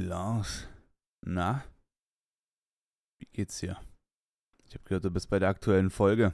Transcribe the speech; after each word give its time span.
Lars, 0.00 0.66
na? 1.26 1.64
Wie 3.18 3.28
geht's 3.32 3.58
dir? 3.58 3.76
Ich 4.64 4.74
habe 4.74 4.84
gehört, 4.84 5.04
du 5.04 5.10
bist 5.10 5.28
bei 5.28 5.38
der 5.38 5.50
aktuellen 5.50 5.90
Folge. 5.90 6.32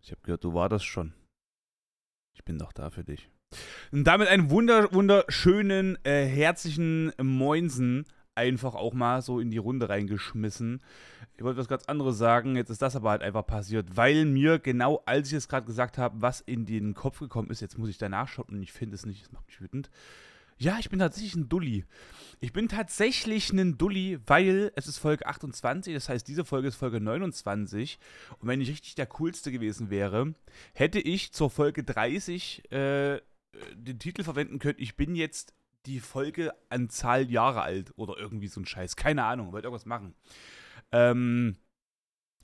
Ich 0.00 0.10
habe 0.10 0.20
gehört, 0.22 0.42
du 0.42 0.52
wartest 0.52 0.84
schon. 0.84 1.14
Ich 2.34 2.44
bin 2.44 2.58
doch 2.58 2.72
da 2.72 2.90
für 2.90 3.04
dich. 3.04 3.30
Und 3.92 4.04
damit 4.04 4.28
einen 4.28 4.50
wunder, 4.50 4.92
wunderschönen, 4.92 5.96
äh, 6.04 6.26
herzlichen 6.26 7.12
Moinsen 7.22 8.04
einfach 8.34 8.74
auch 8.74 8.92
mal 8.92 9.22
so 9.22 9.38
in 9.38 9.50
die 9.50 9.58
Runde 9.58 9.88
reingeschmissen. 9.88 10.82
Ich 11.36 11.44
wollte 11.44 11.58
was 11.58 11.68
ganz 11.68 11.84
anderes 11.84 12.18
sagen, 12.18 12.56
jetzt 12.56 12.70
ist 12.70 12.82
das 12.82 12.96
aber 12.96 13.10
halt 13.10 13.22
einfach 13.22 13.46
passiert, 13.46 13.96
weil 13.96 14.24
mir 14.24 14.58
genau 14.58 15.02
als 15.06 15.28
ich 15.28 15.34
es 15.34 15.48
gerade 15.48 15.66
gesagt 15.66 15.98
habe, 15.98 16.20
was 16.20 16.40
in 16.40 16.66
den 16.66 16.94
Kopf 16.94 17.20
gekommen 17.20 17.50
ist, 17.50 17.60
jetzt 17.60 17.78
muss 17.78 17.88
ich 17.88 17.98
danach 17.98 18.28
schauen 18.28 18.48
und 18.48 18.62
ich 18.62 18.72
finde 18.72 18.96
es 18.96 19.06
nicht, 19.06 19.22
es 19.22 19.32
macht 19.32 19.46
mich 19.46 19.60
wütend. 19.60 19.90
Ja, 20.58 20.78
ich 20.78 20.88
bin 20.88 20.98
tatsächlich 20.98 21.34
ein 21.34 21.48
Dulli. 21.48 21.84
Ich 22.40 22.52
bin 22.52 22.68
tatsächlich 22.68 23.52
ein 23.52 23.76
Dulli, 23.76 24.18
weil 24.26 24.72
es 24.74 24.86
ist 24.86 24.98
Folge 24.98 25.26
28, 25.26 25.92
das 25.92 26.08
heißt, 26.08 26.26
diese 26.26 26.44
Folge 26.46 26.68
ist 26.68 26.76
Folge 26.76 27.00
29. 27.00 27.98
Und 28.38 28.48
wenn 28.48 28.60
ich 28.60 28.70
richtig 28.70 28.94
der 28.94 29.06
Coolste 29.06 29.52
gewesen 29.52 29.90
wäre, 29.90 30.34
hätte 30.72 30.98
ich 30.98 31.32
zur 31.32 31.50
Folge 31.50 31.84
30 31.84 32.72
äh, 32.72 33.20
den 33.74 33.98
Titel 33.98 34.22
verwenden 34.22 34.58
können, 34.58 34.78
ich 34.78 34.96
bin 34.96 35.14
jetzt 35.14 35.54
die 35.84 36.00
Folge 36.00 36.52
an 36.68 36.88
Zahl 36.88 37.30
Jahre 37.30 37.62
alt 37.62 37.92
oder 37.96 38.16
irgendwie 38.18 38.48
so 38.48 38.60
ein 38.60 38.66
Scheiß. 38.66 38.96
Keine 38.96 39.24
Ahnung, 39.24 39.52
wollte 39.52 39.66
irgendwas 39.66 39.86
machen. 39.86 40.14
Ähm, 40.90 41.56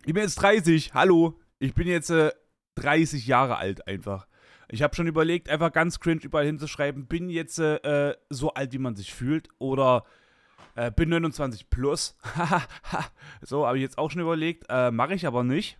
ich 0.05 0.12
bin 0.12 0.23
jetzt 0.23 0.37
30, 0.37 0.95
hallo. 0.95 1.41
Ich 1.59 1.75
bin 1.75 1.87
jetzt 1.87 2.11
äh, 2.11 2.31
30 2.77 3.27
Jahre 3.27 3.56
alt 3.56 3.87
einfach. 3.87 4.27
Ich 4.69 4.83
habe 4.83 4.95
schon 4.95 5.07
überlegt, 5.07 5.48
einfach 5.48 5.73
ganz 5.73 6.01
cringe 6.01 6.23
überall 6.23 6.47
hinzuschreiben, 6.47 7.07
bin 7.07 7.29
jetzt 7.29 7.59
äh, 7.59 8.16
so 8.30 8.55
alt, 8.55 8.73
wie 8.73 8.79
man 8.79 8.97
sich 8.97 9.12
fühlt 9.12 9.48
oder 9.59 10.05
äh, 10.75 10.91
bin 10.91 11.11
29 11.11 11.69
plus. 11.69 12.16
so, 13.42 13.67
habe 13.67 13.77
ich 13.78 13.83
jetzt 13.83 13.98
auch 13.98 14.11
schon 14.11 14.23
überlegt. 14.23 14.64
Äh, 14.69 14.91
Mache 14.91 15.14
ich 15.14 15.27
aber 15.27 15.45
nicht. 15.45 15.78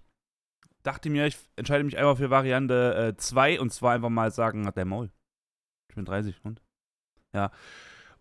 Dachte 0.83 1.11
mir, 1.11 1.27
ich 1.27 1.39
entscheide 1.57 1.85
mich 1.85 1.97
einfach 1.97 2.17
für 2.17 2.31
Variante 2.31 3.15
2 3.17 3.53
äh, 3.53 3.59
und 3.59 3.73
zwar 3.73 3.95
einfach 3.95 4.11
mal 4.11 4.31
sagen, 4.31 4.67
hat 4.67 4.77
der 4.77 4.85
Maul. 4.85 5.11
Ich 5.89 5.95
bin 5.95 6.05
30 6.05 6.45
und? 6.45 6.61
Ja. 7.33 7.51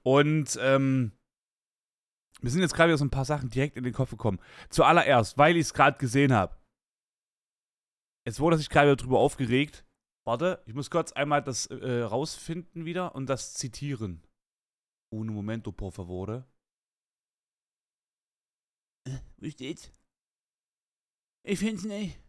Und, 0.03 0.57
ähm, 0.61 1.11
mir 2.41 2.50
sind 2.50 2.61
jetzt 2.61 2.73
gerade 2.73 2.89
wieder 2.89 2.97
so 2.97 3.05
ein 3.05 3.11
paar 3.11 3.25
Sachen 3.25 3.50
direkt 3.50 3.78
in 3.78 3.83
den 3.83 3.94
Kopf 3.94 4.09
gekommen. 4.09 4.39
Zuallererst, 4.69 5.38
weil 5.38 5.55
ich 5.55 5.61
es 5.61 5.73
gerade 5.73 5.97
gesehen 5.97 6.33
habe. 6.33 6.55
Es 8.23 8.39
wurde 8.39 8.57
sich 8.57 8.69
gerade 8.69 8.88
wieder 8.88 8.95
drüber 8.95 9.19
aufgeregt, 9.19 9.85
Warte, 10.25 10.61
ich 10.67 10.73
muss 10.73 10.89
kurz 10.89 11.11
einmal 11.14 11.41
das 11.41 11.66
äh, 11.67 12.02
rausfinden 12.02 12.86
wieder 12.86 13.16
und 13.16 13.27
das 13.27 13.53
zitieren. 13.55 14.22
Uno 15.11 15.33
momento, 15.33 15.72
por 15.72 15.91
favore. 15.91 16.45
Äh, 19.08 19.19
wo 19.38 19.50
steht's? 19.50 19.91
Ich 21.44 21.59
find's 21.59 21.83
nicht. 21.83 22.19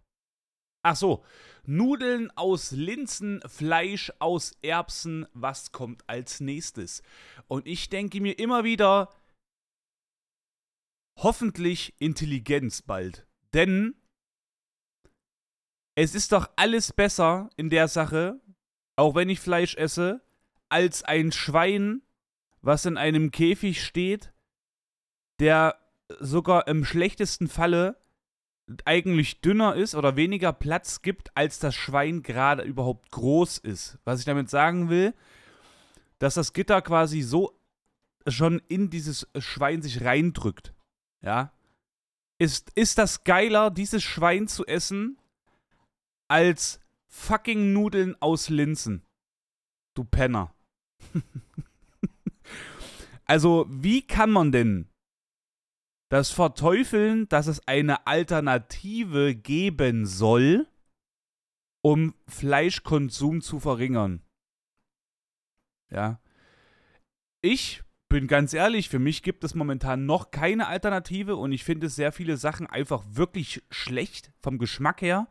Ach 0.83 0.97
so. 0.97 1.25
Nudeln 1.65 2.31
aus 2.33 2.73
Linsen, 2.73 3.41
Fleisch 3.47 4.13
aus 4.19 4.57
Erbsen. 4.63 5.27
Was 5.33 5.71
kommt 5.71 6.09
als 6.09 6.41
nächstes? 6.41 7.03
Und 7.47 7.67
ich 7.67 7.89
denke 7.89 8.21
mir 8.21 8.39
immer 8.39 8.65
wieder, 8.65 9.15
hoffentlich 11.19 11.95
Intelligenz 12.01 12.83
bald. 12.83 13.27
Denn 13.53 14.02
es 15.95 16.15
ist 16.15 16.33
doch 16.33 16.51
alles 16.57 16.93
besser 16.93 17.51
in 17.57 17.71
der 17.71 17.89
Sache, 17.89 18.41
auch 18.97 19.15
wenn 19.15 19.29
ich 19.29 19.41
Fleisch 19.41 19.77
esse, 19.77 20.23
als 20.69 21.03
ein 21.03 21.33
Schwein, 21.33 22.03
was 22.63 22.87
in 22.87 22.97
einem 22.97 23.31
Käfig 23.31 23.85
steht, 23.85 24.33
der 25.39 25.77
sogar 26.19 26.67
im 26.69 26.85
schlechtesten 26.85 27.49
Falle 27.49 27.97
eigentlich 28.85 29.41
dünner 29.41 29.75
ist 29.75 29.95
oder 29.95 30.17
weniger 30.17 30.53
Platz 30.53 31.03
gibt, 31.03 31.37
als 31.37 31.59
das 31.59 31.75
Schwein 31.75 32.23
gerade 32.23 32.63
überhaupt 32.63 33.11
groß 33.11 33.59
ist. 33.59 33.99
Was 34.05 34.21
ich 34.21 34.25
damit 34.25 34.49
sagen 34.49 34.89
will, 34.89 35.15
dass 36.19 36.35
das 36.35 36.53
Gitter 36.53 36.81
quasi 36.81 37.23
so 37.23 37.59
schon 38.27 38.63
in 38.69 38.89
dieses 38.89 39.27
Schwein 39.39 39.83
sich 39.83 40.05
reindrückt. 40.05 40.73
Ja. 41.23 41.53
Ist, 42.39 42.71
ist 42.77 42.99
das 42.99 43.25
geiler, 43.25 43.71
dieses 43.71 44.03
Schwein 44.03 44.49
zu 44.49 44.65
essen, 44.67 45.19
als 46.33 46.81
fucking 47.09 47.75
Nudeln 47.75 48.17
aus 48.23 48.49
Linsen. 48.49 49.03
Du 49.93 50.03
Penner. 50.03 50.55
also, 53.27 53.67
wie 53.69 54.01
kann 54.01 54.31
man 54.31 54.51
denn 54.51 54.89
das 56.09 56.31
verteufeln, 56.31 57.29
dass 57.29 57.49
es 57.49 57.69
eine 57.69 58.07
Alternative 58.07 59.35
geben 59.35 60.07
soll, 60.07 60.67
um 61.85 62.15
Fleischkonsum 62.27 63.43
zu 63.43 63.61
verringern? 63.61 64.23
Ja. 65.91 66.19
Ich 67.43 67.83
bin 68.09 68.27
ganz 68.27 68.55
ehrlich, 68.55 68.89
für 68.89 68.99
mich 68.99 69.23
gibt 69.23 69.45
es 69.45 69.55
momentan 69.55 70.07
noch 70.07 70.31
keine 70.31 70.67
Alternative 70.67 71.37
und 71.37 71.53
ich 71.53 71.63
finde 71.63 71.91
sehr 71.91 72.11
viele 72.11 72.39
Sachen 72.39 72.67
einfach 72.67 73.05
wirklich 73.07 73.63
schlecht 73.71 74.33
vom 74.41 74.57
Geschmack 74.57 75.03
her. 75.03 75.29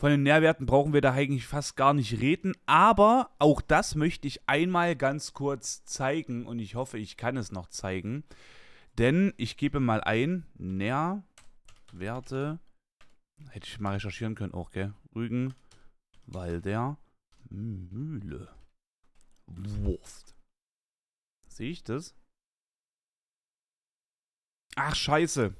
Von 0.00 0.12
den 0.12 0.22
Nährwerten 0.22 0.64
brauchen 0.64 0.94
wir 0.94 1.02
da 1.02 1.12
eigentlich 1.12 1.46
fast 1.46 1.76
gar 1.76 1.92
nicht 1.92 2.22
reden. 2.22 2.54
Aber 2.64 3.30
auch 3.38 3.60
das 3.60 3.94
möchte 3.94 4.26
ich 4.26 4.48
einmal 4.48 4.96
ganz 4.96 5.34
kurz 5.34 5.84
zeigen 5.84 6.46
und 6.46 6.58
ich 6.58 6.74
hoffe, 6.74 6.96
ich 6.96 7.18
kann 7.18 7.36
es 7.36 7.52
noch 7.52 7.68
zeigen. 7.68 8.24
Denn 8.96 9.34
ich 9.36 9.58
gebe 9.58 9.78
mal 9.78 10.00
ein 10.00 10.46
Nährwerte. 10.56 12.60
Hätte 13.50 13.66
ich 13.66 13.78
mal 13.78 13.92
recherchieren 13.92 14.34
können 14.34 14.54
auch, 14.54 14.70
gell? 14.70 14.94
Rügen, 15.14 15.52
Walder, 16.24 16.96
Mühle. 17.50 18.48
Wurst. 19.48 20.34
Sehe 21.46 21.72
ich 21.72 21.84
das? 21.84 22.14
Ach, 24.76 24.94
scheiße. 24.94 25.54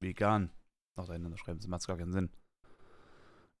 Vegan. 0.00 0.50
Noch 0.96 1.06
dahinter 1.06 1.36
schreiben, 1.36 1.58
das 1.58 1.68
macht 1.68 1.86
gar 1.86 1.98
keinen 1.98 2.12
Sinn. 2.12 2.30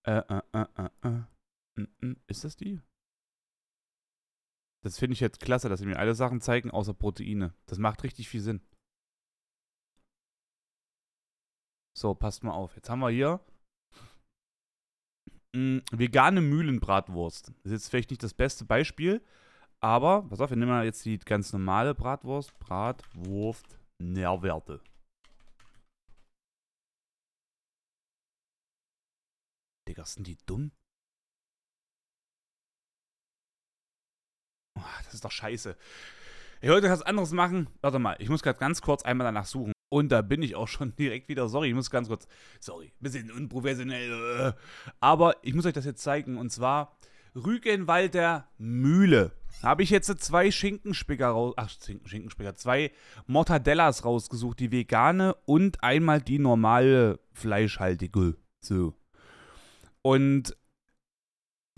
Äh, 0.06 0.18
äh, 0.28 0.42
äh, 0.52 0.88
äh, 1.02 1.08
äh. 1.08 2.14
Ist 2.26 2.44
das 2.44 2.56
die? 2.56 2.80
Das 4.84 4.98
finde 4.98 5.14
ich 5.14 5.20
jetzt 5.20 5.40
klasse, 5.40 5.68
dass 5.68 5.80
sie 5.80 5.86
mir 5.86 5.98
alle 5.98 6.14
Sachen 6.14 6.40
zeigen, 6.40 6.70
außer 6.70 6.92
Proteine. 6.92 7.54
Das 7.66 7.78
macht 7.78 8.04
richtig 8.04 8.28
viel 8.28 8.42
Sinn. 8.42 8.60
So, 11.96 12.14
passt 12.14 12.44
mal 12.44 12.52
auf. 12.52 12.76
Jetzt 12.76 12.90
haben 12.90 13.00
wir 13.00 13.08
hier 13.08 13.40
mh, 15.54 15.82
vegane 15.92 16.40
Mühlenbratwurst. 16.40 17.48
Das 17.48 17.66
ist 17.66 17.72
jetzt 17.72 17.88
vielleicht 17.88 18.10
nicht 18.10 18.22
das 18.22 18.34
beste 18.34 18.64
Beispiel, 18.64 19.22
aber, 19.80 20.22
pass 20.28 20.40
auf, 20.40 20.50
wir 20.50 20.56
nehmen 20.56 20.84
jetzt 20.84 21.04
die 21.04 21.18
ganz 21.18 21.52
normale 21.52 21.94
Bratwurst. 21.94 22.58
Bratwurst 22.58 23.78
Nährwerte. 23.98 24.80
Digga, 29.88 30.04
sind 30.04 30.26
die 30.26 30.38
dumm? 30.46 30.72
Oh, 34.78 34.82
das 35.04 35.14
ist 35.14 35.24
doch 35.24 35.30
scheiße. 35.30 35.76
Ich 36.60 36.70
wollte 36.70 36.88
was 36.88 37.02
anderes 37.02 37.32
machen. 37.32 37.68
Warte 37.82 37.98
mal, 37.98 38.16
ich 38.18 38.28
muss 38.28 38.42
gerade 38.42 38.58
ganz 38.58 38.80
kurz 38.80 39.02
einmal 39.02 39.26
danach 39.26 39.46
suchen. 39.46 39.72
Und 39.90 40.10
da 40.10 40.22
bin 40.22 40.42
ich 40.42 40.54
auch 40.56 40.68
schon 40.68 40.96
direkt 40.98 41.28
wieder. 41.28 41.48
Sorry, 41.48 41.68
ich 41.68 41.74
muss 41.74 41.90
ganz 41.90 42.08
kurz. 42.08 42.26
Sorry, 42.60 42.92
bisschen 43.00 43.30
unprofessionell. 43.30 44.12
Äh. 44.40 44.52
Aber 45.00 45.36
ich 45.42 45.54
muss 45.54 45.66
euch 45.66 45.74
das 45.74 45.84
jetzt 45.84 46.02
zeigen. 46.02 46.38
Und 46.38 46.50
zwar 46.50 46.96
Rügenwalder 47.34 48.48
Mühle. 48.58 49.32
Habe 49.62 49.82
ich 49.82 49.90
jetzt 49.90 50.08
zwei 50.22 50.50
Schinkenspicker 50.50 51.28
raus. 51.28 51.54
Ach, 51.56 51.70
Schinkenspicker. 52.04 52.54
Zwei 52.54 52.92
Mortadellas 53.26 54.04
rausgesucht. 54.04 54.58
Die 54.58 54.72
vegane 54.72 55.34
und 55.44 55.84
einmal 55.84 56.20
die 56.22 56.38
normale 56.38 57.20
fleischhaltige. 57.32 58.36
So. 58.60 58.94
Und 60.06 60.54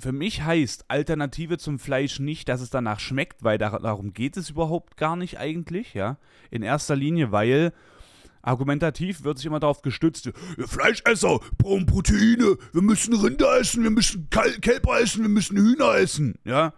für 0.01 0.11
mich 0.11 0.43
heißt 0.43 0.87
Alternative 0.89 1.59
zum 1.59 1.79
Fleisch 1.79 2.19
nicht, 2.19 2.49
dass 2.49 2.61
es 2.61 2.71
danach 2.71 2.99
schmeckt, 2.99 3.45
weil 3.45 3.57
darum 3.57 4.13
geht 4.13 4.37
es 4.37 4.51
überhaupt 4.51 4.97
gar 4.97 5.15
nicht 5.15 5.39
eigentlich, 5.39 5.95
ja. 5.95 6.19
In 6.51 6.63
erster 6.63 6.97
Linie, 6.97 7.31
weil 7.31 7.73
argumentativ 8.43 9.23
wird 9.23 9.39
sich 9.39 9.47
immer 9.47 9.61
darauf 9.61 9.81
gestützt, 9.81 10.27
wir 10.57 10.67
Fleischesser 10.67 11.39
brauchen 11.57 11.87
Proteine, 11.87 12.59
wir 12.73 12.83
müssen 12.83 13.15
Rinder 13.15 13.59
essen, 13.59 13.85
wir 13.85 13.91
müssen 13.91 14.29
Kälber 14.29 15.01
essen, 15.01 15.23
wir 15.23 15.29
müssen 15.29 15.57
Hühner 15.57 15.95
essen, 15.95 16.35
ja. 16.45 16.75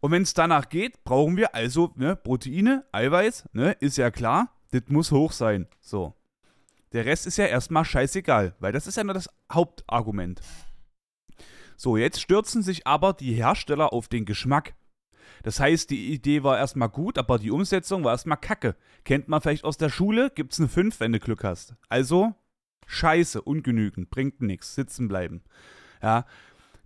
Und 0.00 0.10
wenn 0.12 0.22
es 0.22 0.34
danach 0.34 0.68
geht, 0.68 1.04
brauchen 1.04 1.38
wir 1.38 1.54
also 1.54 1.92
ne, 1.96 2.16
Proteine, 2.16 2.84
Eiweiß, 2.92 3.48
ne, 3.54 3.72
ist 3.80 3.96
ja 3.96 4.10
klar, 4.10 4.54
das 4.72 4.82
muss 4.88 5.10
hoch 5.10 5.32
sein. 5.32 5.66
So. 5.80 6.14
Der 6.92 7.04
Rest 7.04 7.26
ist 7.26 7.36
ja 7.36 7.46
erstmal 7.46 7.84
scheißegal, 7.84 8.54
weil 8.58 8.72
das 8.72 8.86
ist 8.86 8.96
ja 8.96 9.04
nur 9.04 9.14
das 9.14 9.28
Hauptargument. 9.52 10.40
So, 11.76 11.96
jetzt 11.96 12.20
stürzen 12.20 12.62
sich 12.62 12.86
aber 12.86 13.12
die 13.12 13.34
Hersteller 13.34 13.92
auf 13.92 14.08
den 14.08 14.24
Geschmack. 14.24 14.74
Das 15.42 15.60
heißt, 15.60 15.90
die 15.90 16.12
Idee 16.12 16.42
war 16.42 16.58
erstmal 16.58 16.88
gut, 16.88 17.18
aber 17.18 17.38
die 17.38 17.50
Umsetzung 17.50 18.04
war 18.04 18.12
erstmal 18.12 18.38
kacke. 18.38 18.76
Kennt 19.04 19.28
man 19.28 19.40
vielleicht 19.40 19.64
aus 19.64 19.76
der 19.76 19.90
Schule? 19.90 20.30
Gibt's 20.30 20.58
eine 20.58 20.68
5, 20.68 21.00
wenn 21.00 21.12
du 21.12 21.20
Glück 21.20 21.44
hast. 21.44 21.74
Also, 21.88 22.34
scheiße, 22.86 23.42
ungenügend, 23.42 24.10
bringt 24.10 24.40
nichts, 24.40 24.74
sitzen 24.74 25.08
bleiben. 25.08 25.42
Ja. 26.02 26.24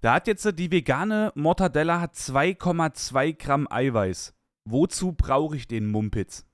Da 0.00 0.14
hat 0.14 0.26
jetzt 0.26 0.58
die 0.58 0.72
vegane 0.72 1.30
Mortadella 1.34 2.00
hat 2.00 2.14
2,2 2.14 3.36
Gramm 3.36 3.68
Eiweiß. 3.70 4.34
Wozu 4.64 5.12
brauche 5.12 5.56
ich 5.56 5.68
den 5.68 5.90
Mumpitz? 5.90 6.46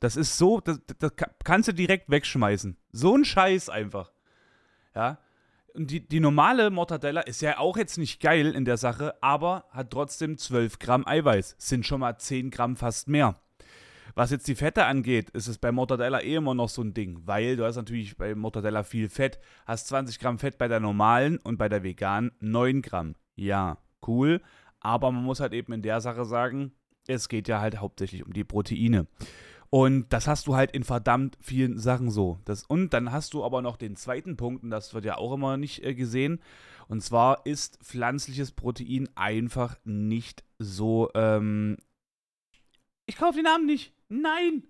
Das 0.00 0.16
ist 0.16 0.38
so, 0.38 0.60
das, 0.60 0.80
das 0.98 1.12
kannst 1.44 1.68
du 1.68 1.72
direkt 1.72 2.10
wegschmeißen. 2.10 2.76
So 2.90 3.14
ein 3.14 3.24
Scheiß 3.24 3.68
einfach. 3.68 4.12
Ja. 4.94 5.18
Und 5.74 5.90
die, 5.90 6.06
die 6.06 6.20
normale 6.20 6.70
Mortadella 6.70 7.20
ist 7.20 7.42
ja 7.42 7.58
auch 7.58 7.76
jetzt 7.76 7.96
nicht 7.96 8.20
geil 8.20 8.54
in 8.54 8.64
der 8.64 8.76
Sache, 8.76 9.14
aber 9.22 9.66
hat 9.70 9.90
trotzdem 9.90 10.36
12 10.36 10.78
Gramm 10.78 11.06
Eiweiß. 11.06 11.54
Sind 11.58 11.86
schon 11.86 12.00
mal 12.00 12.18
10 12.18 12.50
Gramm 12.50 12.76
fast 12.76 13.08
mehr. 13.08 13.40
Was 14.14 14.30
jetzt 14.30 14.48
die 14.48 14.56
Fette 14.56 14.86
angeht, 14.86 15.30
ist 15.30 15.46
es 15.46 15.58
bei 15.58 15.70
Mortadella 15.70 16.20
eh 16.20 16.34
immer 16.34 16.54
noch 16.54 16.68
so 16.68 16.82
ein 16.82 16.94
Ding, 16.94 17.20
weil 17.26 17.56
du 17.56 17.64
hast 17.64 17.76
natürlich 17.76 18.16
bei 18.16 18.34
Mortadella 18.34 18.82
viel 18.82 19.08
Fett, 19.08 19.38
hast 19.66 19.86
20 19.88 20.18
Gramm 20.18 20.38
Fett 20.38 20.58
bei 20.58 20.66
der 20.66 20.80
normalen 20.80 21.38
und 21.38 21.58
bei 21.58 21.68
der 21.68 21.84
veganen 21.84 22.32
9 22.40 22.82
Gramm. 22.82 23.14
Ja, 23.36 23.78
cool, 24.06 24.40
aber 24.80 25.12
man 25.12 25.22
muss 25.22 25.40
halt 25.40 25.52
eben 25.52 25.72
in 25.72 25.82
der 25.82 26.00
Sache 26.00 26.24
sagen, 26.24 26.72
es 27.06 27.28
geht 27.28 27.46
ja 27.48 27.60
halt 27.60 27.80
hauptsächlich 27.80 28.24
um 28.24 28.32
die 28.32 28.44
Proteine. 28.44 29.06
Und 29.72 30.12
das 30.12 30.26
hast 30.26 30.48
du 30.48 30.56
halt 30.56 30.72
in 30.72 30.82
verdammt 30.82 31.38
vielen 31.40 31.78
Sachen 31.78 32.10
so. 32.10 32.40
Das, 32.44 32.64
und 32.64 32.92
dann 32.92 33.12
hast 33.12 33.34
du 33.34 33.44
aber 33.44 33.62
noch 33.62 33.76
den 33.76 33.94
zweiten 33.94 34.36
Punkt, 34.36 34.64
und 34.64 34.70
das 34.70 34.94
wird 34.94 35.04
ja 35.04 35.16
auch 35.16 35.32
immer 35.32 35.56
nicht 35.56 35.84
äh, 35.84 35.94
gesehen. 35.94 36.40
Und 36.88 37.02
zwar 37.02 37.46
ist 37.46 37.78
pflanzliches 37.84 38.50
Protein 38.50 39.08
einfach 39.14 39.76
nicht 39.84 40.42
so. 40.58 41.08
Ähm 41.14 41.78
ich 43.06 43.16
kaufe 43.16 43.34
den 43.34 43.44
Namen 43.44 43.66
nicht. 43.66 43.94
Nein! 44.08 44.64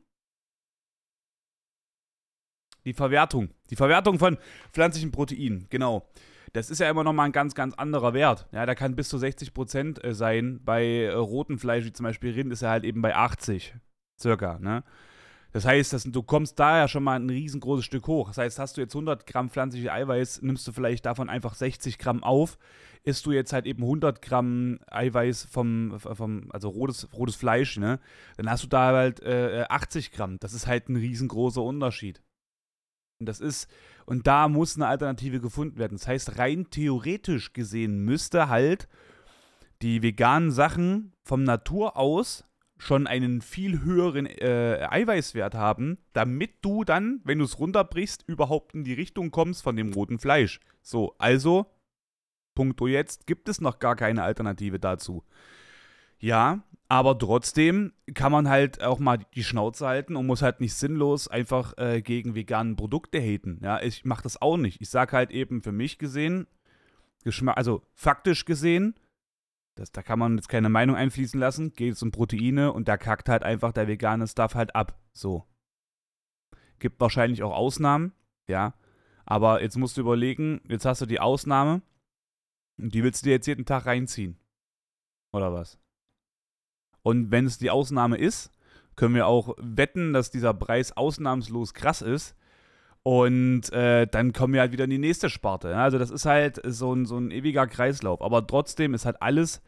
Die 2.84 2.92
Verwertung. 2.92 3.48
Die 3.70 3.76
Verwertung 3.76 4.18
von 4.18 4.36
pflanzlichen 4.72 5.12
Proteinen, 5.12 5.66
genau. 5.70 6.10
Das 6.52 6.68
ist 6.68 6.78
ja 6.78 6.90
immer 6.90 7.04
nochmal 7.04 7.26
ein 7.26 7.32
ganz, 7.32 7.54
ganz 7.54 7.74
anderer 7.74 8.12
Wert. 8.12 8.48
Ja, 8.52 8.66
da 8.66 8.74
kann 8.74 8.96
bis 8.96 9.08
zu 9.08 9.16
60% 9.16 10.02
äh, 10.02 10.14
sein. 10.14 10.60
Bei 10.62 10.84
äh, 10.84 11.12
rotem 11.12 11.58
Fleisch, 11.58 11.86
wie 11.86 11.92
zum 11.92 12.04
Beispiel 12.04 12.32
Rind, 12.32 12.52
ist 12.52 12.62
er 12.62 12.70
halt 12.70 12.84
eben 12.84 13.00
bei 13.00 13.14
80 13.14 13.74
circa. 14.20 14.58
Ne? 14.58 14.82
Das 15.52 15.64
heißt, 15.64 15.92
das, 15.92 16.04
du 16.04 16.22
kommst 16.22 16.58
da 16.60 16.78
ja 16.78 16.88
schon 16.88 17.02
mal 17.02 17.18
ein 17.18 17.28
riesengroßes 17.28 17.84
Stück 17.84 18.06
hoch. 18.06 18.28
Das 18.28 18.38
heißt, 18.38 18.58
hast 18.58 18.76
du 18.76 18.80
jetzt 18.80 18.94
100 18.94 19.26
Gramm 19.26 19.50
pflanzliche 19.50 19.92
Eiweiß, 19.92 20.42
nimmst 20.42 20.66
du 20.68 20.72
vielleicht 20.72 21.06
davon 21.06 21.28
einfach 21.28 21.54
60 21.54 21.98
Gramm 21.98 22.22
auf. 22.22 22.56
Isst 23.02 23.26
du 23.26 23.32
jetzt 23.32 23.52
halt 23.52 23.66
eben 23.66 23.82
100 23.82 24.22
Gramm 24.22 24.78
Eiweiß 24.88 25.48
vom, 25.50 25.98
vom 25.98 26.50
also 26.50 26.68
rotes, 26.68 27.08
rotes 27.12 27.34
Fleisch, 27.34 27.78
ne? 27.78 27.98
Dann 28.36 28.48
hast 28.48 28.62
du 28.62 28.68
da 28.68 28.92
halt 28.92 29.20
äh, 29.22 29.64
80 29.68 30.12
Gramm. 30.12 30.38
Das 30.38 30.52
ist 30.52 30.66
halt 30.66 30.88
ein 30.88 30.96
riesengroßer 30.96 31.62
Unterschied. 31.62 32.22
Und 33.18 33.26
das 33.26 33.40
ist, 33.40 33.68
und 34.06 34.26
da 34.26 34.48
muss 34.48 34.76
eine 34.76 34.86
Alternative 34.86 35.40
gefunden 35.40 35.78
werden. 35.78 35.96
Das 35.96 36.06
heißt, 36.06 36.38
rein 36.38 36.68
theoretisch 36.70 37.52
gesehen 37.52 38.04
müsste 38.04 38.48
halt 38.48 38.88
die 39.82 40.02
veganen 40.02 40.50
Sachen 40.50 41.12
vom 41.24 41.42
Natur 41.42 41.96
aus 41.96 42.44
schon 42.80 43.06
einen 43.06 43.42
viel 43.42 43.82
höheren 43.82 44.24
äh, 44.24 44.86
Eiweißwert 44.88 45.54
haben, 45.54 45.98
damit 46.14 46.52
du 46.62 46.82
dann, 46.82 47.20
wenn 47.24 47.38
du 47.38 47.44
es 47.44 47.58
runterbrichst, 47.58 48.24
überhaupt 48.26 48.74
in 48.74 48.84
die 48.84 48.94
Richtung 48.94 49.30
kommst 49.30 49.62
von 49.62 49.76
dem 49.76 49.92
roten 49.92 50.18
Fleisch. 50.18 50.60
So, 50.80 51.14
also, 51.18 51.66
punkto 52.54 52.86
jetzt, 52.86 53.26
gibt 53.26 53.50
es 53.50 53.60
noch 53.60 53.80
gar 53.80 53.96
keine 53.96 54.22
Alternative 54.22 54.80
dazu. 54.80 55.24
Ja, 56.18 56.62
aber 56.88 57.18
trotzdem 57.18 57.92
kann 58.14 58.32
man 58.32 58.48
halt 58.48 58.82
auch 58.82 58.98
mal 58.98 59.18
die 59.34 59.44
Schnauze 59.44 59.86
halten 59.86 60.16
und 60.16 60.26
muss 60.26 60.40
halt 60.40 60.60
nicht 60.60 60.74
sinnlos 60.74 61.28
einfach 61.28 61.76
äh, 61.76 62.00
gegen 62.00 62.34
veganen 62.34 62.76
Produkte 62.76 63.20
haten. 63.20 63.60
Ja, 63.62 63.82
ich 63.82 64.06
mache 64.06 64.22
das 64.22 64.40
auch 64.40 64.56
nicht. 64.56 64.80
Ich 64.80 64.88
sage 64.88 65.12
halt 65.12 65.30
eben 65.30 65.62
für 65.62 65.72
mich 65.72 65.98
gesehen, 65.98 66.46
Geschmack, 67.24 67.58
also 67.58 67.82
faktisch 67.92 68.46
gesehen, 68.46 68.94
das, 69.76 69.92
da 69.92 70.02
kann 70.02 70.18
man 70.18 70.36
jetzt 70.36 70.48
keine 70.48 70.68
Meinung 70.68 70.96
einfließen 70.96 71.38
lassen. 71.38 71.72
Geht 71.72 71.94
es 71.94 72.02
um 72.02 72.10
Proteine 72.10 72.72
und 72.72 72.88
da 72.88 72.96
kackt 72.96 73.28
halt 73.28 73.42
einfach 73.42 73.72
der 73.72 73.88
vegane 73.88 74.26
Stuff 74.26 74.54
halt 74.54 74.74
ab. 74.74 74.98
So. 75.12 75.46
Gibt 76.78 77.00
wahrscheinlich 77.00 77.42
auch 77.42 77.54
Ausnahmen, 77.54 78.12
ja. 78.48 78.74
Aber 79.24 79.62
jetzt 79.62 79.76
musst 79.76 79.96
du 79.96 80.00
überlegen, 80.00 80.60
jetzt 80.68 80.84
hast 80.84 81.00
du 81.00 81.06
die 81.06 81.20
Ausnahme 81.20 81.82
und 82.78 82.94
die 82.94 83.04
willst 83.04 83.22
du 83.22 83.26
dir 83.26 83.32
jetzt 83.32 83.46
jeden 83.46 83.64
Tag 83.64 83.86
reinziehen. 83.86 84.38
Oder 85.32 85.52
was? 85.52 85.78
Und 87.02 87.30
wenn 87.30 87.46
es 87.46 87.58
die 87.58 87.70
Ausnahme 87.70 88.16
ist, 88.18 88.52
können 88.96 89.14
wir 89.14 89.26
auch 89.26 89.54
wetten, 89.58 90.12
dass 90.12 90.30
dieser 90.30 90.52
Preis 90.52 90.92
ausnahmslos 90.92 91.74
krass 91.74 92.02
ist. 92.02 92.36
Und 93.02 93.72
äh, 93.72 94.06
dann 94.06 94.32
kommen 94.32 94.54
wir 94.54 94.60
halt 94.60 94.72
wieder 94.72 94.84
in 94.84 94.90
die 94.90 94.98
nächste 94.98 95.30
Sparte. 95.30 95.76
Also 95.76 95.98
das 95.98 96.10
ist 96.10 96.26
halt 96.26 96.60
so 96.64 96.92
ein, 96.94 97.06
so 97.06 97.16
ein 97.16 97.30
ewiger 97.30 97.66
Kreislauf. 97.66 98.20
Aber 98.20 98.46
trotzdem 98.46 98.92
ist 98.92 99.06
halt 99.06 99.22
alles 99.22 99.62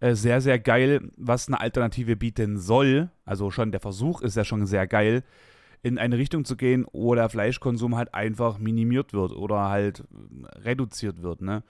äh, 0.00 0.14
sehr, 0.14 0.40
sehr 0.40 0.58
geil, 0.58 1.10
was 1.16 1.48
eine 1.48 1.60
Alternative 1.60 2.16
bieten 2.16 2.58
soll. 2.58 3.10
Also 3.24 3.50
schon 3.50 3.72
der 3.72 3.80
Versuch 3.80 4.22
ist 4.22 4.36
ja 4.36 4.44
schon 4.44 4.64
sehr 4.64 4.86
geil, 4.86 5.22
in 5.82 5.98
eine 5.98 6.16
Richtung 6.18 6.44
zu 6.44 6.56
gehen, 6.56 6.86
wo 6.92 7.14
der 7.14 7.28
Fleischkonsum 7.28 7.96
halt 7.96 8.14
einfach 8.14 8.58
minimiert 8.58 9.12
wird 9.12 9.32
oder 9.32 9.68
halt 9.68 10.04
reduziert 10.64 11.22
wird. 11.22 11.42
Ne? 11.42 11.62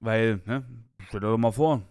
Weil, 0.00 0.40
ne, 0.44 0.64
stell 1.08 1.20
dir 1.20 1.28
doch 1.28 1.38
mal 1.38 1.52
vor, 1.52 1.82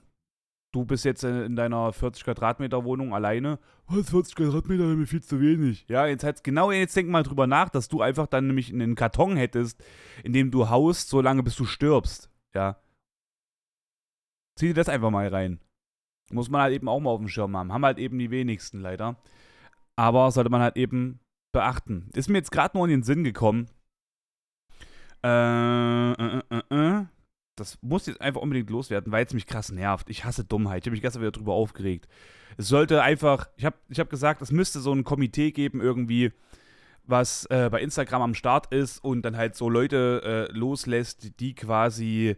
du 0.76 0.84
bist 0.84 1.06
jetzt 1.06 1.24
in 1.24 1.56
deiner 1.56 1.94
40 1.94 2.26
Quadratmeter 2.26 2.84
Wohnung 2.84 3.14
alleine. 3.14 3.60
Was, 3.88 4.10
40 4.10 4.36
Quadratmeter 4.36 4.92
ist 4.92 4.98
mir 4.98 5.08
viel 5.08 5.24
zu 5.24 5.40
wenig. 5.40 5.86
Ja, 5.88 6.06
jetzt 6.06 6.24
halt 6.26 6.44
genau, 6.44 6.72
jetzt 6.72 6.96
denk 6.98 7.10
mal 7.10 7.24
drüber 7.24 7.48
nach, 7.48 7.70
dass 7.70 7.88
du 7.88 8.02
einfach 8.02 8.28
dann 8.28 8.48
nämlich 8.48 8.74
einen 8.74 8.96
Karton 8.96 9.38
hättest, 9.38 9.82
in 10.24 10.34
dem 10.34 10.52
du 10.52 10.70
haust, 10.70 11.10
so 11.10 11.22
lange 11.22 11.44
bis 11.44 11.56
du 11.56 11.66
stirbst. 11.66 12.30
Ja. 12.54 12.78
Zieh 14.58 14.68
dir 14.68 14.74
das 14.74 14.90
einfach 14.90 15.12
mal 15.12 15.28
rein. 15.28 15.60
Muss 16.32 16.50
man 16.50 16.62
halt 16.62 16.74
eben 16.74 16.90
auch 16.90 17.00
mal 17.00 17.12
auf 17.12 17.20
dem 17.20 17.30
Schirm 17.30 17.56
haben. 17.56 17.72
Haben 17.72 17.86
halt 17.86 17.98
eben 17.98 18.20
die 18.20 18.32
wenigsten 18.32 18.82
leider. 18.82 19.16
Aber 19.96 20.30
sollte 20.32 20.50
man 20.50 20.62
halt 20.62 20.76
eben 20.76 21.20
beachten. 21.54 22.10
Ist 22.14 22.30
mir 22.30 22.40
jetzt 22.40 22.52
gerade 22.52 22.78
nur 22.78 22.86
in 22.86 22.92
den 22.92 23.04
Sinn 23.04 23.24
gekommen. 23.24 23.70
Äh, 25.24 26.12
äh, 26.12 26.42
äh, 26.50 26.62
äh 26.70 27.06
das 27.56 27.78
muss 27.82 28.06
jetzt 28.06 28.22
einfach 28.22 28.42
unbedingt 28.42 28.70
loswerden, 28.70 29.12
weil 29.12 29.26
es 29.26 29.34
mich 29.34 29.48
krass 29.48 29.72
nervt. 29.72 30.10
Ich 30.10 30.26
hasse 30.26 30.44
Dummheit. 30.44 30.84
Ich 30.84 30.88
habe 30.88 30.92
mich 30.92 31.02
gestern 31.02 31.22
wieder 31.22 31.32
drüber 31.32 31.54
aufgeregt. 31.54 32.08
Es 32.58 32.68
sollte 32.68 33.02
einfach, 33.02 33.50
ich 33.56 33.66
habe 33.66 33.78
ich 33.90 34.00
hab 34.00 34.10
gesagt, 34.10 34.42
es 34.42 34.52
müsste 34.52 34.80
so 34.80 34.94
ein 34.94 35.04
Komitee 35.04 35.52
geben, 35.52 35.82
irgendwie, 35.82 36.32
was 37.06 37.46
äh, 37.46 37.70
bei 37.72 37.82
Instagram 37.82 38.22
am 38.22 38.34
Start 38.34 38.74
ist 38.74 39.04
und 39.04 39.24
dann 39.24 39.38
halt 39.38 39.56
so 39.56 39.70
Leute 39.70 40.50
äh, 40.50 40.58
loslässt, 40.58 41.40
die 41.40 41.56
quasi 41.56 42.36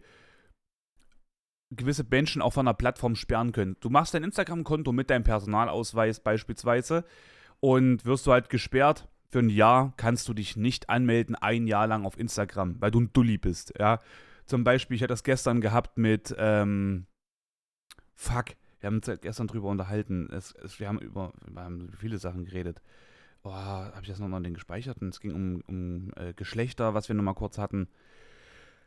gewisse 1.71 2.05
Menschen 2.09 2.41
auch 2.41 2.53
von 2.53 2.67
einer 2.67 2.75
Plattform 2.75 3.15
sperren 3.15 3.51
können. 3.51 3.75
Du 3.79 3.89
machst 3.89 4.13
dein 4.13 4.23
Instagram-Konto 4.23 4.91
mit 4.91 5.09
deinem 5.09 5.23
Personalausweis 5.23 6.19
beispielsweise 6.19 7.03
und 7.59 8.05
wirst 8.05 8.25
du 8.27 8.31
halt 8.31 8.49
gesperrt. 8.49 9.07
Für 9.29 9.39
ein 9.39 9.49
Jahr 9.49 9.93
kannst 9.97 10.29
du 10.29 10.33
dich 10.33 10.55
nicht 10.55 10.89
anmelden, 10.89 11.35
ein 11.35 11.67
Jahr 11.67 11.87
lang 11.87 12.05
auf 12.05 12.17
Instagram, 12.17 12.79
weil 12.79 12.91
du 12.91 13.01
ein 13.01 13.11
Dulli 13.11 13.37
bist, 13.37 13.73
ja. 13.77 13.99
Zum 14.47 14.63
Beispiel, 14.63 14.95
ich 14.95 15.03
hatte 15.03 15.11
das 15.11 15.23
gestern 15.23 15.59
gehabt 15.59 15.97
mit, 15.97 16.33
ähm, 16.37 17.05
fuck, 18.15 18.55
wir 18.79 18.87
haben 18.87 18.95
uns 18.95 19.11
gestern 19.21 19.47
drüber 19.47 19.67
unterhalten. 19.67 20.29
Es, 20.31 20.53
es, 20.55 20.79
wir 20.79 20.87
haben 20.87 20.99
über, 20.99 21.33
wir 21.45 21.61
haben 21.61 21.91
viele 21.97 22.17
Sachen 22.17 22.45
geredet. 22.45 22.81
Oh, 23.43 23.51
habe 23.51 24.01
ich 24.01 24.07
das 24.07 24.19
noch 24.19 24.29
mal 24.29 24.41
den 24.41 24.53
gespeicherten? 24.53 25.09
Es 25.09 25.19
ging 25.19 25.33
um, 25.33 25.61
um 25.67 26.11
äh, 26.15 26.33
Geschlechter, 26.33 26.93
was 26.93 27.09
wir 27.09 27.15
noch 27.15 27.23
mal 27.23 27.33
kurz 27.33 27.57
hatten. 27.57 27.89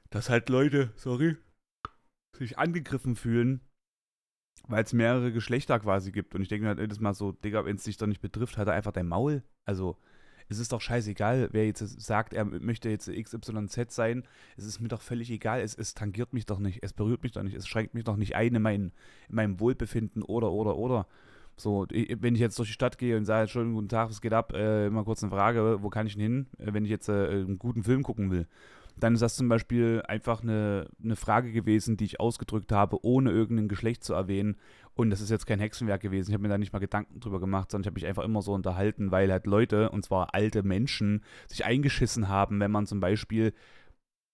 Dass 0.08 0.30
halt 0.30 0.48
Leute, 0.48 0.92
sorry, 0.96 1.36
sich 2.36 2.58
angegriffen 2.58 3.14
fühlen, 3.14 3.60
weil 4.66 4.84
es 4.84 4.94
mehrere 4.94 5.30
Geschlechter 5.30 5.78
quasi 5.78 6.10
gibt. 6.10 6.34
Und 6.34 6.40
ich 6.40 6.48
denke 6.48 6.62
mir 6.62 6.68
halt 6.68 6.80
jedes 6.80 7.00
Mal 7.00 7.12
so, 7.12 7.32
Digga, 7.32 7.66
wenn 7.66 7.76
es 7.76 7.84
dich 7.84 7.98
doch 7.98 8.06
nicht 8.06 8.22
betrifft, 8.22 8.56
er 8.56 8.66
einfach 8.68 8.92
dein 8.92 9.08
Maul. 9.08 9.42
Also, 9.66 9.98
es 10.50 10.58
ist 10.58 10.72
doch 10.72 10.80
scheißegal, 10.80 11.48
wer 11.52 11.64
jetzt 11.64 12.00
sagt, 12.00 12.34
er 12.34 12.44
möchte 12.44 12.90
jetzt 12.90 13.08
XYZ 13.08 13.94
sein. 13.94 14.24
Es 14.56 14.64
ist 14.64 14.80
mir 14.80 14.88
doch 14.88 15.00
völlig 15.00 15.30
egal. 15.30 15.60
Es, 15.60 15.76
es 15.76 15.94
tangiert 15.94 16.32
mich 16.32 16.44
doch 16.44 16.58
nicht. 16.58 16.80
Es 16.82 16.92
berührt 16.92 17.22
mich 17.22 17.30
doch 17.32 17.44
nicht. 17.44 17.54
Es 17.54 17.68
schränkt 17.68 17.94
mich 17.94 18.02
doch 18.02 18.16
nicht 18.16 18.34
ein 18.34 18.56
in, 18.56 18.60
mein, 18.60 18.92
in 19.28 19.34
meinem 19.36 19.60
Wohlbefinden 19.60 20.24
oder, 20.24 20.50
oder, 20.50 20.76
oder. 20.76 21.06
So, 21.56 21.86
wenn 21.90 22.34
ich 22.34 22.40
jetzt 22.40 22.58
durch 22.58 22.68
die 22.68 22.74
Stadt 22.74 22.98
gehe 22.98 23.16
und 23.16 23.26
sage, 23.26 23.48
schönen 23.48 23.74
guten 23.74 23.88
Tag, 23.88 24.08
was 24.08 24.20
geht 24.20 24.32
ab? 24.32 24.52
Äh, 24.52 24.90
mal 24.90 25.04
kurz 25.04 25.22
eine 25.22 25.30
Frage, 25.30 25.82
wo 25.82 25.88
kann 25.88 26.08
ich 26.08 26.14
denn 26.14 26.22
hin, 26.22 26.46
äh, 26.58 26.72
wenn 26.72 26.84
ich 26.84 26.90
jetzt 26.90 27.08
äh, 27.08 27.28
einen 27.28 27.58
guten 27.58 27.84
Film 27.84 28.02
gucken 28.02 28.32
will? 28.32 28.48
Dann 29.00 29.14
ist 29.14 29.20
das 29.20 29.36
zum 29.36 29.48
Beispiel 29.48 30.02
einfach 30.06 30.42
eine, 30.42 30.88
eine 31.02 31.16
Frage 31.16 31.52
gewesen, 31.52 31.96
die 31.96 32.04
ich 32.04 32.20
ausgedrückt 32.20 32.70
habe, 32.70 33.04
ohne 33.04 33.30
irgendein 33.30 33.68
Geschlecht 33.68 34.04
zu 34.04 34.14
erwähnen. 34.14 34.56
Und 34.94 35.10
das 35.10 35.20
ist 35.20 35.30
jetzt 35.30 35.46
kein 35.46 35.58
Hexenwerk 35.58 36.02
gewesen. 36.02 36.30
Ich 36.30 36.34
habe 36.34 36.42
mir 36.42 36.48
da 36.48 36.58
nicht 36.58 36.72
mal 36.72 36.78
Gedanken 36.78 37.20
drüber 37.20 37.40
gemacht, 37.40 37.70
sondern 37.70 37.84
ich 37.84 37.86
habe 37.86 37.94
mich 37.94 38.06
einfach 38.06 38.24
immer 38.24 38.42
so 38.42 38.52
unterhalten, 38.52 39.10
weil 39.10 39.32
halt 39.32 39.46
Leute, 39.46 39.90
und 39.90 40.04
zwar 40.04 40.34
alte 40.34 40.62
Menschen, 40.62 41.24
sich 41.48 41.64
eingeschissen 41.64 42.28
haben, 42.28 42.60
wenn 42.60 42.70
man 42.70 42.86
zum 42.86 43.00
Beispiel, 43.00 43.54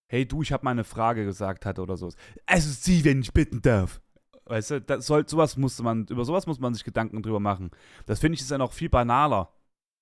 hey 0.08 0.26
du, 0.26 0.42
ich 0.42 0.52
habe 0.52 0.64
mal 0.64 0.72
eine 0.72 0.84
Frage 0.84 1.24
gesagt 1.24 1.64
hatte 1.64 1.82
oder 1.82 1.96
so. 1.96 2.10
Also 2.46 2.70
sie, 2.70 3.04
wenn 3.04 3.20
ich 3.20 3.32
bitten 3.32 3.62
darf. 3.62 4.00
Weißt 4.46 4.70
du, 4.70 4.80
das 4.80 5.06
soll, 5.06 5.28
sowas 5.28 5.56
musste 5.56 5.82
man, 5.82 6.06
über 6.06 6.24
sowas 6.24 6.46
muss 6.46 6.60
man 6.60 6.72
sich 6.74 6.84
Gedanken 6.84 7.22
drüber 7.22 7.40
machen. 7.40 7.70
Das 8.06 8.20
finde 8.20 8.34
ich 8.34 8.40
ist 8.40 8.50
ja 8.50 8.58
noch 8.58 8.72
viel 8.72 8.88
banaler. 8.88 9.52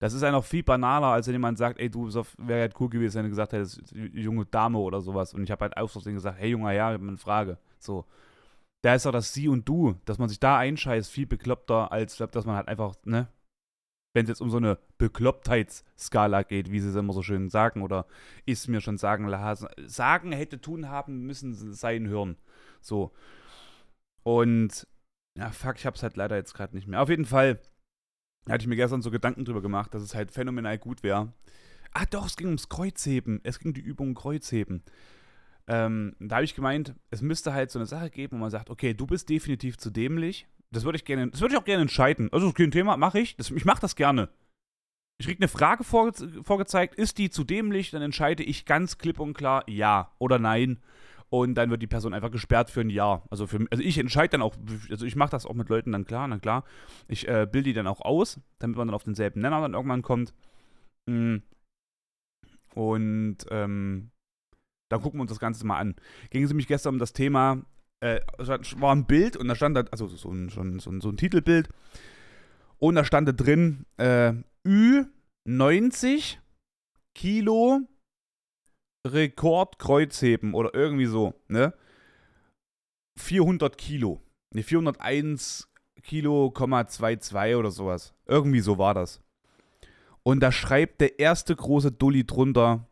Das 0.05 0.13
ist 0.13 0.21
ja 0.21 0.31
noch 0.31 0.45
viel 0.45 0.63
banaler, 0.63 1.07
als 1.07 1.27
wenn 1.29 1.33
jemand 1.33 1.57
sagt, 1.57 1.81
ey, 1.81 1.89
du, 1.89 2.13
wäre 2.37 2.61
halt 2.61 2.79
cool 2.79 2.91
gewesen, 2.91 3.17
wenn 3.17 3.23
du 3.23 3.31
gesagt 3.31 3.55
hättest, 3.55 3.91
junge 3.91 4.45
Dame 4.45 4.77
oder 4.77 5.01
sowas. 5.01 5.33
Und 5.33 5.45
ich 5.45 5.51
habe 5.51 5.65
halt 5.65 5.79
aus 5.79 5.95
gesagt, 5.95 6.39
hey, 6.39 6.51
junger 6.51 6.73
Herr, 6.73 6.91
ich 6.91 7.01
habe 7.01 7.09
eine 7.09 7.17
Frage. 7.17 7.57
So. 7.79 8.05
Da 8.83 8.95
ist 8.95 9.07
doch 9.07 9.13
das 9.13 9.33
Sie 9.33 9.49
und 9.49 9.67
Du, 9.67 9.95
dass 10.05 10.19
man 10.19 10.29
sich 10.29 10.39
da 10.39 10.59
einscheißt, 10.59 11.11
viel 11.11 11.25
bekloppter, 11.25 11.91
als 11.91 12.19
dass 12.19 12.45
man 12.45 12.55
halt 12.55 12.69
einfach, 12.69 12.97
ne, 13.05 13.29
wenn 14.15 14.25
es 14.25 14.29
jetzt 14.29 14.43
um 14.43 14.51
so 14.51 14.59
eine 14.59 14.77
Beklopptheitsskala 14.99 16.43
geht, 16.43 16.71
wie 16.71 16.81
sie 16.81 16.91
es 16.91 16.97
immer 16.97 17.15
so 17.15 17.23
schön 17.23 17.49
sagen, 17.49 17.81
oder 17.81 18.05
ist 18.45 18.69
mir 18.69 18.83
schon 18.83 18.99
sagen 18.99 19.27
lassen, 19.27 19.69
sagen 19.87 20.33
hätte 20.33 20.61
tun 20.61 20.91
haben 20.91 21.23
müssen 21.25 21.73
sein 21.73 22.09
hören. 22.09 22.37
So. 22.83 23.11
Und 24.23 24.87
ja, 25.39 25.49
fuck, 25.49 25.77
ich 25.77 25.87
hab's 25.87 26.03
halt 26.03 26.19
leider 26.19 26.37
jetzt 26.37 26.53
gerade 26.53 26.77
nicht 26.77 26.89
mehr. 26.89 27.01
Auf 27.01 27.09
jeden 27.09 27.25
Fall 27.25 27.59
hatte 28.53 28.63
ich 28.63 28.69
mir 28.69 28.77
gestern 28.77 29.03
so 29.03 29.11
Gedanken 29.11 29.45
drüber 29.45 29.63
gemacht, 29.63 29.95
dass 29.95 30.03
es 30.03 30.15
halt 30.15 30.31
phänomenal 30.31 30.79
gut 30.79 31.03
wäre. 31.03 31.33
Ah, 31.93 32.05
doch, 32.11 32.27
es 32.27 32.37
ging 32.37 32.49
ums 32.49 32.69
Kreuzheben. 32.69 33.41
Es 33.45 33.59
ging 33.59 33.73
die 33.73 33.81
Übung 33.81 34.15
Kreuzheben. 34.15 34.83
Ähm, 35.67 36.15
da 36.19 36.37
habe 36.37 36.45
ich 36.45 36.55
gemeint, 36.55 36.95
es 37.11 37.23
müsste 37.23 37.55
halt 37.55 37.71
so 37.71 37.79
eine 37.79 37.87
Sache 37.87 38.11
geben, 38.11 38.37
wo 38.37 38.41
man 38.41 38.51
sagt, 38.51 38.69
okay, 38.69 38.93
du 38.93 39.07
bist 39.07 39.31
definitiv 39.31 39.79
zu 39.79 39.91
dämlich. 39.91 40.47
Das 40.71 40.85
würde 40.85 40.97
ich 40.97 41.05
gerne, 41.05 41.31
das 41.31 41.41
würde 41.41 41.55
ich 41.55 41.61
auch 41.61 41.65
gerne 41.65 41.83
entscheiden. 41.83 42.29
Also, 42.33 42.53
kein 42.53 42.71
Thema, 42.71 42.97
mache 42.97 43.21
ich. 43.21 43.37
Das, 43.37 43.51
ich 43.51 43.65
mache 43.65 43.81
das 43.81 43.97
gerne. 43.97 44.29
Ich 45.19 45.27
kriege 45.27 45.41
eine 45.41 45.49
Frage 45.49 45.85
vorge 45.85 46.43
vorgezeigt, 46.43 46.97
ist 46.97 47.19
die 47.19 47.31
zu 47.31 47.45
dämlich? 47.45 47.93
Dann 47.93 48.03
entscheide 48.03 48.43
ich 48.43 48.67
ganz 48.67 48.99
klipp 48.99 49.21
und 49.21 49.35
klar 49.35 49.63
ja 49.69 50.11
oder 50.19 50.41
nein 50.41 50.81
und 51.35 51.57
dann 51.57 51.69
wird 51.69 51.83
die 51.83 51.89
Person 51.89 52.15
einfach 52.15 52.31
gesperrt 52.31 52.71
für 52.71 52.83
ein 52.83 52.91
Jahr. 52.91 53.25
Also, 53.29 53.49
für, 53.49 53.67
also 53.73 53.83
ich 53.83 53.99
entscheide 53.99 54.29
dann 54.31 54.43
auch, 54.43 54.55
also 54.89 55.05
ich 55.05 55.17
mache 55.17 55.33
das 55.33 55.47
auch 55.47 55.55
mit 55.55 55.69
Leuten 55.69 55.91
dann 55.91 56.05
klar, 56.05 56.29
na 56.29 56.39
klar. 56.39 56.63
Ich 57.09 57.27
äh, 57.27 57.49
bilde 57.51 57.71
die 57.71 57.73
dann 57.73 57.89
auch 57.89 58.03
aus, 58.03 58.39
damit 58.61 58.77
man 58.77 58.87
dann 58.87 58.95
auf 58.95 59.03
denselben 59.03 59.41
Nenner 59.41 59.61
dann 59.61 59.75
irgendwann 59.75 60.03
kommt. 60.03 60.33
Mm. 61.07 61.39
Und 62.77 63.39
ähm, 63.51 64.13
dann 64.89 65.03
gucken 65.03 65.19
wir 65.19 65.23
uns 65.23 65.33
das 65.33 65.41
Ganze 65.41 65.67
mal 65.67 65.79
an. 65.79 65.97
Ging 66.31 66.45
es 66.45 66.55
mich 66.55 66.69
gestern 66.69 66.95
um 66.95 66.99
das 67.01 67.13
Thema, 67.13 67.63
äh, 67.99 68.21
war 68.39 68.95
ein 68.95 69.07
Bild 69.07 69.37
und 69.37 69.49
da 69.49 69.57
stand 69.57 69.77
da, 69.77 69.85
also 69.91 70.07
so 70.07 70.31
ein, 70.31 70.51
schon, 70.51 70.79
so 70.79 70.91
ein, 70.91 71.01
so 71.01 71.09
ein 71.09 71.17
Titelbild. 71.17 71.69
Und 72.79 72.95
da 72.95 73.05
stand 73.05 73.27
da 73.27 73.33
drin, 73.33 73.87
äh, 73.97 74.35
Ü90 74.65 76.37
Kilo 77.13 77.81
Rekordkreuzheben 79.07 80.55
oder 80.55 80.75
irgendwie 80.75 81.07
so, 81.07 81.35
ne? 81.49 81.75
400 83.17 83.77
Kilo. 83.79 84.21
Ne, 84.55 84.63
401 84.63 85.69
Kilo, 86.03 86.53
22 86.53 87.57
oder 87.57 87.71
sowas. 87.71 88.15
Irgendwie 88.27 88.61
so 88.61 88.79
war 88.79 88.95
das. 88.95 89.21
Und 90.23 90.41
da 90.41 90.51
schreibt 90.51 91.01
der 91.01 91.19
erste 91.19 91.55
große 91.55 91.93
Dulli 91.93 92.27
drunter, 92.27 92.89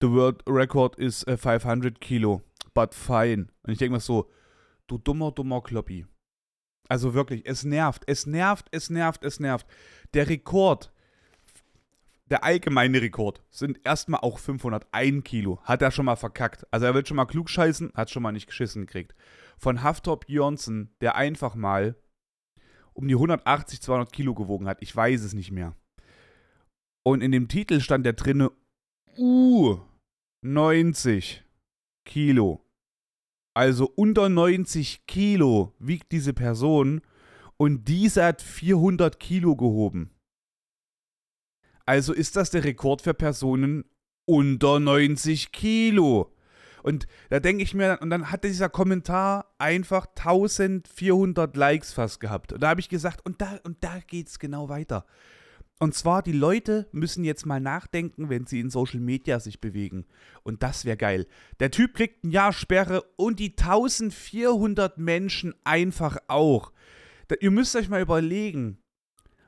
The 0.00 0.10
world 0.10 0.42
record 0.46 0.96
is 0.96 1.24
500 1.24 2.00
Kilo, 2.00 2.42
but 2.74 2.94
fine. 2.94 3.46
Und 3.62 3.72
ich 3.72 3.78
denke 3.78 3.94
mir 3.94 4.00
so, 4.00 4.30
du 4.86 4.98
dummer, 4.98 5.32
dummer 5.32 5.62
Kloppi. 5.62 6.06
Also 6.88 7.14
wirklich, 7.14 7.46
es 7.46 7.64
nervt, 7.64 8.02
es 8.06 8.26
nervt, 8.26 8.66
es 8.70 8.90
nervt, 8.90 9.24
es 9.24 9.40
nervt. 9.40 9.66
Der 10.12 10.28
Rekord 10.28 10.92
der 12.30 12.42
allgemeine 12.42 13.02
Rekord 13.02 13.42
sind 13.50 13.80
erstmal 13.84 14.20
auch 14.20 14.38
501 14.38 15.24
Kilo. 15.24 15.60
Hat 15.62 15.82
er 15.82 15.90
schon 15.90 16.06
mal 16.06 16.16
verkackt. 16.16 16.66
Also 16.70 16.86
er 16.86 16.94
wird 16.94 17.06
schon 17.06 17.16
mal 17.16 17.26
klug 17.26 17.50
scheißen, 17.50 17.92
hat 17.94 18.10
schon 18.10 18.22
mal 18.22 18.32
nicht 18.32 18.46
geschissen 18.46 18.86
gekriegt. 18.86 19.14
Von 19.58 19.82
Haftop 19.82 20.24
Jonsson, 20.28 20.90
der 21.00 21.16
einfach 21.16 21.54
mal 21.54 21.96
um 22.94 23.08
die 23.08 23.14
180, 23.14 23.82
200 23.82 24.12
Kilo 24.12 24.34
gewogen 24.34 24.66
hat. 24.66 24.78
Ich 24.80 24.94
weiß 24.94 25.22
es 25.22 25.34
nicht 25.34 25.50
mehr. 25.50 25.76
Und 27.02 27.22
in 27.22 27.32
dem 27.32 27.48
Titel 27.48 27.80
stand 27.80 28.06
der 28.06 28.14
drinne 28.14 28.50
Uh, 29.16 29.78
90 30.42 31.44
Kilo. 32.04 32.64
Also 33.54 33.88
unter 33.94 34.28
90 34.28 35.06
Kilo 35.06 35.72
wiegt 35.78 36.10
diese 36.10 36.32
Person 36.32 37.00
und 37.56 37.86
diese 37.86 38.24
hat 38.24 38.42
400 38.42 39.20
Kilo 39.20 39.54
gehoben. 39.54 40.10
Also 41.86 42.12
ist 42.12 42.36
das 42.36 42.50
der 42.50 42.64
Rekord 42.64 43.02
für 43.02 43.14
Personen 43.14 43.84
unter 44.26 44.80
90 44.80 45.52
Kilo. 45.52 46.34
Und 46.82 47.06
da 47.30 47.40
denke 47.40 47.62
ich 47.62 47.74
mir, 47.74 47.98
und 48.02 48.10
dann 48.10 48.30
hatte 48.30 48.48
dieser 48.48 48.68
Kommentar 48.68 49.54
einfach 49.58 50.06
1400 50.06 51.56
Likes 51.56 51.94
fast 51.94 52.20
gehabt. 52.20 52.52
Und 52.52 52.62
da 52.62 52.68
habe 52.68 52.80
ich 52.80 52.90
gesagt, 52.90 53.24
und 53.24 53.40
da, 53.40 53.58
und 53.64 53.82
da 53.82 54.00
geht 54.06 54.28
es 54.28 54.38
genau 54.38 54.68
weiter. 54.68 55.06
Und 55.80 55.94
zwar, 55.94 56.22
die 56.22 56.32
Leute 56.32 56.86
müssen 56.92 57.24
jetzt 57.24 57.46
mal 57.46 57.60
nachdenken, 57.60 58.28
wenn 58.28 58.46
sie 58.46 58.60
in 58.60 58.70
Social 58.70 59.00
Media 59.00 59.40
sich 59.40 59.60
bewegen. 59.60 60.06
Und 60.42 60.62
das 60.62 60.84
wäre 60.84 60.96
geil. 60.96 61.26
Der 61.58 61.70
Typ 61.70 61.94
kriegt 61.94 62.22
ein 62.22 62.30
Jahr 62.30 62.52
Sperre 62.52 63.02
und 63.16 63.40
die 63.40 63.54
1400 63.58 64.98
Menschen 64.98 65.54
einfach 65.64 66.18
auch. 66.28 66.70
Da, 67.28 67.36
ihr 67.40 67.50
müsst 67.50 67.74
euch 67.76 67.88
mal 67.88 68.02
überlegen, 68.02 68.78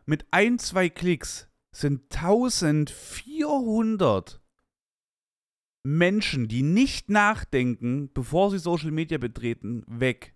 mit 0.05 0.27
ein, 0.31 0.59
zwei 0.59 0.89
Klicks 0.89 1.49
sind 1.77 2.15
1400 2.15 4.41
Menschen, 5.85 6.49
die 6.49 6.63
nicht 6.63 7.11
nachdenken, 7.11 8.11
bevor 8.13 8.51
sie 8.51 8.59
Social 8.59 8.91
Media 8.91 9.19
betreten, 9.19 9.85
weg. 9.87 10.35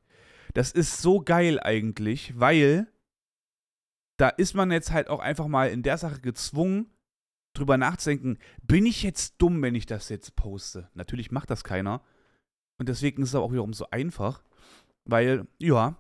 Das 0.55 0.71
ist 0.73 1.03
so 1.03 1.21
geil 1.21 1.61
eigentlich, 1.61 2.39
weil 2.39 2.87
da 4.17 4.29
ist 4.29 4.55
man 4.55 4.71
jetzt 4.71 4.93
halt 4.93 5.09
auch 5.09 5.19
einfach 5.21 5.49
mal 5.49 5.71
in 5.71 5.83
der 5.83 5.99
Sache 5.99 6.21
gezwungen, 6.21 6.93
drüber 7.55 7.77
nachzudenken, 7.79 8.39
bin 8.63 8.87
ich 8.87 9.03
jetzt 9.03 9.35
dumm, 9.39 9.61
wenn 9.63 9.75
ich 9.75 9.87
das 9.87 10.09
jetzt 10.09 10.37
poste? 10.37 10.89
Natürlich 10.95 11.33
macht 11.33 11.51
das 11.51 11.65
keiner. 11.65 12.05
Und 12.79 12.89
deswegen 12.89 13.23
ist 13.23 13.31
es 13.31 13.35
auch 13.35 13.51
wiederum 13.51 13.73
so 13.73 13.91
einfach, 13.91 14.45
weil, 15.05 15.49
ja, 15.59 15.97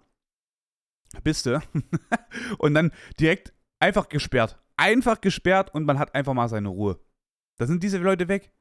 bist 1.24 1.46
du. 1.46 1.60
und 2.58 2.74
dann 2.74 2.92
direkt 3.18 3.52
einfach 3.80 4.08
gesperrt 4.08 4.60
einfach 4.80 5.20
gesperrt 5.20 5.74
und 5.74 5.84
man 5.84 5.98
hat 5.98 6.14
einfach 6.14 6.32
mal 6.32 6.48
seine 6.48 6.68
Ruhe. 6.68 6.98
Da 7.58 7.66
sind 7.66 7.82
diese 7.82 7.98
Leute 7.98 8.28
weg. 8.28 8.52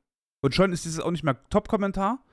Und 0.41 0.53
schon 0.53 0.73
ist 0.73 0.85
dieses 0.85 0.99
auch 0.99 1.11
nicht 1.11 1.23
mehr 1.23 1.41
Top-Kommentar, 1.49 2.23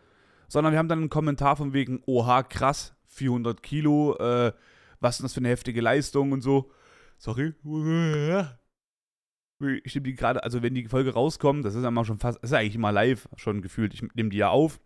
sondern 0.49 0.73
wir 0.73 0.79
haben 0.79 0.89
dann 0.89 0.99
einen 1.01 1.11
Kommentar 1.11 1.57
von 1.57 1.73
wegen, 1.73 2.03
oha, 2.07 2.43
krass, 2.43 2.95
400 3.07 3.63
Kilo, 3.63 4.17
äh, 4.19 4.53
was 5.01 5.17
ist 5.17 5.25
das 5.25 5.35
für 5.35 5.41
eine 5.41 5.49
heftige 5.49 5.81
Leistung 5.81 6.33
und 6.33 6.41
so. 6.41 6.71
Sorry. 7.19 7.55
Ich 9.85 9.95
nehme 9.95 10.05
die 10.05 10.15
gerade, 10.15 10.43
also 10.43 10.63
wenn 10.63 10.75
die 10.75 10.87
Folge 10.89 11.15
rauskommt, 11.15 11.65
das 11.65 11.75
ist 11.75 11.83
ja 11.83 12.05
schon 12.05 12.19
fast, 12.19 12.43
das 12.43 12.51
ist 12.51 12.57
eigentlich 12.57 12.75
immer 12.75 12.93
live 12.93 13.29
schon 13.37 13.63
gefühlt. 13.63 13.95
Ich 13.95 14.03
nehme 14.15 14.29
die 14.31 14.37
ja 14.37 14.51
auf 14.51 14.81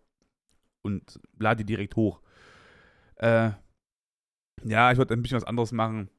und 0.83 1.21
lade 1.39 1.65
die 1.65 1.73
direkt 1.73 1.97
hoch. 1.97 2.21
Äh, 3.17 3.51
ja, 4.65 4.93
ich 4.93 4.99
wollte 4.99 5.15
ein 5.15 5.23
bisschen 5.23 5.37
was 5.37 5.45
anderes 5.45 5.73
machen. 5.73 6.11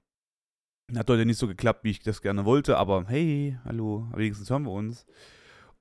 Hat 0.97 1.09
heute 1.09 1.25
nicht 1.25 1.37
so 1.37 1.47
geklappt, 1.47 1.83
wie 1.83 1.91
ich 1.91 1.99
das 1.99 2.21
gerne 2.21 2.45
wollte, 2.45 2.77
aber 2.77 3.05
hey, 3.07 3.57
hallo, 3.63 4.07
wenigstens 4.15 4.49
hören 4.49 4.63
wir 4.63 4.71
uns. 4.71 5.05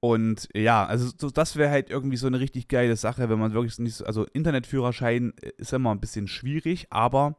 Und 0.00 0.48
ja, 0.54 0.86
also 0.86 1.10
so, 1.18 1.30
das 1.30 1.56
wäre 1.56 1.70
halt 1.70 1.90
irgendwie 1.90 2.16
so 2.16 2.26
eine 2.26 2.40
richtig 2.40 2.68
geile 2.68 2.96
Sache, 2.96 3.28
wenn 3.28 3.38
man 3.38 3.52
wirklich 3.52 3.78
nicht 3.78 3.96
so, 3.96 4.04
also 4.04 4.24
Internetführerschein 4.32 5.34
ist 5.58 5.72
immer 5.72 5.90
ein 5.90 6.00
bisschen 6.00 6.26
schwierig, 6.26 6.86
aber 6.90 7.36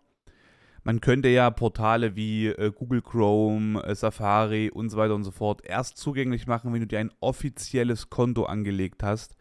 man 0.84 1.02
könnte 1.02 1.30
ja 1.30 1.50
Portale 1.50 2.16
wie 2.16 2.48
äh, 2.48 2.72
Google 2.72 3.02
Chrome, 3.02 3.82
äh, 3.84 3.96
Safari 3.96 4.70
und 4.70 4.90
so 4.90 4.98
weiter 4.98 5.16
und 5.16 5.24
so 5.24 5.32
fort 5.32 5.66
erst 5.66 5.98
zugänglich 5.98 6.46
machen, 6.48 6.74
wenn 6.74 6.82
du 6.82 6.88
dir 6.88 7.00
ein 7.00 7.12
offizielles 7.20 8.10
Konto 8.10 8.44
angelegt 8.46 9.02
hast. 9.04 9.36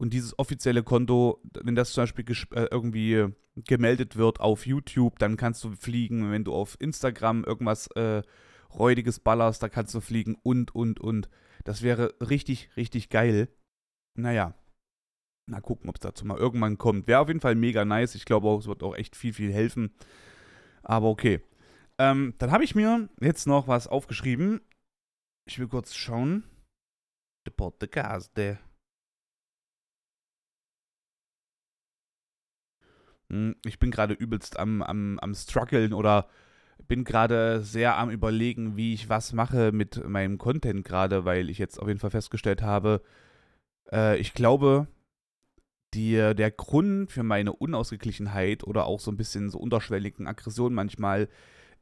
Und 0.00 0.14
dieses 0.14 0.38
offizielle 0.38 0.82
Konto, 0.82 1.42
wenn 1.60 1.74
das 1.74 1.92
zum 1.92 2.04
Beispiel 2.04 2.24
äh, 2.54 2.68
irgendwie 2.70 3.34
gemeldet 3.56 4.16
wird 4.16 4.40
auf 4.40 4.64
YouTube, 4.64 5.18
dann 5.18 5.36
kannst 5.36 5.62
du 5.62 5.72
fliegen. 5.72 6.32
Wenn 6.32 6.42
du 6.42 6.54
auf 6.54 6.78
Instagram 6.80 7.44
irgendwas 7.44 7.86
äh, 7.88 8.22
Räudiges 8.72 9.20
ballerst, 9.20 9.62
da 9.62 9.68
kannst 9.68 9.94
du 9.94 10.00
fliegen 10.00 10.38
und, 10.42 10.74
und, 10.74 11.00
und. 11.00 11.28
Das 11.64 11.82
wäre 11.82 12.14
richtig, 12.18 12.70
richtig 12.78 13.10
geil. 13.10 13.48
Naja. 14.16 14.54
Mal 15.44 15.60
gucken, 15.60 15.90
ob 15.90 15.96
es 15.96 16.00
dazu 16.00 16.24
mal 16.24 16.38
irgendwann 16.38 16.78
kommt. 16.78 17.06
Wäre 17.06 17.20
auf 17.20 17.28
jeden 17.28 17.40
Fall 17.40 17.54
mega 17.54 17.84
nice. 17.84 18.14
Ich 18.14 18.24
glaube 18.24 18.48
auch, 18.48 18.60
es 18.60 18.68
wird 18.68 18.82
auch 18.82 18.96
echt 18.96 19.16
viel, 19.16 19.34
viel 19.34 19.52
helfen. 19.52 19.92
Aber 20.82 21.08
okay. 21.08 21.42
Ähm, 21.98 22.32
dann 22.38 22.52
habe 22.52 22.64
ich 22.64 22.74
mir 22.74 23.10
jetzt 23.20 23.46
noch 23.46 23.68
was 23.68 23.86
aufgeschrieben. 23.86 24.62
Ich 25.46 25.58
will 25.58 25.68
kurz 25.68 25.94
schauen. 25.94 26.44
Der 27.46 27.52
Podcast, 27.52 28.34
der. 28.38 28.60
Ich 33.64 33.78
bin 33.78 33.90
gerade 33.90 34.14
übelst 34.14 34.58
am, 34.58 34.82
am, 34.82 35.18
am 35.20 35.34
struggeln 35.34 35.92
oder 35.92 36.28
bin 36.88 37.04
gerade 37.04 37.62
sehr 37.62 37.96
am 37.98 38.10
überlegen, 38.10 38.76
wie 38.76 38.94
ich 38.94 39.08
was 39.08 39.32
mache 39.32 39.72
mit 39.72 40.06
meinem 40.08 40.38
Content 40.38 40.84
gerade, 40.84 41.24
weil 41.24 41.50
ich 41.50 41.58
jetzt 41.58 41.78
auf 41.78 41.88
jeden 41.88 42.00
Fall 42.00 42.10
festgestellt 42.10 42.62
habe, 42.62 43.02
äh, 43.92 44.18
ich 44.18 44.34
glaube, 44.34 44.88
die, 45.94 46.14
der 46.14 46.50
Grund 46.50 47.10
für 47.10 47.22
meine 47.22 47.52
Unausgeglichenheit 47.52 48.64
oder 48.64 48.86
auch 48.86 49.00
so 49.00 49.10
ein 49.10 49.16
bisschen 49.16 49.50
so 49.50 49.58
unterschwelligen 49.58 50.26
Aggression 50.26 50.72
manchmal 50.72 51.28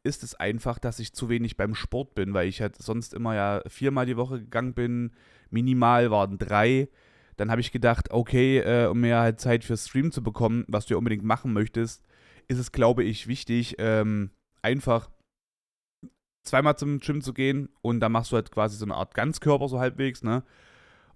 ist 0.02 0.22
es 0.22 0.34
einfach, 0.34 0.78
dass 0.78 0.98
ich 0.98 1.12
zu 1.12 1.28
wenig 1.28 1.56
beim 1.56 1.74
Sport 1.74 2.14
bin, 2.14 2.32
weil 2.32 2.48
ich 2.48 2.60
halt 2.60 2.76
sonst 2.80 3.12
immer 3.14 3.34
ja 3.34 3.62
viermal 3.66 4.06
die 4.06 4.16
Woche 4.16 4.40
gegangen 4.40 4.74
bin, 4.74 5.12
minimal 5.50 6.10
waren 6.10 6.38
drei. 6.38 6.88
Dann 7.38 7.52
habe 7.52 7.60
ich 7.60 7.72
gedacht, 7.72 8.10
okay, 8.10 8.58
äh, 8.58 8.86
um 8.88 9.00
mehr 9.00 9.20
halt 9.20 9.40
Zeit 9.40 9.64
für 9.64 9.76
Stream 9.76 10.10
zu 10.10 10.22
bekommen, 10.22 10.64
was 10.66 10.86
du 10.86 10.94
ja 10.94 10.98
unbedingt 10.98 11.22
machen 11.22 11.52
möchtest, 11.52 12.04
ist 12.48 12.58
es, 12.58 12.72
glaube 12.72 13.04
ich, 13.04 13.28
wichtig, 13.28 13.76
ähm, 13.78 14.30
einfach 14.60 15.08
zweimal 16.42 16.76
zum 16.76 16.98
Gym 16.98 17.22
zu 17.22 17.32
gehen 17.32 17.68
und 17.80 18.00
dann 18.00 18.12
machst 18.12 18.32
du 18.32 18.36
halt 18.36 18.50
quasi 18.50 18.76
so 18.76 18.84
eine 18.84 18.94
Art 18.94 19.14
Ganzkörper 19.14 19.68
so 19.68 19.78
halbwegs, 19.78 20.22
ne? 20.24 20.42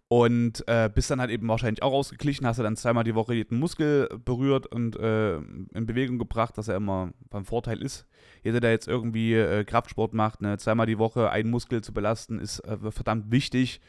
Und 0.08 0.62
äh, 0.68 0.90
bist 0.94 1.10
dann 1.10 1.20
halt 1.20 1.30
eben 1.30 1.48
wahrscheinlich 1.48 1.82
auch 1.82 1.94
ausgeglichen, 1.94 2.46
hast 2.46 2.58
du 2.58 2.62
dann 2.62 2.76
zweimal 2.76 3.02
die 3.02 3.14
Woche 3.14 3.32
jeden 3.32 3.58
Muskel 3.58 4.08
berührt 4.24 4.66
und 4.66 4.94
äh, 4.96 5.36
in 5.38 5.86
Bewegung 5.86 6.18
gebracht, 6.18 6.52
was 6.56 6.66
ja 6.66 6.76
immer 6.76 7.12
beim 7.30 7.46
Vorteil 7.46 7.80
ist. 7.80 8.06
Jeder, 8.44 8.60
der 8.60 8.72
jetzt 8.72 8.86
irgendwie 8.86 9.34
äh, 9.34 9.64
Kraftsport 9.64 10.12
macht, 10.12 10.42
ne, 10.42 10.58
zweimal 10.58 10.86
die 10.86 10.98
Woche 10.98 11.30
einen 11.30 11.50
Muskel 11.50 11.82
zu 11.82 11.94
belasten, 11.94 12.38
ist 12.38 12.60
äh, 12.60 12.76
verdammt 12.92 13.32
wichtig 13.32 13.80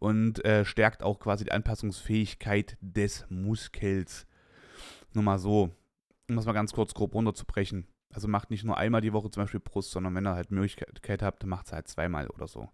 und 0.00 0.44
äh, 0.44 0.64
stärkt 0.64 1.02
auch 1.04 1.20
quasi 1.20 1.44
die 1.44 1.52
Anpassungsfähigkeit 1.52 2.76
des 2.80 3.26
Muskels. 3.28 4.26
Nur 5.12 5.22
mal 5.22 5.38
so, 5.38 5.70
um 6.28 6.36
das 6.36 6.46
mal 6.46 6.52
ganz 6.52 6.72
kurz 6.72 6.94
grob 6.94 7.14
runterzubrechen. 7.14 7.86
Also 8.12 8.26
macht 8.26 8.50
nicht 8.50 8.64
nur 8.64 8.76
einmal 8.76 9.02
die 9.02 9.12
Woche 9.12 9.30
zum 9.30 9.44
Beispiel 9.44 9.60
Brust, 9.60 9.92
sondern 9.92 10.14
wenn 10.14 10.26
ihr 10.26 10.34
halt 10.34 10.50
Möglichkeit 10.50 11.22
habt, 11.22 11.44
macht 11.46 11.66
es 11.66 11.72
halt 11.72 11.86
zweimal 11.86 12.26
oder 12.28 12.48
so. 12.48 12.70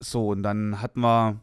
So, 0.00 0.28
und 0.28 0.42
dann 0.42 0.80
hatten 0.80 1.00
wir, 1.00 1.40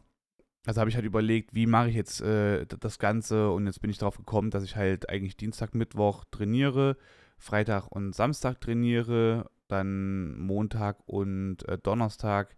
also 0.66 0.80
habe 0.80 0.90
ich 0.90 0.96
halt 0.96 1.06
überlegt, 1.06 1.54
wie 1.54 1.66
mache 1.66 1.88
ich 1.88 1.94
jetzt 1.94 2.20
äh, 2.20 2.66
das 2.66 2.98
Ganze 2.98 3.50
und 3.50 3.66
jetzt 3.66 3.80
bin 3.80 3.90
ich 3.90 3.98
darauf 3.98 4.16
gekommen, 4.16 4.50
dass 4.50 4.64
ich 4.64 4.76
halt 4.76 5.08
eigentlich 5.08 5.36
Dienstag, 5.36 5.74
Mittwoch 5.74 6.24
trainiere, 6.30 6.96
Freitag 7.38 7.86
und 7.88 8.14
Samstag 8.14 8.60
trainiere, 8.60 9.50
dann 9.68 10.36
Montag 10.38 10.98
und 11.06 11.66
äh, 11.68 11.78
Donnerstag 11.78 12.56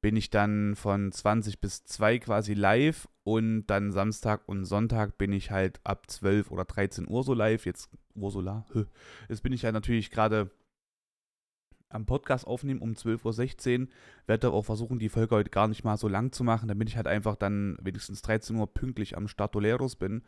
bin 0.00 0.16
ich 0.16 0.30
dann 0.30 0.76
von 0.76 1.12
20 1.12 1.60
bis 1.60 1.84
2 1.84 2.18
quasi 2.20 2.54
live 2.54 3.08
und 3.22 3.66
dann 3.66 3.92
Samstag 3.92 4.48
und 4.48 4.64
Sonntag 4.64 5.18
bin 5.18 5.32
ich 5.32 5.50
halt 5.50 5.80
ab 5.84 6.10
12 6.10 6.50
oder 6.50 6.64
13 6.64 7.08
Uhr 7.08 7.22
so 7.22 7.34
live. 7.34 7.66
Jetzt 7.66 7.90
Ursula. 8.14 8.64
Jetzt 9.28 9.42
bin 9.42 9.52
ich 9.52 9.62
ja 9.62 9.72
natürlich 9.72 10.10
gerade 10.10 10.50
am 11.90 12.06
Podcast 12.06 12.46
aufnehmen 12.46 12.80
um 12.80 12.92
12.16 12.92 13.82
Uhr. 13.82 13.88
Werde 14.26 14.52
auch 14.52 14.64
versuchen, 14.64 14.98
die 14.98 15.08
Folge 15.08 15.34
heute 15.34 15.50
gar 15.50 15.68
nicht 15.68 15.84
mal 15.84 15.96
so 15.96 16.08
lang 16.08 16.32
zu 16.32 16.44
machen, 16.44 16.68
damit 16.68 16.88
ich 16.88 16.96
halt 16.96 17.06
einfach 17.06 17.36
dann 17.36 17.76
wenigstens 17.82 18.22
13 18.22 18.56
Uhr 18.56 18.72
pünktlich 18.72 19.16
am 19.16 19.28
Startoleros 19.28 19.96
bin. 19.96 20.22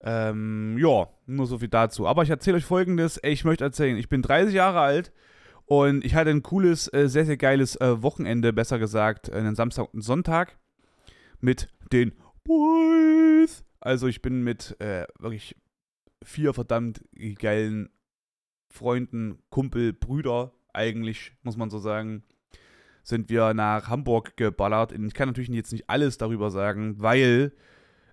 Ähm, 0.00 0.76
ja, 0.78 1.08
nur 1.26 1.46
so 1.46 1.58
viel 1.58 1.68
dazu. 1.68 2.06
Aber 2.06 2.22
ich 2.22 2.30
erzähle 2.30 2.58
euch 2.58 2.64
folgendes. 2.64 3.20
Ich 3.22 3.44
möchte 3.44 3.64
erzählen, 3.64 3.96
ich 3.96 4.08
bin 4.08 4.22
30 4.22 4.54
Jahre 4.54 4.80
alt 4.80 5.12
und 5.66 6.04
ich 6.04 6.14
hatte 6.14 6.30
ein 6.30 6.42
cooles, 6.42 6.92
äh, 6.92 7.08
sehr, 7.08 7.24
sehr 7.24 7.36
geiles 7.36 7.76
äh, 7.76 8.02
Wochenende, 8.02 8.52
besser 8.52 8.78
gesagt, 8.78 9.32
einen 9.32 9.54
Samstag 9.54 9.92
und 9.92 10.02
Sonntag 10.02 10.58
mit 11.40 11.68
den 11.92 12.12
Boys. 12.44 13.64
Also 13.80 14.06
ich 14.06 14.22
bin 14.22 14.42
mit 14.42 14.78
äh, 14.80 15.06
wirklich 15.18 15.56
vier 16.22 16.54
verdammt 16.54 17.02
geilen 17.38 17.90
Freunden, 18.68 19.38
Kumpel, 19.50 19.92
Brüder 19.92 20.52
eigentlich, 20.72 21.32
muss 21.42 21.56
man 21.56 21.70
so 21.70 21.78
sagen, 21.78 22.24
sind 23.02 23.28
wir 23.28 23.54
nach 23.54 23.88
Hamburg 23.88 24.36
geballert. 24.36 24.92
Ich 24.92 25.14
kann 25.14 25.28
natürlich 25.28 25.50
jetzt 25.50 25.72
nicht 25.72 25.88
alles 25.88 26.18
darüber 26.18 26.50
sagen, 26.50 26.96
weil 26.98 27.52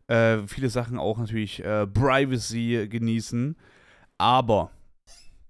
äh, 0.07 0.39
viele 0.47 0.69
Sachen 0.69 0.99
auch 0.99 1.17
natürlich 1.17 1.63
äh, 1.63 1.87
Privacy 1.87 2.87
genießen. 2.89 3.57
Aber 4.17 4.71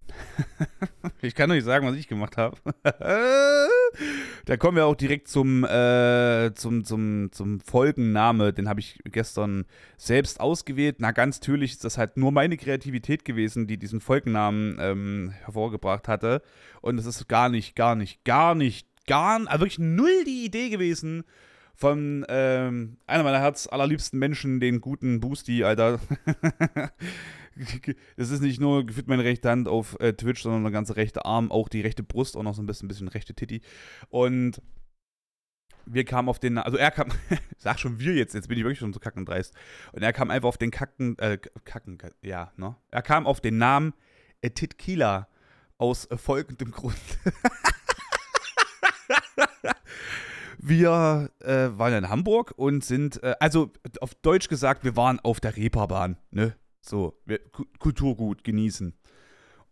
ich 1.21 1.35
kann 1.35 1.51
euch 1.51 1.63
sagen, 1.63 1.87
was 1.87 1.95
ich 1.95 2.07
gemacht 2.07 2.37
habe. 2.37 2.57
da 4.45 4.57
kommen 4.57 4.77
wir 4.77 4.85
auch 4.85 4.95
direkt 4.95 5.27
zum, 5.27 5.63
äh, 5.63 6.51
zum, 6.55 6.83
zum, 6.83 7.31
zum 7.31 7.59
Folgenname. 7.59 8.53
Den 8.53 8.69
habe 8.69 8.79
ich 8.79 8.99
gestern 9.05 9.65
selbst 9.97 10.39
ausgewählt. 10.39 10.97
Na, 10.99 11.11
ganz 11.11 11.39
natürlich 11.39 11.71
ist 11.73 11.83
das 11.83 11.97
halt 11.97 12.17
nur 12.17 12.31
meine 12.31 12.57
Kreativität 12.57 13.25
gewesen, 13.25 13.67
die 13.67 13.77
diesen 13.77 14.01
Folgennamen 14.01 14.77
ähm, 14.79 15.33
hervorgebracht 15.43 16.07
hatte. 16.07 16.41
Und 16.81 16.99
es 16.99 17.05
ist 17.05 17.27
gar 17.27 17.49
nicht, 17.49 17.75
gar 17.75 17.95
nicht, 17.95 18.23
gar 18.23 18.55
nicht, 18.55 18.87
gar, 19.07 19.39
also 19.47 19.61
wirklich 19.61 19.79
null 19.79 20.23
die 20.25 20.45
Idee 20.45 20.69
gewesen 20.69 21.23
von 21.73 22.25
ähm, 22.29 22.97
einer 23.07 23.23
meiner 23.23 23.39
Herz 23.39 23.67
allerliebsten 23.67 24.19
Menschen, 24.19 24.59
den 24.59 24.81
guten 24.81 25.19
Boosty, 25.19 25.63
Alter. 25.63 25.99
das 28.17 28.29
ist 28.29 28.41
nicht 28.41 28.59
nur 28.59 28.85
gefühlt 28.85 29.07
meine 29.07 29.23
rechte 29.23 29.49
Hand 29.49 29.67
auf 29.67 29.99
äh, 29.99 30.13
Twitch, 30.13 30.43
sondern 30.43 30.63
der 30.63 30.71
ganze 30.71 30.95
rechte 30.95 31.25
Arm, 31.25 31.51
auch 31.51 31.69
die 31.69 31.81
rechte 31.81 32.03
Brust, 32.03 32.37
auch 32.37 32.43
noch 32.43 32.55
so 32.55 32.61
ein 32.61 32.65
bisschen, 32.65 32.87
bisschen 32.87 33.07
rechte 33.07 33.33
Titty. 33.33 33.61
Und 34.09 34.61
wir 35.85 36.05
kamen 36.05 36.29
auf 36.29 36.39
den, 36.39 36.57
also 36.57 36.77
er 36.77 36.91
kam, 36.91 37.09
sag 37.57 37.79
schon 37.79 37.99
wir 37.99 38.13
jetzt, 38.13 38.33
jetzt 38.33 38.47
bin 38.47 38.57
ich 38.57 38.63
wirklich 38.63 38.79
schon 38.79 38.93
so 38.93 38.99
kacken 38.99 39.25
dreist. 39.25 39.53
Und 39.91 40.03
er 40.03 40.13
kam 40.13 40.31
einfach 40.31 40.49
auf 40.49 40.57
den 40.57 40.71
Kacken, 40.71 41.17
äh, 41.19 41.37
Kacken, 41.65 41.97
ja, 42.21 42.51
ne? 42.57 42.75
Er 42.89 43.01
kam 43.01 43.27
auf 43.27 43.41
den 43.41 43.57
Namen 43.57 43.93
äh, 44.41 44.49
Titkila 44.49 45.27
aus 45.77 46.05
äh, 46.05 46.17
folgendem 46.17 46.71
Grund. 46.71 46.95
wir 50.57 51.31
äh, 51.39 51.69
waren 51.77 51.93
in 51.93 52.09
Hamburg 52.09 52.53
und 52.55 52.83
sind, 52.83 53.21
äh, 53.23 53.35
also 53.39 53.71
auf 53.99 54.15
Deutsch 54.15 54.47
gesagt, 54.47 54.83
wir 54.83 54.95
waren 54.95 55.19
auf 55.19 55.39
der 55.39 55.55
Reeperbahn, 55.55 56.17
ne? 56.31 56.55
So, 56.81 57.21
Kulturgut 57.79 58.43
genießen. 58.43 58.93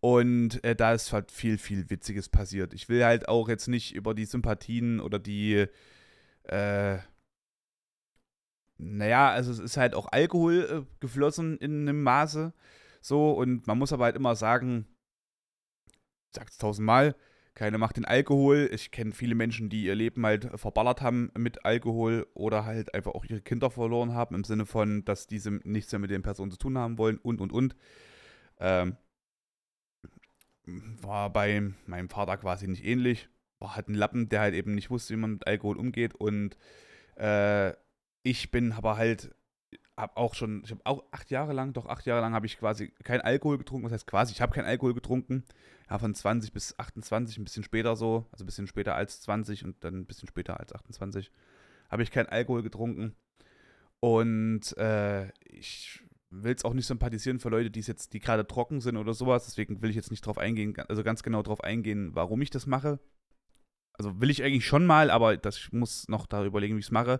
Und 0.02 0.64
äh, 0.64 0.76
da 0.76 0.94
ist 0.94 1.12
halt 1.12 1.32
viel, 1.32 1.58
viel 1.58 1.90
Witziges 1.90 2.30
passiert. 2.30 2.74
Ich 2.74 2.88
will 2.88 3.04
halt 3.04 3.28
auch 3.28 3.50
jetzt 3.50 3.68
nicht 3.68 3.94
über 3.94 4.14
die 4.14 4.26
Sympathien 4.26 5.02
oder 5.02 5.20
die, 5.20 5.66
äh, 6.44 7.00
naja, 8.78 9.30
also 9.30 9.52
es 9.52 9.60
ist 9.60 9.78
halt 9.78 9.94
auch 9.96 10.08
Alkohol 10.12 10.86
äh, 10.88 10.96
geflossen 11.02 11.58
in 11.58 11.82
einem 11.82 12.02
Maße. 12.02 12.54
So, 13.02 13.32
und 13.32 13.68
man 13.68 13.78
muss 13.78 13.92
aber 13.92 14.06
halt 14.06 14.16
immer 14.16 14.36
sagen, 14.36 14.88
ich 15.92 16.36
sag's 16.36 16.58
tausendmal, 16.58 17.16
keine 17.60 17.78
Macht 17.78 17.98
den 17.98 18.06
Alkohol. 18.06 18.70
Ich 18.72 18.90
kenne 18.90 19.12
viele 19.12 19.36
Menschen, 19.36 19.68
die 19.68 19.84
ihr 19.84 19.94
Leben 19.94 20.26
halt 20.26 20.50
verballert 20.58 21.02
haben 21.02 21.30
mit 21.38 21.66
Alkohol 21.66 22.26
oder 22.34 22.64
halt 22.64 22.94
einfach 22.94 23.12
auch 23.12 23.26
ihre 23.26 23.42
Kinder 23.42 23.70
verloren 23.70 24.14
haben, 24.14 24.34
im 24.34 24.46
Sinne 24.46 24.66
von, 24.66 25.04
dass 25.04 25.28
diese 25.28 25.52
nichts 25.66 25.92
mehr 25.92 26.00
mit 26.00 26.10
den 26.10 26.22
Personen 26.22 26.52
zu 26.52 26.58
tun 26.58 26.78
haben 26.78 26.98
wollen 26.98 27.18
und 27.18 27.42
und 27.42 27.52
und. 27.52 27.76
Ähm, 28.62 28.96
war 31.02 31.34
bei 31.34 31.74
meinem 31.86 32.08
Vater 32.08 32.38
quasi 32.38 32.66
nicht 32.66 32.86
ähnlich. 32.86 33.28
War 33.60 33.76
halt 33.76 33.90
ein 33.90 33.94
Lappen, 33.94 34.30
der 34.30 34.40
halt 34.40 34.56
eben 34.56 34.74
nicht 34.74 34.90
wusste, 34.90 35.14
wie 35.14 35.20
man 35.20 35.34
mit 35.34 35.46
Alkohol 35.46 35.78
umgeht. 35.78 36.16
Und 36.16 36.56
äh, 37.18 37.74
ich 38.24 38.52
bin 38.52 38.72
aber 38.72 38.96
halt, 38.96 39.36
hab 39.98 40.16
auch 40.16 40.34
schon, 40.34 40.62
ich 40.64 40.72
habe 40.72 40.86
auch 40.86 41.04
acht 41.12 41.30
Jahre 41.30 41.52
lang, 41.52 41.74
doch 41.74 41.88
acht 41.88 42.06
Jahre 42.06 42.22
lang 42.22 42.34
habe 42.34 42.46
ich 42.46 42.58
quasi 42.58 42.94
kein 43.04 43.20
Alkohol 43.20 43.58
getrunken. 43.58 43.86
Was 43.86 43.92
heißt 43.92 44.08
quasi, 44.08 44.32
ich 44.32 44.40
habe 44.40 44.54
kein 44.54 44.64
Alkohol 44.64 44.94
getrunken 44.94 45.44
ja, 45.90 45.98
von 45.98 46.14
20 46.14 46.54
bis 46.54 46.78
28, 46.78 47.38
ein 47.38 47.44
bisschen 47.44 47.64
später 47.64 47.96
so, 47.96 48.28
also 48.32 48.44
ein 48.44 48.46
bisschen 48.46 48.68
später 48.68 48.96
als 48.96 49.22
20 49.22 49.66
und 49.66 49.84
dann 49.84 50.02
ein 50.02 50.06
bisschen 50.06 50.28
später 50.28 50.60
als 50.60 50.74
28, 50.74 51.32
habe 51.90 52.04
ich 52.04 52.12
keinen 52.12 52.28
Alkohol 52.28 52.62
getrunken. 52.62 53.16
Und 54.00 54.78
äh, 54.78 55.30
ich 55.46 56.04
will 56.30 56.54
es 56.54 56.64
auch 56.64 56.74
nicht 56.74 56.86
sympathisieren 56.86 57.40
für 57.40 57.50
Leute, 57.50 57.72
die 57.72 57.82
jetzt, 57.82 58.14
die 58.14 58.20
gerade 58.20 58.46
trocken 58.46 58.82
sind 58.82 58.98
oder 58.98 59.14
sowas. 59.14 59.46
Deswegen 59.46 59.82
will 59.82 59.90
ich 59.90 59.96
jetzt 59.96 60.12
nicht 60.12 60.26
drauf 60.26 60.38
eingehen, 60.38 60.76
also 60.88 61.04
ganz 61.04 61.24
genau 61.24 61.42
drauf 61.42 61.64
eingehen, 61.64 62.12
warum 62.14 62.42
ich 62.42 62.52
das 62.52 62.68
mache. 62.68 63.00
Also 63.94 64.22
will 64.22 64.30
ich 64.30 64.44
eigentlich 64.44 64.66
schon 64.66 64.86
mal, 64.86 65.12
aber 65.12 65.36
das, 65.38 65.58
ich 65.58 65.74
muss 65.74 66.08
noch 66.08 66.26
da 66.28 66.46
überlegen, 66.46 66.76
wie 66.76 66.80
ich 66.80 66.86
es 66.86 66.92
mache. 66.92 67.20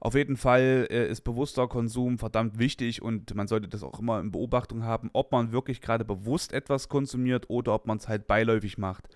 Auf 0.00 0.14
jeden 0.14 0.38
Fall 0.38 0.88
äh, 0.90 1.08
ist 1.08 1.20
bewusster 1.22 1.68
Konsum 1.68 2.18
verdammt 2.18 2.58
wichtig 2.58 3.02
und 3.02 3.34
man 3.34 3.46
sollte 3.46 3.68
das 3.68 3.82
auch 3.82 4.00
immer 4.00 4.18
in 4.18 4.30
Beobachtung 4.30 4.82
haben, 4.82 5.10
ob 5.12 5.30
man 5.30 5.52
wirklich 5.52 5.82
gerade 5.82 6.06
bewusst 6.06 6.54
etwas 6.54 6.88
konsumiert 6.88 7.50
oder 7.50 7.74
ob 7.74 7.86
man 7.86 7.98
es 7.98 8.08
halt 8.08 8.26
beiläufig 8.26 8.78
macht. 8.78 9.08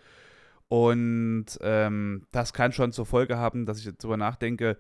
Und 0.69 1.47
ähm, 1.63 2.27
das 2.33 2.53
kann 2.53 2.73
schon 2.73 2.93
zur 2.93 3.07
Folge 3.07 3.39
haben, 3.39 3.65
dass 3.65 3.79
ich 3.79 3.87
jetzt 3.87 4.05
darüber 4.05 4.19
nachdenke, 4.19 4.77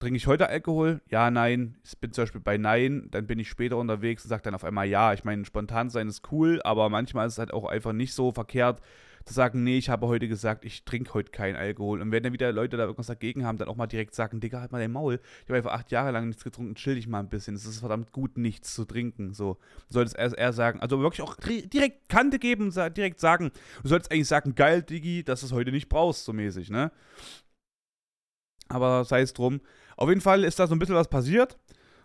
trinke 0.00 0.16
ich 0.18 0.26
heute 0.26 0.48
Alkohol? 0.50 1.00
Ja, 1.08 1.30
nein. 1.30 1.78
Ich 1.84 1.98
bin 1.98 2.12
zum 2.12 2.22
Beispiel 2.22 2.40
bei 2.42 2.58
Nein, 2.58 3.08
dann 3.10 3.26
bin 3.26 3.38
ich 3.38 3.48
später 3.48 3.78
unterwegs 3.78 4.24
und 4.24 4.28
sage 4.28 4.42
dann 4.42 4.54
auf 4.54 4.64
einmal 4.64 4.86
Ja. 4.86 5.14
Ich 5.14 5.24
meine, 5.24 5.46
spontan 5.46 5.88
sein 5.88 6.08
ist 6.08 6.30
cool, 6.30 6.60
aber 6.62 6.90
manchmal 6.90 7.26
ist 7.26 7.34
es 7.34 7.38
halt 7.38 7.54
auch 7.54 7.64
einfach 7.64 7.92
nicht 7.92 8.12
so 8.12 8.32
verkehrt, 8.32 8.82
zu 9.26 9.34
sagen, 9.34 9.64
nee, 9.64 9.76
ich 9.76 9.88
habe 9.88 10.06
heute 10.06 10.28
gesagt, 10.28 10.64
ich 10.64 10.84
trinke 10.84 11.12
heute 11.12 11.32
keinen 11.32 11.56
Alkohol. 11.56 12.00
Und 12.00 12.12
wenn 12.12 12.22
dann 12.22 12.32
wieder 12.32 12.52
Leute 12.52 12.76
da 12.76 12.84
irgendwas 12.84 13.08
dagegen 13.08 13.44
haben, 13.44 13.58
dann 13.58 13.68
auch 13.68 13.74
mal 13.74 13.88
direkt 13.88 14.14
sagen, 14.14 14.38
Digga, 14.38 14.60
halt 14.60 14.70
mal 14.70 14.80
den 14.80 14.92
Maul. 14.92 15.20
Ich 15.42 15.48
habe 15.48 15.58
einfach 15.58 15.72
acht 15.72 15.90
Jahre 15.90 16.12
lang 16.12 16.28
nichts 16.28 16.44
getrunken, 16.44 16.76
chill 16.76 16.94
dich 16.94 17.08
mal 17.08 17.18
ein 17.20 17.28
bisschen. 17.28 17.56
Es 17.56 17.66
ist 17.66 17.80
verdammt 17.80 18.12
gut, 18.12 18.38
nichts 18.38 18.72
zu 18.72 18.84
trinken. 18.84 19.34
So, 19.34 19.58
du 19.88 19.94
solltest 19.94 20.16
erst 20.16 20.36
eher 20.36 20.52
sagen, 20.52 20.80
also 20.80 21.00
wirklich 21.00 21.22
auch 21.22 21.34
direkt 21.44 22.08
Kante 22.08 22.38
geben, 22.38 22.70
direkt 22.70 23.18
sagen. 23.18 23.50
Du 23.82 23.88
solltest 23.88 24.12
eigentlich 24.12 24.28
sagen, 24.28 24.54
geil, 24.54 24.82
Diggi, 24.82 25.24
dass 25.24 25.40
du 25.40 25.46
es 25.46 25.52
heute 25.52 25.72
nicht 25.72 25.88
brauchst, 25.88 26.24
so 26.24 26.32
mäßig, 26.32 26.70
ne? 26.70 26.92
Aber 28.68 29.04
sei 29.04 29.22
es 29.22 29.32
drum. 29.32 29.60
Auf 29.96 30.08
jeden 30.08 30.20
Fall 30.20 30.44
ist 30.44 30.60
da 30.60 30.68
so 30.68 30.74
ein 30.74 30.78
bisschen 30.78 30.94
was 30.94 31.08
passiert. 31.08 31.58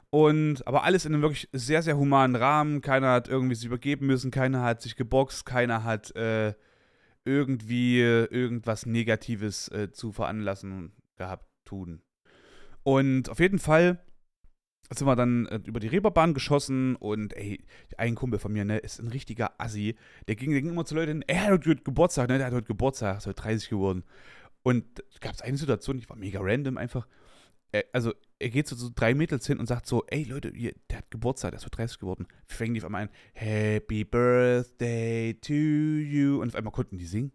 Und, 0.10 0.68
aber 0.68 0.84
alles 0.84 1.06
in 1.06 1.14
einem 1.14 1.22
wirklich 1.22 1.48
sehr, 1.54 1.84
sehr 1.84 1.98
humanen 1.98 2.36
Rahmen. 2.36 2.82
Keiner 2.82 3.12
hat 3.12 3.28
irgendwie 3.28 3.56
sich 3.56 3.66
übergeben 3.66 4.08
müssen, 4.08 4.32
keiner 4.32 4.64
hat 4.64 4.82
sich 4.82 4.96
geboxt, 4.96 5.46
keiner 5.46 5.84
hat 5.84 6.14
äh, 6.16 6.54
irgendwie 7.26 8.00
irgendwas 8.00 8.86
Negatives 8.86 9.68
äh, 9.70 9.92
zu 9.92 10.12
veranlassen 10.12 10.94
gehabt, 11.18 11.46
tun. 11.66 12.02
Und 12.84 13.30
auf 13.30 13.40
jeden 13.40 13.60
Fall 13.60 14.04
sind 14.94 15.08
wir 15.08 15.16
dann 15.16 15.46
äh, 15.46 15.60
über 15.66 15.80
die 15.80 15.88
Reeperbahn 15.88 16.34
geschossen 16.34 16.96
und 16.96 17.36
ey, 17.38 17.64
ein 17.98 18.16
Kumpel 18.16 18.40
von 18.40 18.52
mir, 18.52 18.66
ne, 18.66 18.78
ist 18.78 19.00
ein 19.00 19.08
richtiger 19.08 19.60
Assi. 19.60 19.96
Der 20.28 20.36
ging, 20.36 20.52
der 20.52 20.62
ging 20.62 20.72
immer 20.72 20.86
zu 20.86 20.96
Leuten, 20.96 21.22
er 21.28 21.44
hat 21.44 21.66
heute 21.66 21.84
Geburtstag, 21.84 22.30
ne, 22.30 22.38
der 22.38 22.48
hat 22.48 22.54
heute 22.54 22.68
Geburtstag, 22.68 23.18
ist 23.18 23.28
heute 23.28 23.42
30 23.42 23.70
geworden. 23.70 24.04
Und 24.64 24.86
gab 25.22 25.34
es 25.34 25.42
eine 25.42 25.58
Situation, 25.58 25.98
die 25.98 26.10
war 26.10 26.18
mega 26.18 26.40
random 26.42 26.78
einfach. 26.78 27.08
Er, 27.72 27.86
also, 27.94 28.14
er 28.40 28.50
geht 28.50 28.68
so, 28.68 28.76
so 28.76 28.90
drei 28.94 29.14
Mädels 29.14 29.48
hin 29.48 29.60
und 29.60 29.68
sagt 29.68 29.88
so, 29.88 30.04
ey 30.08 30.24
Leute, 30.24 30.52
hier, 30.54 30.74
der 30.90 31.00
hat 31.00 31.12
Geburtstag, 31.12 31.52
der 31.52 31.60
ist 31.60 31.66
heute 31.66 31.78
30 31.78 32.00
geworden. 32.00 32.28
Fängen 32.48 32.74
die 32.74 32.82
auf 32.82 32.86
einmal 32.86 33.04
an, 33.04 33.10
Happy 33.34 34.04
Birthday 34.04 35.34
to 35.36 35.54
you. 35.54 36.42
Und 36.42 36.50
auf 36.50 36.56
einmal 36.56 36.74
konnten 36.74 36.98
die 36.98 37.06
singen. 37.06 37.32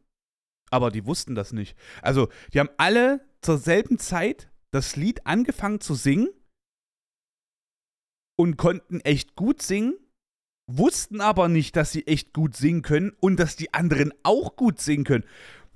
Aber 0.70 0.90
die 0.90 1.06
wussten 1.06 1.34
das 1.34 1.52
nicht. 1.52 1.76
Also, 2.02 2.28
die 2.52 2.60
haben 2.60 2.70
alle 2.76 3.20
zur 3.40 3.58
selben 3.58 3.98
Zeit 3.98 4.50
das 4.72 4.96
Lied 4.96 5.26
angefangen 5.26 5.80
zu 5.80 5.94
singen 5.94 6.28
und 8.36 8.56
konnten 8.56 9.00
echt 9.00 9.36
gut 9.36 9.62
singen, 9.62 9.94
wussten 10.70 11.20
aber 11.20 11.48
nicht, 11.48 11.76
dass 11.76 11.92
sie 11.92 12.06
echt 12.06 12.34
gut 12.34 12.56
singen 12.56 12.82
können 12.82 13.16
und 13.20 13.38
dass 13.38 13.56
die 13.56 13.72
anderen 13.72 14.12
auch 14.22 14.56
gut 14.56 14.80
singen 14.80 15.04
können. 15.04 15.24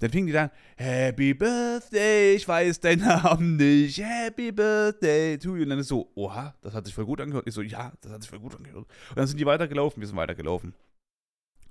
Dann 0.01 0.11
fingen 0.11 0.27
die 0.27 0.33
dann, 0.33 0.51
Happy 0.77 1.35
Birthday, 1.35 2.35
ich 2.35 2.49
weiß 2.49 2.81
deinen 2.81 3.03
Namen 3.03 3.57
nicht, 3.57 4.03
Happy 4.03 4.51
Birthday 4.51 5.39
to 5.39 5.57
you. 5.57 5.63
Und 5.63 5.71
dann 5.71 5.79
ist 5.79 5.89
so, 5.89 6.11
oha, 6.15 6.55
das 6.63 6.75
hat 6.75 6.87
sich 6.87 6.95
voll 6.95 7.05
gut 7.05 7.21
angehört. 7.21 7.47
Ich 7.47 7.55
so, 7.55 7.63
ja, 7.63 7.93
das 8.01 8.11
hat 8.11 8.23
sich 8.23 8.31
voll 8.31 8.41
gut 8.41 8.57
angehört. 8.57 8.87
Und 9.11 9.19
dann 9.19 9.27
sind 9.27 9.39
die 9.39 9.47
weitergelaufen, 9.47 10.01
wir 10.01 10.07
sind 10.09 10.17
weitergelaufen. 10.17 10.75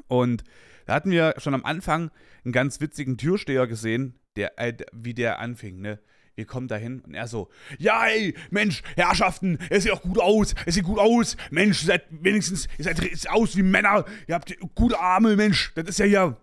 Und 0.08 0.44
da 0.86 0.94
hatten 0.94 1.12
wir 1.12 1.34
schon 1.38 1.56
am 1.56 1.66
Anfang 1.66 2.12
einen 2.46 2.52
ganz 2.52 2.80
witzigen 2.80 3.18
Türsteher 3.18 3.66
gesehen, 3.66 4.14
der, 4.36 4.60
äh, 4.60 4.78
wie 4.94 5.14
der 5.14 5.40
anfing, 5.40 5.82
ne? 5.82 6.00
Wir 6.36 6.46
kommen 6.46 6.70
dahin 6.70 7.02
und 7.02 7.16
er 7.16 7.28
so, 7.28 7.50
ja, 7.80 8.06
ey, 8.08 8.34
Mensch, 8.50 8.82
Herrschaften, 8.96 9.58
es 9.70 9.84
sieht 9.84 9.92
auch 9.92 10.02
gut 10.02 10.20
aus, 10.20 10.56
es 10.66 10.76
sieht 10.76 10.86
gut 10.86 10.98
aus, 10.98 11.36
Mensch, 11.52 11.82
ihr 11.84 11.88
seid 11.88 12.06
wenigstens, 12.12 12.70
ihr 12.78 12.86
seid 12.86 13.02
aus 13.28 13.58
wie 13.58 13.62
Männer, 13.62 14.06
ihr 14.26 14.36
habt 14.36 14.56
gute 14.74 14.98
Arme, 14.98 15.36
Mensch, 15.36 15.74
das 15.76 15.90
ist 15.90 16.00
ja 16.00 16.06
hier, 16.06 16.38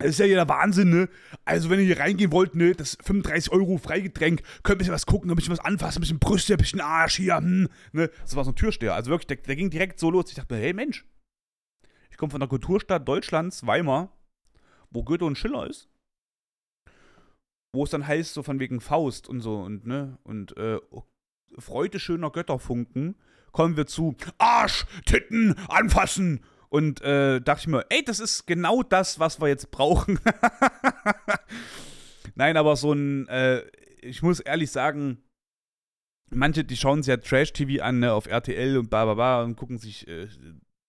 das 0.00 0.10
ist 0.10 0.18
ja 0.18 0.26
der 0.26 0.48
Wahnsinn, 0.48 0.90
ne? 0.90 1.08
Also, 1.44 1.70
wenn 1.70 1.78
ihr 1.78 1.86
hier 1.86 2.00
reingehen 2.00 2.32
wollt, 2.32 2.54
ne, 2.54 2.74
das 2.74 2.98
35 3.02 3.52
Euro 3.52 3.78
Freigetränk, 3.78 4.42
könnt 4.62 4.76
ein 4.76 4.78
bisschen 4.78 4.94
was 4.94 5.06
gucken, 5.06 5.30
ein 5.30 5.36
bisschen 5.36 5.52
was 5.52 5.64
anfassen, 5.64 5.98
ein 5.98 6.02
bisschen 6.02 6.18
Brüste, 6.18 6.54
ein 6.54 6.58
bisschen 6.58 6.80
Arsch 6.80 7.16
hier, 7.16 7.36
hm, 7.36 7.68
ne? 7.92 8.10
Das 8.22 8.36
war 8.36 8.44
so 8.44 8.50
ein 8.50 8.56
Türsteher. 8.56 8.94
Also 8.94 9.10
wirklich, 9.10 9.28
der, 9.28 9.36
der 9.36 9.56
ging 9.56 9.70
direkt 9.70 10.00
so 10.00 10.10
los. 10.10 10.26
Ich 10.28 10.34
dachte 10.34 10.54
mir, 10.54 10.60
hey 10.60 10.72
Mensch, 10.72 11.04
ich 12.10 12.16
komme 12.16 12.30
von 12.30 12.40
der 12.40 12.48
Kulturstadt 12.48 13.06
Deutschlands, 13.06 13.66
Weimar, 13.66 14.16
wo 14.90 15.04
Goethe 15.04 15.24
und 15.24 15.38
Schiller 15.38 15.68
ist 15.68 15.88
wo 17.72 17.84
es 17.84 17.90
dann 17.90 18.06
heißt, 18.06 18.34
so 18.34 18.42
von 18.42 18.58
wegen 18.58 18.80
Faust 18.80 19.28
und 19.28 19.40
so 19.40 19.60
und, 19.60 19.86
ne, 19.86 20.18
und, 20.24 20.56
äh, 20.56 20.78
Freude 21.58 21.98
schöner 21.98 22.30
Götterfunken, 22.30 23.16
kommen 23.52 23.76
wir 23.76 23.86
zu 23.86 24.16
Arsch, 24.38 24.86
Titten, 25.04 25.56
anfassen. 25.68 26.44
Und 26.70 27.02
äh, 27.02 27.40
dachte 27.40 27.62
ich 27.62 27.66
mir, 27.66 27.84
ey, 27.90 28.04
das 28.04 28.20
ist 28.20 28.46
genau 28.46 28.82
das, 28.82 29.18
was 29.18 29.40
wir 29.40 29.48
jetzt 29.48 29.70
brauchen. 29.72 30.20
Nein, 32.36 32.56
aber 32.56 32.76
so 32.76 32.92
ein, 32.92 33.26
äh, 33.28 33.62
ich 34.00 34.22
muss 34.22 34.38
ehrlich 34.38 34.70
sagen, 34.70 35.18
manche, 36.30 36.64
die 36.64 36.76
schauen 36.76 37.02
sich 37.02 37.10
ja 37.10 37.16
Trash-TV 37.16 37.82
an, 37.82 37.98
ne, 37.98 38.12
auf 38.12 38.26
RTL 38.26 38.78
und 38.78 38.88
bla 38.88 39.04
bla 39.04 39.14
bla 39.14 39.42
und 39.42 39.56
gucken 39.56 39.78
sich 39.78 40.06
äh, 40.06 40.28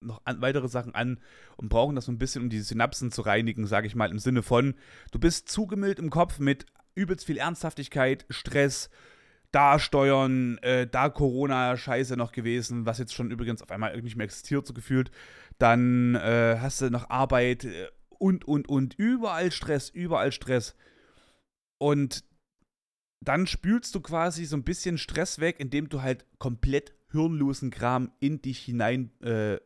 noch 0.02 0.22
an, 0.24 0.42
weitere 0.42 0.68
Sachen 0.68 0.94
an 0.94 1.20
und 1.58 1.70
brauchen 1.70 1.96
das 1.96 2.06
so 2.06 2.12
ein 2.12 2.20
bisschen, 2.20 2.44
um 2.44 2.50
die 2.50 2.60
Synapsen 2.60 3.12
zu 3.12 3.24
reinigen, 3.24 3.66
sage 3.66 3.88
ich 3.88 3.96
mal, 3.96 4.12
im 4.12 4.20
Sinne 4.20 4.44
von, 4.44 4.76
du 5.12 5.20
bist 5.20 5.50
zugemüllt 5.50 6.00
im 6.00 6.12
Kopf 6.12 6.40
mit 6.40 6.66
übelst 6.94 7.26
viel 7.26 7.38
Ernsthaftigkeit, 7.38 8.26
Stress, 8.30 8.90
da 9.52 9.80
Steuern, 9.80 10.58
äh, 10.60 10.88
da 10.88 11.10
Corona-Scheiße 11.10 12.18
noch 12.18 12.32
gewesen, 12.32 12.86
was 12.86 13.00
jetzt 13.00 13.14
schon 13.14 13.32
übrigens 13.32 13.62
auf 13.62 13.72
einmal 13.72 14.00
nicht 14.02 14.16
mehr 14.16 14.26
existiert, 14.26 14.66
so 14.66 14.74
gefühlt. 14.74 15.12
Dann 15.62 16.16
äh, 16.16 16.58
hast 16.60 16.82
du 16.82 16.90
noch 16.90 17.10
Arbeit 17.10 17.66
äh, 17.66 17.88
und, 18.18 18.46
und, 18.46 18.68
und. 18.68 18.96
Überall 18.96 19.52
Stress, 19.52 19.90
überall 19.90 20.32
Stress. 20.32 20.76
Und 21.78 22.24
dann 23.24 23.46
spülst 23.46 23.94
du 23.94 24.02
quasi 24.02 24.46
so 24.46 24.56
ein 24.58 24.64
bisschen 24.64 24.98
Stress 24.98 25.40
weg, 25.40 25.60
indem 25.60 25.90
du 25.90 26.02
halt 26.02 26.26
komplett 26.40 26.94
hirnlosen 27.12 27.70
Kram 27.70 28.12
in 28.20 28.42
dich 28.42 28.60
hinein 28.60 29.12
äh. 29.22 29.60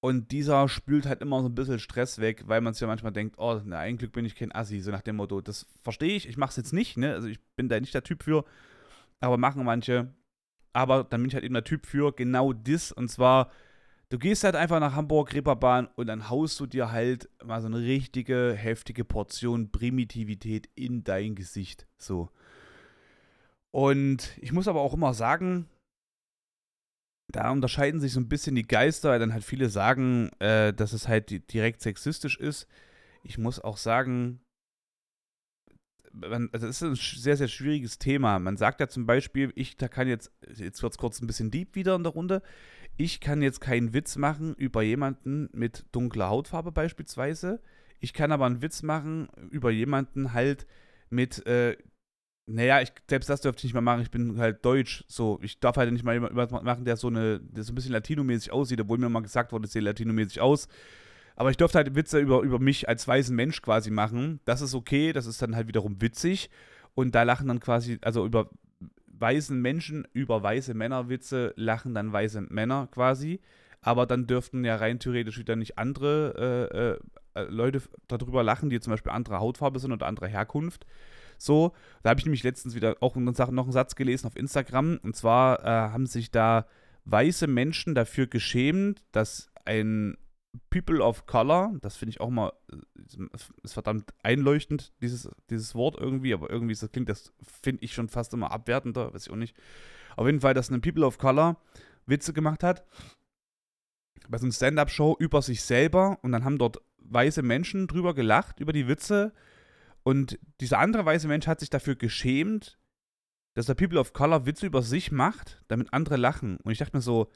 Und 0.00 0.32
dieser 0.32 0.68
spült 0.68 1.06
halt 1.06 1.20
immer 1.20 1.40
so 1.40 1.48
ein 1.48 1.54
bisschen 1.54 1.78
Stress 1.78 2.20
weg, 2.20 2.44
weil 2.46 2.60
man 2.60 2.74
sich 2.74 2.80
ja 2.82 2.86
manchmal 2.86 3.12
denkt, 3.12 3.36
oh, 3.38 3.60
na, 3.64 3.80
ein 3.80 3.96
Glück 3.96 4.12
bin 4.12 4.24
ich 4.24 4.34
kein 4.34 4.54
Assi, 4.54 4.80
so 4.80 4.90
nach 4.90 5.02
dem 5.02 5.16
Motto. 5.16 5.40
Das 5.40 5.66
verstehe 5.82 6.14
ich, 6.14 6.28
ich 6.28 6.36
mache 6.36 6.50
es 6.50 6.56
jetzt 6.56 6.72
nicht, 6.72 6.96
ne? 6.96 7.12
Also 7.12 7.26
ich 7.26 7.40
bin 7.56 7.68
da 7.68 7.80
nicht 7.80 7.94
der 7.94 8.02
Typ 8.02 8.22
für, 8.22 8.44
aber 9.20 9.36
machen 9.36 9.64
manche. 9.64 10.14
Aber 10.74 11.04
dann 11.04 11.22
bin 11.22 11.28
ich 11.28 11.34
halt 11.34 11.44
eben 11.44 11.54
der 11.54 11.64
Typ 11.64 11.86
für 11.86 12.12
genau 12.12 12.52
das. 12.52 12.92
Und 12.92 13.08
zwar, 13.08 13.50
du 14.10 14.18
gehst 14.18 14.44
halt 14.44 14.56
einfach 14.56 14.80
nach 14.80 14.94
Hamburg, 14.94 15.32
Reeperbahn 15.32 15.88
und 15.96 16.08
dann 16.08 16.28
haust 16.28 16.60
du 16.60 16.66
dir 16.66 16.92
halt 16.92 17.30
mal 17.42 17.62
so 17.62 17.68
eine 17.68 17.78
richtige, 17.78 18.52
heftige 18.52 19.04
Portion 19.04 19.70
Primitivität 19.70 20.68
in 20.74 21.04
dein 21.04 21.34
Gesicht. 21.34 21.86
So. 21.96 22.28
Und 23.70 24.36
ich 24.40 24.52
muss 24.52 24.68
aber 24.68 24.82
auch 24.82 24.94
immer 24.94 25.14
sagen, 25.14 25.70
da 27.32 27.50
unterscheiden 27.50 28.00
sich 28.00 28.12
so 28.12 28.20
ein 28.20 28.28
bisschen 28.28 28.54
die 28.54 28.66
Geister, 28.66 29.10
weil 29.10 29.18
dann 29.18 29.32
halt 29.32 29.44
viele 29.44 29.68
sagen, 29.68 30.30
äh, 30.40 30.72
dass 30.72 30.92
es 30.92 31.08
halt 31.08 31.52
direkt 31.52 31.80
sexistisch 31.80 32.38
ist. 32.38 32.68
Ich 33.22 33.38
muss 33.38 33.60
auch 33.60 33.76
sagen, 33.76 34.40
man, 36.14 36.48
also 36.52 36.66
das 36.66 36.80
ist 36.80 36.82
ein 36.82 36.94
sehr, 36.94 37.36
sehr 37.36 37.48
schwieriges 37.48 37.98
Thema. 37.98 38.38
Man 38.38 38.56
sagt 38.56 38.80
ja 38.80 38.88
zum 38.88 39.06
Beispiel, 39.06 39.52
ich 39.54 39.76
da 39.76 39.88
kann 39.88 40.08
jetzt, 40.08 40.32
jetzt 40.56 40.82
wird 40.82 40.92
es 40.92 40.98
kurz 40.98 41.20
ein 41.20 41.26
bisschen 41.26 41.50
deep 41.50 41.74
wieder 41.74 41.94
in 41.94 42.02
der 42.02 42.12
Runde, 42.12 42.42
ich 42.96 43.20
kann 43.20 43.42
jetzt 43.42 43.60
keinen 43.60 43.92
Witz 43.92 44.16
machen 44.16 44.54
über 44.54 44.82
jemanden 44.82 45.48
mit 45.52 45.84
dunkler 45.92 46.28
Hautfarbe 46.28 46.70
beispielsweise. 46.70 47.60
Ich 48.00 48.12
kann 48.12 48.32
aber 48.32 48.46
einen 48.46 48.62
Witz 48.62 48.82
machen 48.82 49.28
über 49.50 49.70
jemanden 49.70 50.32
halt 50.32 50.66
mit 51.10 51.44
äh, 51.46 51.76
naja, 52.46 52.82
ich, 52.82 52.92
selbst 53.08 53.30
das 53.30 53.40
dürfte 53.40 53.60
ich 53.60 53.64
nicht 53.64 53.72
mehr 53.72 53.80
machen. 53.80 54.02
Ich 54.02 54.10
bin 54.10 54.38
halt 54.38 54.64
deutsch. 54.64 55.04
So, 55.08 55.38
ich 55.42 55.60
darf 55.60 55.76
halt 55.76 55.90
nicht 55.92 56.04
mal 56.04 56.14
jemanden 56.14 56.64
machen, 56.64 56.84
der 56.84 56.96
so 56.96 57.08
eine, 57.08 57.40
der 57.40 57.64
so 57.64 57.72
ein 57.72 57.74
bisschen 57.74 57.92
latinomäßig 57.92 58.52
aussieht, 58.52 58.80
obwohl 58.80 58.98
mir 58.98 59.08
mal 59.08 59.22
gesagt 59.22 59.52
wurde, 59.52 59.66
es 59.66 59.72
sieht 59.72 59.82
latinomäßig 59.82 60.40
aus. 60.40 60.68
Aber 61.36 61.50
ich 61.50 61.56
durfte 61.56 61.78
halt 61.78 61.94
Witze 61.94 62.20
über, 62.20 62.42
über 62.42 62.58
mich 62.58 62.88
als 62.88 63.06
weißen 63.06 63.34
Mensch 63.34 63.60
quasi 63.62 63.90
machen. 63.90 64.40
Das 64.44 64.60
ist 64.60 64.74
okay, 64.74 65.12
das 65.12 65.26
ist 65.26 65.42
dann 65.42 65.56
halt 65.56 65.68
wiederum 65.68 66.00
witzig. 66.00 66.50
Und 66.94 67.14
da 67.14 67.24
lachen 67.24 67.48
dann 67.48 67.60
quasi, 67.60 67.98
also 68.02 68.24
über 68.24 68.50
weißen 69.06 69.60
Menschen, 69.60 70.06
über 70.12 70.42
weiße 70.42 70.74
Männerwitze 70.74 71.52
lachen 71.56 71.94
dann 71.94 72.12
weiße 72.12 72.42
Männer 72.42 72.88
quasi. 72.90 73.40
Aber 73.80 74.06
dann 74.06 74.26
dürften 74.26 74.64
ja 74.64 74.76
rein 74.76 74.98
theoretisch 74.98 75.38
wieder 75.38 75.56
nicht 75.56 75.76
andere 75.76 77.00
äh, 77.34 77.40
äh, 77.40 77.44
Leute 77.48 77.82
darüber 78.08 78.42
lachen, 78.42 78.70
die 78.70 78.80
zum 78.80 78.92
Beispiel 78.92 79.12
andere 79.12 79.40
Hautfarbe 79.40 79.78
sind 79.78 79.92
oder 79.92 80.06
andere 80.06 80.28
Herkunft. 80.28 80.86
So, 81.36 81.72
da 82.02 82.10
habe 82.10 82.20
ich 82.20 82.26
nämlich 82.26 82.44
letztens 82.44 82.74
wieder 82.74 82.96
auch 83.00 83.16
noch 83.16 83.36
einen 83.48 83.72
Satz 83.72 83.94
gelesen 83.96 84.26
auf 84.26 84.36
Instagram. 84.36 84.98
Und 85.02 85.16
zwar 85.16 85.60
äh, 85.60 85.66
haben 85.66 86.06
sich 86.06 86.30
da 86.30 86.66
weiße 87.04 87.46
Menschen 87.46 87.94
dafür 87.94 88.26
geschämt, 88.26 89.02
dass 89.12 89.50
ein 89.64 90.16
People 90.70 91.00
of 91.00 91.26
Color, 91.26 91.74
das 91.80 91.96
finde 91.96 92.10
ich 92.10 92.20
auch 92.20 92.30
mal, 92.30 92.52
äh, 92.70 93.26
ist 93.62 93.74
verdammt 93.74 94.12
einleuchtend, 94.22 94.92
dieses, 95.02 95.28
dieses 95.50 95.74
Wort 95.74 95.96
irgendwie, 95.98 96.34
aber 96.34 96.50
irgendwie 96.50 96.74
das 96.74 96.90
klingt 96.90 97.08
das, 97.08 97.32
finde 97.42 97.84
ich 97.84 97.94
schon 97.94 98.08
fast 98.08 98.32
immer 98.34 98.50
abwertender, 98.50 99.12
weiß 99.12 99.26
ich 99.26 99.32
auch 99.32 99.36
nicht. 99.36 99.56
Auf 100.16 100.26
jeden 100.26 100.40
Fall, 100.40 100.54
dass 100.54 100.70
ein 100.70 100.80
People 100.80 101.04
of 101.04 101.18
Color 101.18 101.60
Witze 102.06 102.32
gemacht 102.32 102.62
hat 102.62 102.84
bei 104.28 104.38
so 104.38 104.46
einer 104.46 104.52
Stand-Up-Show 104.52 105.16
über 105.18 105.42
sich 105.42 105.62
selber 105.62 106.18
und 106.22 106.32
dann 106.32 106.44
haben 106.44 106.58
dort 106.58 106.78
weiße 106.98 107.42
Menschen 107.42 107.86
drüber 107.86 108.14
gelacht, 108.14 108.60
über 108.60 108.72
die 108.72 108.88
Witze 108.88 109.32
und 110.02 110.38
dieser 110.60 110.78
andere 110.78 111.04
weiße 111.04 111.28
Mensch 111.28 111.46
hat 111.46 111.60
sich 111.60 111.70
dafür 111.70 111.96
geschämt, 111.96 112.78
dass 113.54 113.66
der 113.66 113.74
People 113.74 113.98
of 113.98 114.12
Color 114.12 114.46
Witze 114.46 114.66
über 114.66 114.82
sich 114.82 115.12
macht, 115.12 115.62
damit 115.68 115.92
andere 115.92 116.16
lachen. 116.16 116.58
Und 116.58 116.72
ich 116.72 116.78
dachte 116.78 116.96
mir 116.96 117.02
so, 117.02 117.30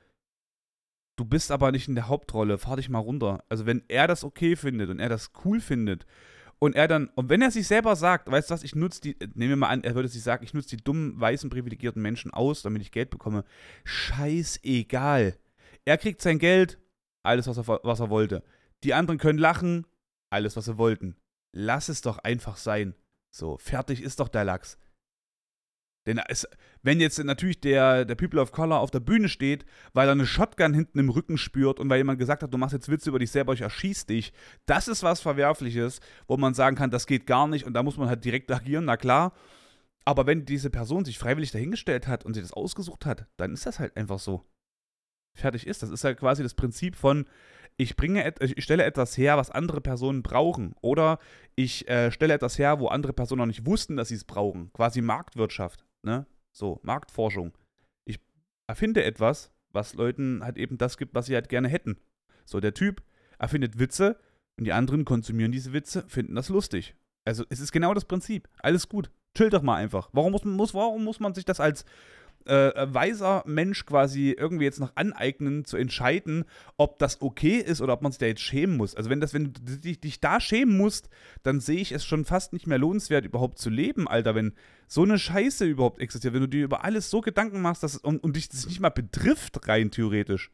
du 1.18 1.24
bist 1.24 1.50
aber 1.50 1.72
nicht 1.72 1.88
in 1.88 1.94
der 1.94 2.08
Hauptrolle, 2.08 2.58
fahr 2.58 2.76
dich 2.76 2.88
mal 2.88 2.98
runter. 2.98 3.44
Also 3.48 3.66
wenn 3.66 3.82
er 3.88 4.06
das 4.06 4.24
okay 4.24 4.56
findet 4.56 4.90
und 4.90 5.00
er 5.00 5.08
das 5.08 5.32
cool 5.44 5.60
findet 5.60 6.06
und 6.58 6.74
er 6.74 6.88
dann, 6.88 7.08
und 7.14 7.28
wenn 7.28 7.42
er 7.42 7.50
sich 7.50 7.66
selber 7.66 7.96
sagt, 7.96 8.30
weißt 8.30 8.50
du 8.50 8.54
was, 8.54 8.62
ich 8.62 8.74
nutze 8.74 9.00
die, 9.00 9.16
nehmen 9.34 9.50
wir 9.50 9.56
mal 9.56 9.68
an, 9.68 9.84
er 9.84 9.94
würde 9.94 10.08
sich 10.08 10.22
sagen, 10.22 10.44
ich 10.44 10.54
nutze 10.54 10.76
die 10.76 10.82
dummen, 10.82 11.20
weißen, 11.20 11.50
privilegierten 11.50 12.02
Menschen 12.02 12.32
aus, 12.32 12.62
damit 12.62 12.82
ich 12.82 12.92
Geld 12.92 13.10
bekomme. 13.10 13.44
Scheißegal. 13.84 15.36
Er 15.84 15.98
kriegt 15.98 16.22
sein 16.22 16.38
Geld, 16.38 16.78
alles, 17.22 17.46
was 17.46 17.58
er, 17.58 17.80
was 17.82 18.00
er 18.00 18.10
wollte. 18.10 18.42
Die 18.84 18.94
anderen 18.94 19.18
können 19.18 19.38
lachen, 19.38 19.86
alles, 20.30 20.56
was 20.56 20.66
sie 20.66 20.78
wollten 20.78 21.16
lass 21.52 21.88
es 21.88 22.00
doch 22.00 22.18
einfach 22.18 22.56
sein. 22.56 22.94
So, 23.30 23.58
fertig 23.58 24.02
ist 24.02 24.20
doch 24.20 24.28
der 24.28 24.44
Lachs. 24.44 24.78
Denn 26.06 26.18
es, 26.28 26.48
wenn 26.82 27.00
jetzt 27.00 27.22
natürlich 27.22 27.60
der, 27.60 28.04
der 28.04 28.14
People 28.14 28.40
of 28.40 28.52
Color 28.52 28.80
auf 28.80 28.90
der 28.90 29.00
Bühne 29.00 29.28
steht, 29.28 29.66
weil 29.92 30.08
er 30.08 30.12
eine 30.12 30.26
Shotgun 30.26 30.72
hinten 30.72 30.98
im 30.98 31.10
Rücken 31.10 31.36
spürt 31.36 31.80
und 31.80 31.90
weil 31.90 31.98
jemand 31.98 32.18
gesagt 32.18 32.42
hat, 32.42 32.52
du 32.52 32.58
machst 32.58 32.72
jetzt 32.72 32.88
Witze 32.88 33.10
über 33.10 33.18
dich 33.18 33.30
selber, 33.30 33.52
ich 33.52 33.60
erschieß 33.60 34.06
dich, 34.06 34.32
das 34.64 34.88
ist 34.88 35.02
was 35.02 35.20
Verwerfliches, 35.20 36.00
wo 36.26 36.36
man 36.36 36.54
sagen 36.54 36.76
kann, 36.76 36.90
das 36.90 37.06
geht 37.06 37.26
gar 37.26 37.46
nicht 37.46 37.66
und 37.66 37.74
da 37.74 37.82
muss 37.82 37.98
man 37.98 38.08
halt 38.08 38.24
direkt 38.24 38.50
agieren, 38.52 38.86
na 38.86 38.96
klar. 38.96 39.32
Aber 40.04 40.26
wenn 40.26 40.46
diese 40.46 40.70
Person 40.70 41.04
sich 41.04 41.18
freiwillig 41.18 41.50
dahingestellt 41.50 42.08
hat 42.08 42.24
und 42.24 42.32
sie 42.32 42.40
das 42.40 42.54
ausgesucht 42.54 43.04
hat, 43.04 43.26
dann 43.36 43.52
ist 43.52 43.66
das 43.66 43.78
halt 43.78 43.94
einfach 43.94 44.18
so. 44.18 44.46
Fertig 45.34 45.66
ist. 45.66 45.82
Das 45.82 45.90
ist 45.90 46.04
halt 46.04 46.18
quasi 46.18 46.42
das 46.42 46.54
Prinzip 46.54 46.96
von, 46.96 47.26
ich 47.76 47.94
bringe, 47.94 48.34
ich 48.40 48.64
stelle 48.64 48.84
etwas 48.84 49.18
her, 49.18 49.36
was 49.36 49.50
andere 49.50 49.80
Personen 49.80 50.22
brauchen. 50.22 50.74
Oder 50.80 51.18
ich 51.54 51.88
äh, 51.88 52.10
stelle 52.10 52.32
etwas 52.32 52.58
her, 52.58 52.80
wo 52.80 52.88
andere 52.88 53.12
Personen 53.12 53.40
noch 53.40 53.46
nicht 53.46 53.66
wussten, 53.66 53.96
dass 53.96 54.08
sie 54.08 54.14
es 54.14 54.24
brauchen. 54.24 54.72
Quasi 54.72 55.02
Marktwirtschaft. 55.02 55.84
Ne? 56.02 56.26
So, 56.52 56.80
Marktforschung. 56.82 57.56
Ich 58.04 58.20
erfinde 58.66 59.04
etwas, 59.04 59.52
was 59.72 59.94
Leuten 59.94 60.42
halt 60.42 60.56
eben 60.56 60.78
das 60.78 60.96
gibt, 60.96 61.14
was 61.14 61.26
sie 61.26 61.34
halt 61.34 61.48
gerne 61.48 61.68
hätten. 61.68 61.98
So, 62.44 62.60
der 62.60 62.74
Typ 62.74 63.02
erfindet 63.38 63.78
Witze 63.78 64.18
und 64.56 64.64
die 64.64 64.72
anderen 64.72 65.04
konsumieren 65.04 65.52
diese 65.52 65.72
Witze, 65.72 66.04
finden 66.08 66.34
das 66.34 66.48
lustig. 66.48 66.96
Also, 67.24 67.44
es 67.50 67.60
ist 67.60 67.72
genau 67.72 67.94
das 67.94 68.06
Prinzip. 68.06 68.48
Alles 68.58 68.88
gut. 68.88 69.10
Chill 69.36 69.50
doch 69.50 69.62
mal 69.62 69.76
einfach. 69.76 70.08
Warum 70.12 70.32
muss, 70.32 70.44
muss, 70.44 70.74
warum 70.74 71.04
muss 71.04 71.20
man 71.20 71.34
sich 71.34 71.44
das 71.44 71.60
als 71.60 71.84
äh, 72.46 72.92
weiser 72.92 73.42
Mensch 73.46 73.84
quasi 73.84 74.30
irgendwie 74.30 74.64
jetzt 74.64 74.80
noch 74.80 74.92
aneignen, 74.96 75.64
zu 75.64 75.76
entscheiden, 75.76 76.44
ob 76.76 76.98
das 76.98 77.20
okay 77.20 77.58
ist 77.58 77.80
oder 77.80 77.92
ob 77.92 78.02
man 78.02 78.12
sich 78.12 78.18
da 78.18 78.26
jetzt 78.26 78.40
schämen 78.40 78.76
muss. 78.76 78.94
Also 78.94 79.10
wenn 79.10 79.20
das, 79.20 79.34
wenn 79.34 79.52
du 79.52 79.60
dich, 79.60 80.00
dich 80.00 80.20
da 80.20 80.40
schämen 80.40 80.76
musst, 80.76 81.10
dann 81.42 81.60
sehe 81.60 81.80
ich 81.80 81.92
es 81.92 82.04
schon 82.04 82.24
fast 82.24 82.52
nicht 82.52 82.66
mehr 82.66 82.78
lohnenswert, 82.78 83.24
überhaupt 83.24 83.58
zu 83.58 83.70
leben, 83.70 84.08
Alter, 84.08 84.34
wenn 84.34 84.54
so 84.86 85.02
eine 85.02 85.18
Scheiße 85.18 85.66
überhaupt 85.66 86.00
existiert, 86.00 86.34
wenn 86.34 86.40
du 86.40 86.48
dir 86.48 86.64
über 86.64 86.84
alles 86.84 87.10
so 87.10 87.20
Gedanken 87.20 87.60
machst, 87.60 87.82
dass, 87.82 87.96
und, 87.96 88.22
und 88.22 88.36
dich 88.36 88.48
das 88.48 88.66
nicht 88.66 88.80
mal 88.80 88.88
betrifft, 88.88 89.68
rein 89.68 89.90
theoretisch. 89.90 90.50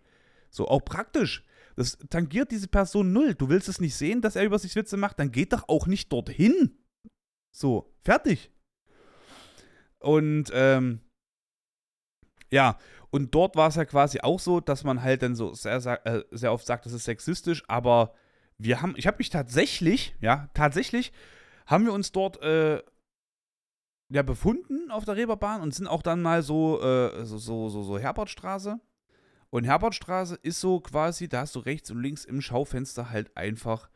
So, 0.50 0.68
auch 0.68 0.84
praktisch. 0.84 1.44
Das 1.76 1.98
tangiert 2.10 2.50
diese 2.50 2.68
Person 2.68 3.12
null. 3.12 3.34
Du 3.34 3.48
willst 3.48 3.68
es 3.68 3.80
nicht 3.80 3.94
sehen, 3.96 4.20
dass 4.20 4.36
er 4.36 4.44
über 4.44 4.58
sich 4.58 4.76
Witze 4.76 4.96
macht, 4.96 5.18
dann 5.18 5.32
geht 5.32 5.52
doch 5.52 5.68
auch 5.68 5.86
nicht 5.86 6.12
dorthin. 6.12 6.78
So, 7.50 7.92
fertig. 8.04 8.50
Und 9.98 10.50
ähm, 10.52 11.00
ja, 12.50 12.78
und 13.10 13.34
dort 13.34 13.56
war 13.56 13.68
es 13.68 13.76
ja 13.76 13.84
quasi 13.84 14.20
auch 14.20 14.40
so, 14.40 14.60
dass 14.60 14.84
man 14.84 15.02
halt 15.02 15.22
dann 15.22 15.36
so 15.36 15.54
sehr, 15.54 16.06
äh, 16.06 16.24
sehr 16.30 16.52
oft 16.52 16.66
sagt, 16.66 16.86
das 16.86 16.92
ist 16.92 17.04
sexistisch, 17.04 17.62
aber 17.68 18.14
wir 18.58 18.82
haben, 18.82 18.94
ich 18.96 19.06
habe 19.06 19.18
mich 19.18 19.30
tatsächlich, 19.30 20.14
ja, 20.20 20.48
tatsächlich 20.54 21.12
haben 21.66 21.84
wir 21.84 21.92
uns 21.92 22.12
dort 22.12 22.40
äh, 22.42 22.82
ja 24.12 24.22
befunden 24.22 24.90
auf 24.90 25.04
der 25.04 25.16
Reeperbahn 25.16 25.62
und 25.62 25.74
sind 25.74 25.86
auch 25.86 26.02
dann 26.02 26.22
mal 26.22 26.42
so, 26.42 26.80
äh, 26.82 27.24
so, 27.24 27.38
so, 27.38 27.68
so, 27.68 27.82
so 27.82 27.98
Herbertstraße. 27.98 28.80
Und 29.50 29.64
Herbertstraße 29.64 30.38
ist 30.42 30.60
so 30.60 30.80
quasi, 30.80 31.28
da 31.28 31.42
hast 31.42 31.54
du 31.54 31.60
rechts 31.60 31.90
und 31.90 32.02
links 32.02 32.24
im 32.24 32.40
Schaufenster 32.40 33.10
halt 33.10 33.36
einfach 33.36 33.88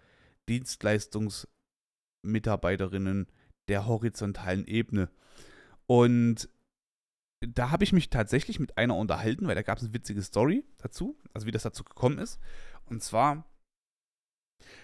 Dienstleistungsmitarbeiterinnen 0.48 3.26
der 3.66 3.86
horizontalen 3.86 4.66
Ebene. 4.66 5.10
Und 5.86 6.48
da 7.40 7.70
habe 7.70 7.84
ich 7.84 7.92
mich 7.92 8.10
tatsächlich 8.10 8.58
mit 8.58 8.76
einer 8.78 8.96
unterhalten, 8.96 9.46
weil 9.46 9.54
da 9.54 9.62
gab 9.62 9.78
es 9.78 9.84
eine 9.84 9.94
witzige 9.94 10.22
Story 10.22 10.64
dazu, 10.78 11.16
also 11.32 11.46
wie 11.46 11.52
das 11.52 11.62
dazu 11.62 11.84
gekommen 11.84 12.18
ist. 12.18 12.40
Und 12.86 13.02
zwar, 13.02 13.44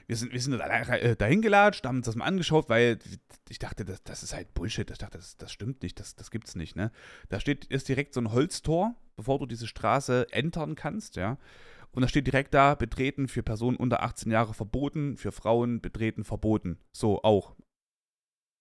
wir 0.07 0.17
sind, 0.17 0.33
wir 0.33 0.40
sind 0.40 0.61
äh, 0.61 1.17
dahin 1.17 1.43
gelatscht, 1.43 1.85
haben 1.85 1.97
uns 1.97 2.07
das 2.07 2.14
mal 2.14 2.27
angeschaut, 2.27 2.69
weil 2.69 2.99
ich 3.49 3.59
dachte, 3.59 3.85
das, 3.85 4.05
das 4.05 4.23
ist 4.23 4.35
halt 4.35 4.55
Bullshit. 4.55 4.88
Ich 4.90 4.99
dachte, 4.99 5.19
das, 5.19 5.37
das 5.37 5.51
stimmt 5.51 5.83
nicht, 5.83 5.99
das, 5.99 6.14
das 6.14 6.31
gibt's 6.31 6.55
nicht, 6.55 6.77
ne? 6.77 6.93
Da 7.29 7.40
steht, 7.40 7.64
ist 7.67 7.88
direkt 7.88 8.14
so 8.14 8.21
ein 8.21 8.33
Holztor, 8.33 8.95
bevor 9.17 9.40
du 9.40 9.47
diese 9.47 9.67
Straße 9.67 10.29
entern 10.31 10.77
kannst, 10.77 11.17
ja. 11.17 11.38
Und 11.90 12.03
da 12.03 12.09
steht 12.09 12.27
direkt 12.27 12.55
da, 12.55 12.75
betreten 12.75 13.29
für 13.29 13.43
Personen 13.43 13.77
unter 13.77 14.03
18 14.03 14.31
Jahre 14.31 14.55
verboten, 14.55 15.17
für 15.17 15.33
Frauen 15.33 15.81
betreten 15.81 16.25
verboten. 16.25 16.79
So 16.93 17.23
auch. 17.23 17.55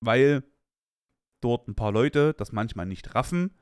Weil 0.01 0.43
dort 1.41 1.67
ein 1.67 1.75
paar 1.75 1.91
Leute 1.91 2.34
das 2.36 2.51
manchmal 2.51 2.86
nicht 2.86 3.15
raffen 3.15 3.56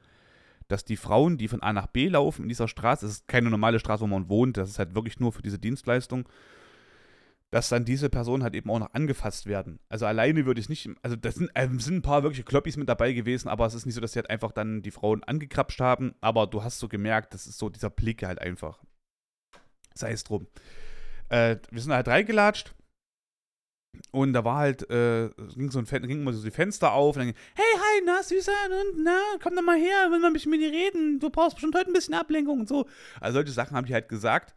dass 0.68 0.86
die 0.86 0.98
Frauen, 0.98 1.38
die 1.38 1.48
von 1.48 1.62
A 1.62 1.74
nach 1.74 1.88
B 1.88 2.08
laufen 2.08 2.44
in 2.44 2.50
dieser 2.50 2.68
Straße, 2.68 3.06
das 3.06 3.16
ist 3.16 3.28
keine 3.28 3.50
normale 3.50 3.80
Straße, 3.80 4.02
wo 4.02 4.08
man 4.08 4.30
wohnt, 4.30 4.58
das 4.58 4.70
ist 4.70 4.80
halt 4.80 4.96
wirklich 4.96 5.20
nur 5.20 5.32
für 5.32 5.42
diese 5.42 5.60
Dienstleistung, 5.60 6.28
dass 7.52 7.70
dann 7.70 7.84
diese 7.84 8.10
Personen 8.10 8.44
halt 8.44 8.56
eben 8.56 8.70
auch 8.70 8.80
noch 8.80 8.94
angefasst 8.94 9.46
werden. 9.46 9.80
Also 9.90 10.06
alleine 10.06 10.46
würde 10.46 10.62
ich 10.62 10.70
nicht, 10.70 10.90
also 11.02 11.18
das 11.18 11.36
sind, 11.36 11.52
äh, 11.54 11.68
sind 11.78 11.98
ein 11.98 12.02
paar 12.02 12.24
wirkliche 12.24 12.44
Kloppis 12.44 12.78
mit 12.78 12.88
dabei 12.88 13.12
gewesen, 13.12 13.50
aber 13.50 13.66
es 13.66 13.74
ist 13.74 13.86
nicht 13.86 13.96
so, 13.96 14.02
dass 14.02 14.14
sie 14.14 14.20
halt 14.20 14.30
einfach 14.30 14.54
dann 14.54 14.82
die 14.82 14.92
Frauen 14.92 15.24
angekrapscht 15.24 15.82
haben, 15.82 16.16
aber 16.22 16.48
du 16.48 16.64
hast 16.64 16.80
so 16.80 16.88
gemerkt, 16.88 17.34
das 17.34 17.48
ist 17.48 17.58
so 17.58 17.70
dieser 17.70 17.90
Blick 17.90 18.24
halt 18.24 18.40
einfach. 18.40 18.82
Sei 19.94 20.12
es 20.14 20.24
drum. 20.24 20.48
Äh, 21.28 21.58
wir 21.70 21.82
sind 21.82 21.92
halt 21.92 22.08
reingelatscht 22.08 22.74
und 24.12 24.34
da 24.34 24.44
war 24.44 24.58
halt, 24.58 24.90
äh, 24.90 25.30
ging 25.56 25.72
so 25.72 25.80
ein 25.80 25.86
ging 25.86 26.22
immer 26.22 26.34
so 26.34 26.44
die 26.44 26.52
Fenster 26.52 26.94
auf 26.94 27.16
und 27.16 27.26
dann, 27.26 27.34
hey, 27.56 27.66
hi, 27.76 28.02
na, 28.06 28.24
Süßer, 28.24 28.52
und 28.66 29.04
na, 29.04 29.20
komm 29.42 29.56
doch 29.56 29.64
mal 29.64 29.78
her, 29.78 30.12
will 30.12 30.20
mal 30.20 30.28
ein 30.28 30.34
bisschen 30.34 30.52
mit 30.52 30.62
dir 30.62 30.72
reden, 30.72 31.20
du 31.20 31.30
brauchst 31.30 31.56
bestimmt 31.56 31.76
heute 31.76 31.90
ein 31.90 31.94
bisschen 31.94 32.14
Ablenkung 32.14 32.62
und 32.62 32.70
so. 32.70 32.88
Also 33.20 33.36
solche 33.40 33.52
Sachen 33.52 33.76
haben 33.76 33.86
die 33.86 33.94
halt 33.94 34.10
gesagt. 34.10 34.56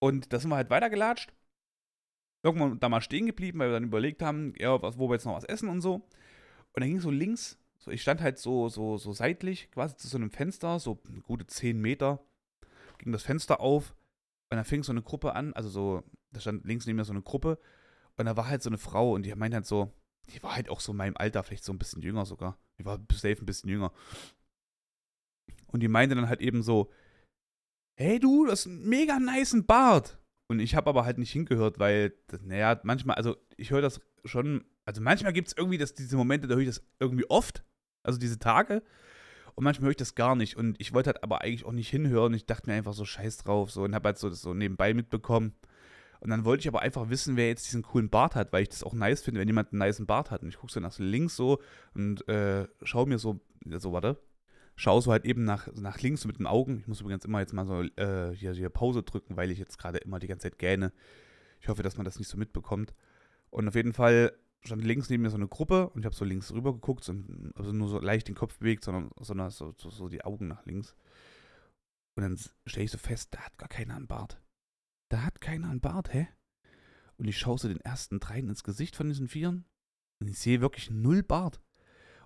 Und 0.00 0.32
da 0.32 0.38
sind 0.38 0.50
wir 0.50 0.56
halt 0.56 0.70
weitergelatscht. 0.70 1.32
Irgendwann 2.44 2.78
da 2.78 2.88
mal 2.88 3.00
stehen 3.00 3.26
geblieben, 3.26 3.58
weil 3.58 3.70
wir 3.70 3.74
dann 3.74 3.84
überlegt 3.84 4.22
haben, 4.22 4.52
ja, 4.58 4.80
was, 4.82 4.98
wo 4.98 5.08
wir 5.08 5.14
jetzt 5.14 5.24
noch 5.24 5.36
was 5.36 5.44
essen 5.44 5.68
und 5.68 5.80
so. 5.80 5.94
Und 5.94 6.80
dann 6.80 6.88
ging 6.88 7.00
so 7.00 7.10
links, 7.10 7.58
so, 7.78 7.90
ich 7.90 8.02
stand 8.02 8.20
halt 8.20 8.38
so, 8.38 8.68
so, 8.68 8.98
so 8.98 9.12
seitlich, 9.12 9.70
quasi 9.70 9.96
zu 9.96 10.08
so 10.08 10.18
einem 10.18 10.30
Fenster, 10.30 10.78
so 10.78 11.00
gute 11.22 11.46
10 11.46 11.80
Meter, 11.80 12.20
ging 12.98 13.12
das 13.12 13.22
Fenster 13.22 13.60
auf 13.60 13.94
und 14.50 14.56
dann 14.56 14.64
fing 14.64 14.82
so 14.82 14.92
eine 14.92 15.02
Gruppe 15.02 15.34
an, 15.34 15.54
also 15.54 15.68
so, 15.68 16.02
da 16.32 16.40
stand 16.40 16.64
links 16.64 16.86
neben 16.86 16.96
mir 16.96 17.04
so 17.04 17.12
eine 17.12 17.22
Gruppe 17.22 17.58
und 18.16 18.26
da 18.26 18.36
war 18.36 18.48
halt 18.48 18.62
so 18.62 18.70
eine 18.70 18.78
Frau 18.78 19.12
und 19.12 19.24
die 19.24 19.34
meinte 19.34 19.56
halt 19.56 19.66
so, 19.66 19.92
die 20.32 20.42
war 20.42 20.54
halt 20.54 20.68
auch 20.68 20.80
so 20.80 20.92
in 20.92 20.98
meinem 20.98 21.16
Alter, 21.16 21.42
vielleicht 21.42 21.64
so 21.64 21.72
ein 21.72 21.78
bisschen 21.78 22.02
jünger 22.02 22.24
sogar. 22.26 22.58
Die 22.78 22.84
war 22.84 22.98
safe 23.12 23.42
ein 23.42 23.46
bisschen 23.46 23.68
jünger. 23.70 23.92
Und 25.68 25.80
die 25.80 25.88
meinte 25.88 26.14
dann 26.14 26.28
halt 26.28 26.40
eben 26.40 26.62
so, 26.62 26.90
hey 27.96 28.18
du, 28.18 28.46
das 28.46 28.60
ist 28.60 28.66
ein 28.66 28.88
mega 28.88 29.18
nice 29.18 29.56
Bart. 29.66 30.18
Und 30.48 30.60
ich 30.60 30.74
habe 30.74 30.90
aber 30.90 31.04
halt 31.04 31.18
nicht 31.18 31.32
hingehört, 31.32 31.78
weil, 31.78 32.14
naja, 32.42 32.78
manchmal, 32.84 33.16
also 33.16 33.36
ich 33.56 33.70
höre 33.70 33.80
das 33.80 34.00
schon, 34.24 34.64
also 34.84 35.00
manchmal 35.00 35.32
gibt 35.32 35.48
es 35.48 35.56
irgendwie 35.56 35.78
das, 35.78 35.94
diese 35.94 36.16
Momente, 36.16 36.46
da 36.46 36.54
höre 36.54 36.62
ich 36.62 36.68
das 36.68 36.86
irgendwie 37.00 37.28
oft, 37.30 37.64
also 38.02 38.18
diese 38.18 38.38
Tage. 38.38 38.82
Und 39.54 39.64
manchmal 39.64 39.86
höre 39.86 39.92
ich 39.92 39.96
das 39.96 40.14
gar 40.14 40.34
nicht. 40.36 40.56
Und 40.56 40.80
ich 40.80 40.92
wollte 40.92 41.10
halt 41.10 41.22
aber 41.22 41.40
eigentlich 41.42 41.64
auch 41.64 41.72
nicht 41.72 41.88
hinhören. 41.88 42.34
Ich 42.34 42.46
dachte 42.46 42.68
mir 42.68 42.76
einfach 42.76 42.92
so 42.92 43.04
scheiß 43.04 43.38
drauf 43.38 43.70
so 43.70 43.84
und 43.84 43.94
habe 43.94 44.08
halt 44.08 44.18
so 44.18 44.28
das 44.28 44.42
so 44.42 44.52
nebenbei 44.52 44.94
mitbekommen. 44.94 45.54
Und 46.24 46.30
dann 46.30 46.46
wollte 46.46 46.62
ich 46.62 46.68
aber 46.68 46.80
einfach 46.80 47.10
wissen, 47.10 47.36
wer 47.36 47.48
jetzt 47.48 47.66
diesen 47.66 47.82
coolen 47.82 48.08
Bart 48.08 48.34
hat, 48.34 48.50
weil 48.50 48.62
ich 48.62 48.70
das 48.70 48.82
auch 48.82 48.94
nice 48.94 49.20
finde, 49.20 49.40
wenn 49.40 49.46
jemand 49.46 49.72
einen 49.72 49.82
niceen 49.82 50.06
Bart 50.06 50.30
hat. 50.30 50.42
Und 50.42 50.48
ich 50.48 50.56
gucke 50.56 50.72
so 50.72 50.80
nach 50.80 50.98
links 50.98 51.36
so 51.36 51.60
und 51.92 52.26
äh, 52.28 52.66
schaue 52.82 53.06
mir 53.06 53.18
so, 53.18 53.40
so, 53.66 53.92
warte, 53.92 54.18
schaue 54.74 55.02
so 55.02 55.12
halt 55.12 55.26
eben 55.26 55.44
nach, 55.44 55.68
nach 55.74 56.00
links 56.00 56.22
so 56.22 56.26
mit 56.28 56.38
den 56.38 56.46
Augen. 56.46 56.78
Ich 56.80 56.88
muss 56.88 57.02
übrigens 57.02 57.26
immer 57.26 57.40
jetzt 57.40 57.52
mal 57.52 57.66
so 57.66 57.82
äh, 57.82 58.34
hier, 58.34 58.54
hier 58.54 58.70
Pause 58.70 59.02
drücken, 59.02 59.36
weil 59.36 59.50
ich 59.50 59.58
jetzt 59.58 59.76
gerade 59.76 59.98
immer 59.98 60.18
die 60.18 60.26
ganze 60.26 60.48
Zeit 60.48 60.58
gähne. 60.58 60.94
Ich 61.60 61.68
hoffe, 61.68 61.82
dass 61.82 61.98
man 61.98 62.06
das 62.06 62.18
nicht 62.18 62.28
so 62.28 62.38
mitbekommt. 62.38 62.94
Und 63.50 63.68
auf 63.68 63.74
jeden 63.74 63.92
Fall 63.92 64.32
stand 64.64 64.82
links 64.82 65.10
neben 65.10 65.24
mir 65.24 65.30
so 65.30 65.36
eine 65.36 65.46
Gruppe 65.46 65.90
und 65.90 66.00
ich 66.00 66.06
habe 66.06 66.16
so 66.16 66.24
links 66.24 66.50
rüber 66.54 66.72
geguckt, 66.72 67.04
so, 67.04 67.14
also 67.54 67.70
nur 67.72 67.88
so 67.88 68.00
leicht 68.00 68.28
den 68.28 68.34
Kopf 68.34 68.58
bewegt, 68.60 68.82
sondern, 68.82 69.10
sondern 69.20 69.50
so, 69.50 69.74
so, 69.76 69.90
so 69.90 70.08
die 70.08 70.24
Augen 70.24 70.48
nach 70.48 70.64
links. 70.64 70.96
Und 72.16 72.22
dann 72.22 72.38
stelle 72.64 72.84
ich 72.84 72.92
so 72.92 72.96
fest, 72.96 73.34
da 73.34 73.40
hat 73.40 73.58
gar 73.58 73.68
keiner 73.68 73.96
einen 73.96 74.06
Bart. 74.06 74.40
Da 75.14 75.22
hat 75.22 75.40
keiner 75.40 75.70
einen 75.70 75.80
Bart, 75.80 76.12
hä? 76.12 76.26
Und 77.18 77.28
ich 77.28 77.38
schaue 77.38 77.56
so 77.56 77.68
den 77.68 77.78
ersten 77.78 78.18
dreien 78.18 78.48
ins 78.48 78.64
Gesicht 78.64 78.96
von 78.96 79.06
diesen 79.06 79.28
Vieren 79.28 79.64
und 80.18 80.26
ich 80.26 80.40
sehe 80.40 80.60
wirklich 80.60 80.90
null 80.90 81.22
Bart. 81.22 81.60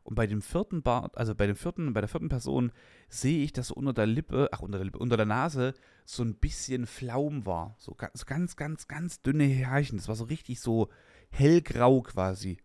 Und 0.04 0.14
bei 0.14 0.26
dem 0.26 0.40
vierten 0.40 0.82
Bart, 0.82 1.18
also 1.18 1.34
bei 1.34 1.46
dem 1.46 1.54
vierten, 1.54 1.92
bei 1.92 2.00
der 2.00 2.08
vierten 2.08 2.30
Person, 2.30 2.72
sehe 3.10 3.44
ich, 3.44 3.52
dass 3.52 3.68
so 3.68 3.74
unter 3.74 3.92
der 3.92 4.06
Lippe, 4.06 4.48
ach, 4.52 4.60
unter 4.60 4.78
der 4.78 4.86
Lippe, 4.86 5.00
unter 5.00 5.18
der 5.18 5.26
Nase 5.26 5.74
so 6.06 6.22
ein 6.22 6.36
bisschen 6.36 6.86
Flaum 6.86 7.44
war. 7.44 7.74
So 7.76 7.94
ganz, 7.94 8.24
ganz, 8.24 8.56
ganz, 8.56 8.88
ganz 8.88 9.20
dünne 9.20 9.44
Härchen. 9.44 9.98
Das 9.98 10.08
war 10.08 10.16
so 10.16 10.24
richtig 10.24 10.58
so 10.58 10.88
hellgrau 11.28 12.00
quasi. 12.00 12.56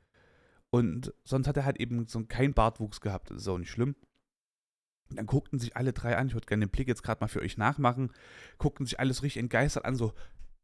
Und 0.69 1.13
sonst 1.25 1.49
hat 1.49 1.57
er 1.57 1.65
halt 1.65 1.81
eben 1.81 2.07
so 2.07 2.23
keinen 2.23 2.53
Bartwuchs 2.53 3.01
gehabt. 3.01 3.29
Das 3.29 3.41
ist 3.41 3.47
auch 3.49 3.57
nicht 3.57 3.71
schlimm. 3.71 3.97
Und 5.13 5.17
dann 5.17 5.27
guckten 5.27 5.59
sich 5.59 5.77
alle 5.77 5.93
drei 5.93 6.17
an, 6.17 6.25
ich 6.25 6.33
würde 6.33 6.47
gerne 6.47 6.65
den 6.65 6.71
Blick 6.71 6.87
jetzt 6.87 7.03
gerade 7.03 7.21
mal 7.21 7.27
für 7.27 7.41
euch 7.41 7.55
nachmachen, 7.55 8.11
guckten 8.57 8.87
sich 8.87 8.99
alles 8.99 9.21
richtig 9.21 9.41
entgeistert 9.41 9.85
an, 9.85 9.95
so, 9.95 10.11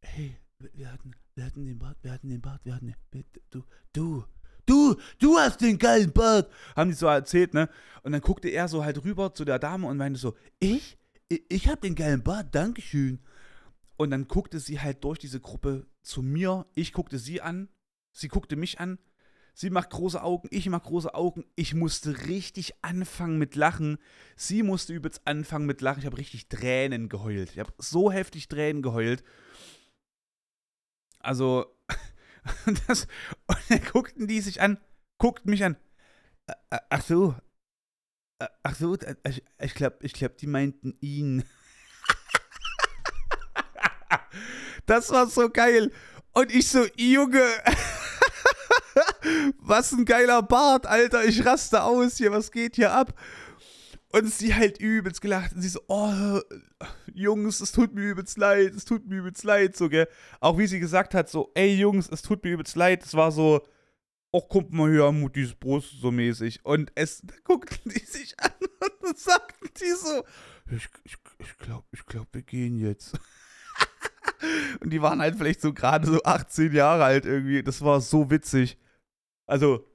hey, 0.02 0.36
wir 0.74 0.92
hatten, 0.92 1.12
wir 1.36 1.46
hatten 1.46 1.66
den 1.66 1.78
Bart, 1.78 2.00
wir 2.02 2.12
hatten 2.12 2.30
den 2.30 2.42
Bart, 2.42 2.66
wir 2.66 2.74
hatten 2.74 2.96
den, 3.14 3.26
du, 3.52 3.64
du, 3.94 4.26
du, 4.66 4.96
du 5.20 5.38
hast 5.38 5.62
den 5.62 5.78
geilen 5.78 6.12
Bart, 6.12 6.52
haben 6.76 6.90
die 6.90 6.96
so 6.96 7.06
erzählt, 7.06 7.54
ne? 7.54 7.70
Und 8.02 8.12
dann 8.12 8.22
guckte 8.22 8.50
er 8.50 8.68
so 8.68 8.84
halt 8.84 9.04
rüber 9.04 9.36
zu 9.36 9.46
der 9.46 9.60
Dame 9.60 9.86
und 9.86 9.98
meinte 9.98 10.20
so, 10.20 10.36
ich? 10.60 10.98
Ich, 11.28 11.44
ich 11.48 11.68
hab 11.68 11.82
den 11.82 11.94
geilen 11.94 12.24
Bart, 12.24 12.56
Dankeschön. 12.56 13.20
Und 13.98 14.10
dann 14.10 14.28
guckte 14.28 14.60
sie 14.60 14.80
halt 14.80 15.04
durch 15.04 15.20
diese 15.20 15.40
Gruppe 15.40 15.86
zu 16.02 16.24
mir, 16.24 16.66
ich 16.74 16.92
guckte 16.92 17.20
sie 17.20 17.40
an, 17.40 17.70
sie 18.18 18.30
guckte 18.30 18.56
mich 18.56 18.80
an, 18.80 18.98
Sie 19.60 19.70
macht 19.72 19.90
große 19.90 20.24
Augen, 20.24 20.48
ich 20.52 20.70
mach 20.70 20.84
große 20.84 21.14
Augen. 21.14 21.44
Ich 21.58 21.74
musste 21.74 22.28
richtig 22.28 22.76
anfangen 22.82 23.38
mit 23.38 23.58
Lachen. 23.58 23.98
Sie 24.38 24.64
musste 24.64 24.94
übelst 24.94 25.28
anfangen 25.28 25.66
mit 25.66 25.82
Lachen. 25.82 26.00
Ich 26.00 26.06
habe 26.06 26.18
richtig 26.18 26.48
Tränen 26.48 27.10
geheult. 27.10 27.52
Ich 27.52 27.60
habe 27.60 27.74
so 27.78 28.10
heftig 28.10 28.48
Tränen 28.48 28.82
geheult. 28.82 29.22
Also, 31.20 31.66
das, 32.88 33.06
und 33.48 33.60
dann 33.68 33.84
guckten 33.92 34.28
die 34.28 34.40
sich 34.40 34.62
an, 34.62 34.80
guckten 35.18 35.50
mich 35.50 35.66
an. 35.66 35.76
Ach 36.90 37.02
so. 37.02 37.36
Ach 38.64 38.76
so, 38.76 38.98
ich, 39.28 39.44
ich 39.60 39.74
glaube, 39.74 39.98
ich 40.04 40.14
glaub, 40.14 40.38
die 40.38 40.48
meinten 40.48 40.98
ihn. 41.02 41.44
Das 44.86 45.12
war 45.12 45.28
so 45.28 45.50
geil. 45.50 45.92
Und 46.32 46.52
ich 46.52 46.70
so, 46.70 46.86
Junge. 46.96 47.44
was 49.58 49.92
ein 49.92 50.06
geiler 50.06 50.42
Bart, 50.42 50.86
Alter. 50.86 51.26
Ich 51.26 51.46
raste 51.46 51.84
aus 51.84 52.18
hier. 52.18 52.32
Was 52.32 52.52
geht 52.52 52.76
hier 52.76 52.92
ab? 52.92 53.14
Und 54.12 54.32
sie 54.34 54.56
halt 54.56 54.80
übelst 54.80 55.22
gelacht. 55.22 55.54
Und 55.54 55.62
sie 55.62 55.70
so, 55.70 55.82
oh, 55.88 56.40
Jungs, 57.14 57.60
es 57.62 57.72
tut 57.72 57.94
mir 57.94 58.02
übelst 58.02 58.38
leid. 58.38 58.74
Es 58.74 58.86
tut 58.86 59.08
mir 59.08 59.18
übelst 59.18 59.44
leid. 59.44 59.78
So, 59.78 59.90
gell. 59.90 60.08
Auch 60.40 60.58
wie 60.58 60.68
sie 60.68 60.80
gesagt 60.80 61.14
hat, 61.14 61.30
so, 61.30 61.52
ey, 61.54 61.76
Jungs, 61.76 62.10
es 62.10 62.22
tut 62.22 62.44
mir 62.44 62.52
übelst 62.52 62.76
leid. 62.76 63.04
Es 63.04 63.14
war 63.14 63.32
so, 63.32 63.62
ach, 64.34 64.42
guck 64.50 64.72
mal 64.72 64.92
hier, 64.92 65.12
Mutis 65.12 65.54
Brust, 65.54 66.02
so 66.02 66.12
mäßig. 66.12 66.66
Und 66.66 66.92
es 66.96 67.22
guckten 67.44 67.92
die 67.92 68.06
sich 68.06 68.36
an 68.40 68.52
und 69.02 69.18
sagten 69.18 69.70
die 69.80 69.92
so, 69.92 70.24
ich, 70.72 70.88
ich, 71.04 71.18
ich 71.40 71.58
glaube, 71.58 71.86
ich 71.92 72.06
glaub, 72.06 72.28
wir 72.32 72.44
gehen 72.44 72.78
jetzt. 72.78 73.14
und 74.82 74.92
die 74.92 75.02
waren 75.02 75.22
halt 75.22 75.36
vielleicht 75.36 75.62
so 75.62 75.74
gerade 75.74 76.08
so 76.08 76.24
18 76.24 76.74
Jahre 76.74 77.04
alt 77.04 77.26
irgendwie. 77.26 77.64
Das 77.64 77.82
war 77.82 78.02
so 78.02 78.30
witzig. 78.30 78.78
Also, 79.50 79.86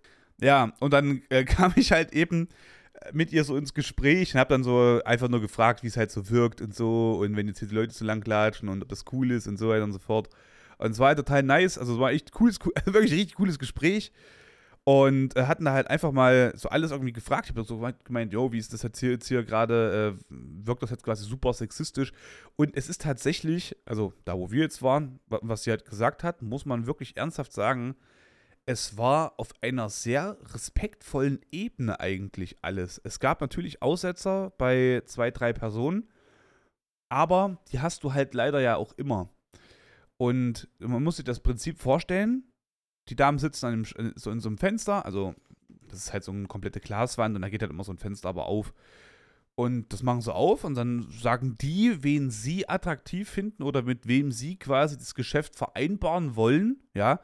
ja, 0.41 0.73
und 0.81 0.93
dann 0.93 1.23
äh, 1.31 1.45
kam 1.45 1.73
ich 1.77 1.93
halt 1.93 2.13
eben 2.13 2.49
mit 3.13 3.33
ihr 3.33 3.45
so 3.45 3.57
ins 3.57 3.75
Gespräch 3.75 4.35
und 4.35 4.41
hab 4.41 4.49
dann 4.49 4.65
so 4.65 5.01
einfach 5.05 5.29
nur 5.29 5.41
gefragt, 5.41 5.83
wie 5.83 5.89
es 5.89 5.97
halt 5.97 6.11
so 6.11 6.31
wirkt 6.31 6.61
und 6.61 6.75
so 6.75 7.19
und 7.21 7.37
wenn 7.37 7.49
jetzt 7.49 7.59
hier 7.59 7.69
die 7.69 7.75
Leute 7.75 7.93
so 7.93 8.05
lang 8.05 8.21
klatschen 8.21 8.69
und 8.69 8.83
ob 8.83 8.89
das 8.89 9.05
cool 9.13 9.31
ist 9.31 9.47
und 9.47 9.59
so 9.59 9.69
weiter 9.69 9.85
und 9.85 9.93
so 9.93 9.99
fort. 9.99 10.29
Und 10.79 10.93
es 10.93 10.99
war 10.99 11.09
halt 11.09 11.19
total 11.19 11.43
nice, 11.43 11.79
also 11.79 11.95
es 11.95 12.01
war 12.01 12.13
echt 12.13 12.33
cooles, 12.33 12.59
cool, 12.65 12.73
wirklich 12.85 13.13
richtig 13.13 13.35
cooles 13.35 13.59
Gespräch. 13.59 14.13
Und 14.87 15.35
äh, 15.35 15.45
hatten 15.45 15.65
da 15.65 15.73
halt 15.73 15.89
einfach 15.89 16.13
mal 16.13 16.53
so 16.57 16.69
alles 16.69 16.91
irgendwie 16.91 17.15
gefragt. 17.15 17.47
Ich 17.47 17.57
habe 17.57 17.65
so 17.65 17.91
gemeint, 18.05 18.35
yo, 18.35 18.53
wie 18.53 18.59
ist 18.59 18.75
das 18.75 18.83
jetzt 18.83 19.01
hier, 19.01 19.13
jetzt 19.13 19.27
hier 19.27 19.43
gerade, 19.43 20.19
äh, 20.19 20.25
wirkt 20.29 20.83
das 20.83 20.91
jetzt 20.91 21.05
quasi 21.05 21.25
super 21.25 21.55
sexistisch. 21.55 22.13
Und 22.57 22.77
es 22.77 22.91
ist 22.91 23.01
tatsächlich, 23.01 23.77
also 23.87 24.13
da 24.27 24.37
wo 24.37 24.51
wir 24.51 24.61
jetzt 24.61 24.83
waren, 24.83 25.21
was 25.29 25.65
sie 25.65 25.71
halt 25.71 25.87
gesagt 25.87 26.23
hat, 26.23 26.43
muss 26.43 26.67
man 26.67 26.87
wirklich 26.87 27.17
ernsthaft 27.17 27.55
sagen, 27.55 27.97
es 28.67 28.97
war 28.97 29.35
auf 29.39 29.53
einer 29.63 29.91
sehr 29.91 30.39
respektvollen 30.53 31.41
Ebene 31.53 32.01
eigentlich 32.01 32.57
alles. 32.63 33.01
Es 33.05 33.21
gab 33.21 33.41
natürlich 33.41 33.83
Aussetzer 33.83 34.53
bei 34.57 35.03
zwei, 35.05 35.31
drei 35.31 35.53
Personen, 35.53 36.09
aber 37.11 37.59
die 37.71 37.81
hast 37.81 38.05
du 38.05 38.15
halt 38.15 38.35
leider 38.35 38.61
ja 38.61 38.77
auch 38.77 38.93
immer. 38.95 39.29
Und 40.17 40.69
man 40.79 41.03
muss 41.03 41.17
sich 41.17 41.25
das 41.25 41.41
Prinzip 41.41 41.79
vorstellen, 41.79 42.45
die 43.09 43.17
Damen 43.17 43.39
sitzen 43.39 43.67
einem, 43.67 43.85
äh, 43.97 44.13
so 44.17 44.31
in 44.31 44.41
so 44.41 44.49
einem 44.49 44.59
Fenster, 44.59 45.05
also 45.05 45.35
das 45.89 45.99
ist 45.99 46.13
halt 46.13 46.25
so 46.25 46.33
eine 46.33 46.47
komplette 46.47 46.81
Glaswand 46.81 47.37
und 47.37 47.43
da 47.43 47.49
geht 47.49 47.61
halt 47.61 47.71
immer 47.71 47.85
so 47.85 47.93
ein 47.93 47.99
Fenster 47.99 48.29
aber 48.29 48.47
auf. 48.47 48.73
Und 49.57 49.93
das 49.93 50.03
machen 50.03 50.23
sie 50.23 50.35
auf 50.35 50.65
und 50.65 50.75
dann 50.75 51.07
sagen 51.11 51.57
die, 51.61 52.03
wen 52.03 52.31
sie 52.31 52.69
attraktiv 52.69 53.29
finden 53.29 53.63
oder 53.63 53.83
mit 53.83 54.09
wem 54.09 54.33
sie 54.33 54.57
quasi 54.57 54.97
das 54.97 55.15
Geschäft 55.15 55.55
vereinbaren 55.55 56.35
wollen, 56.35 56.81
ja. 56.95 57.21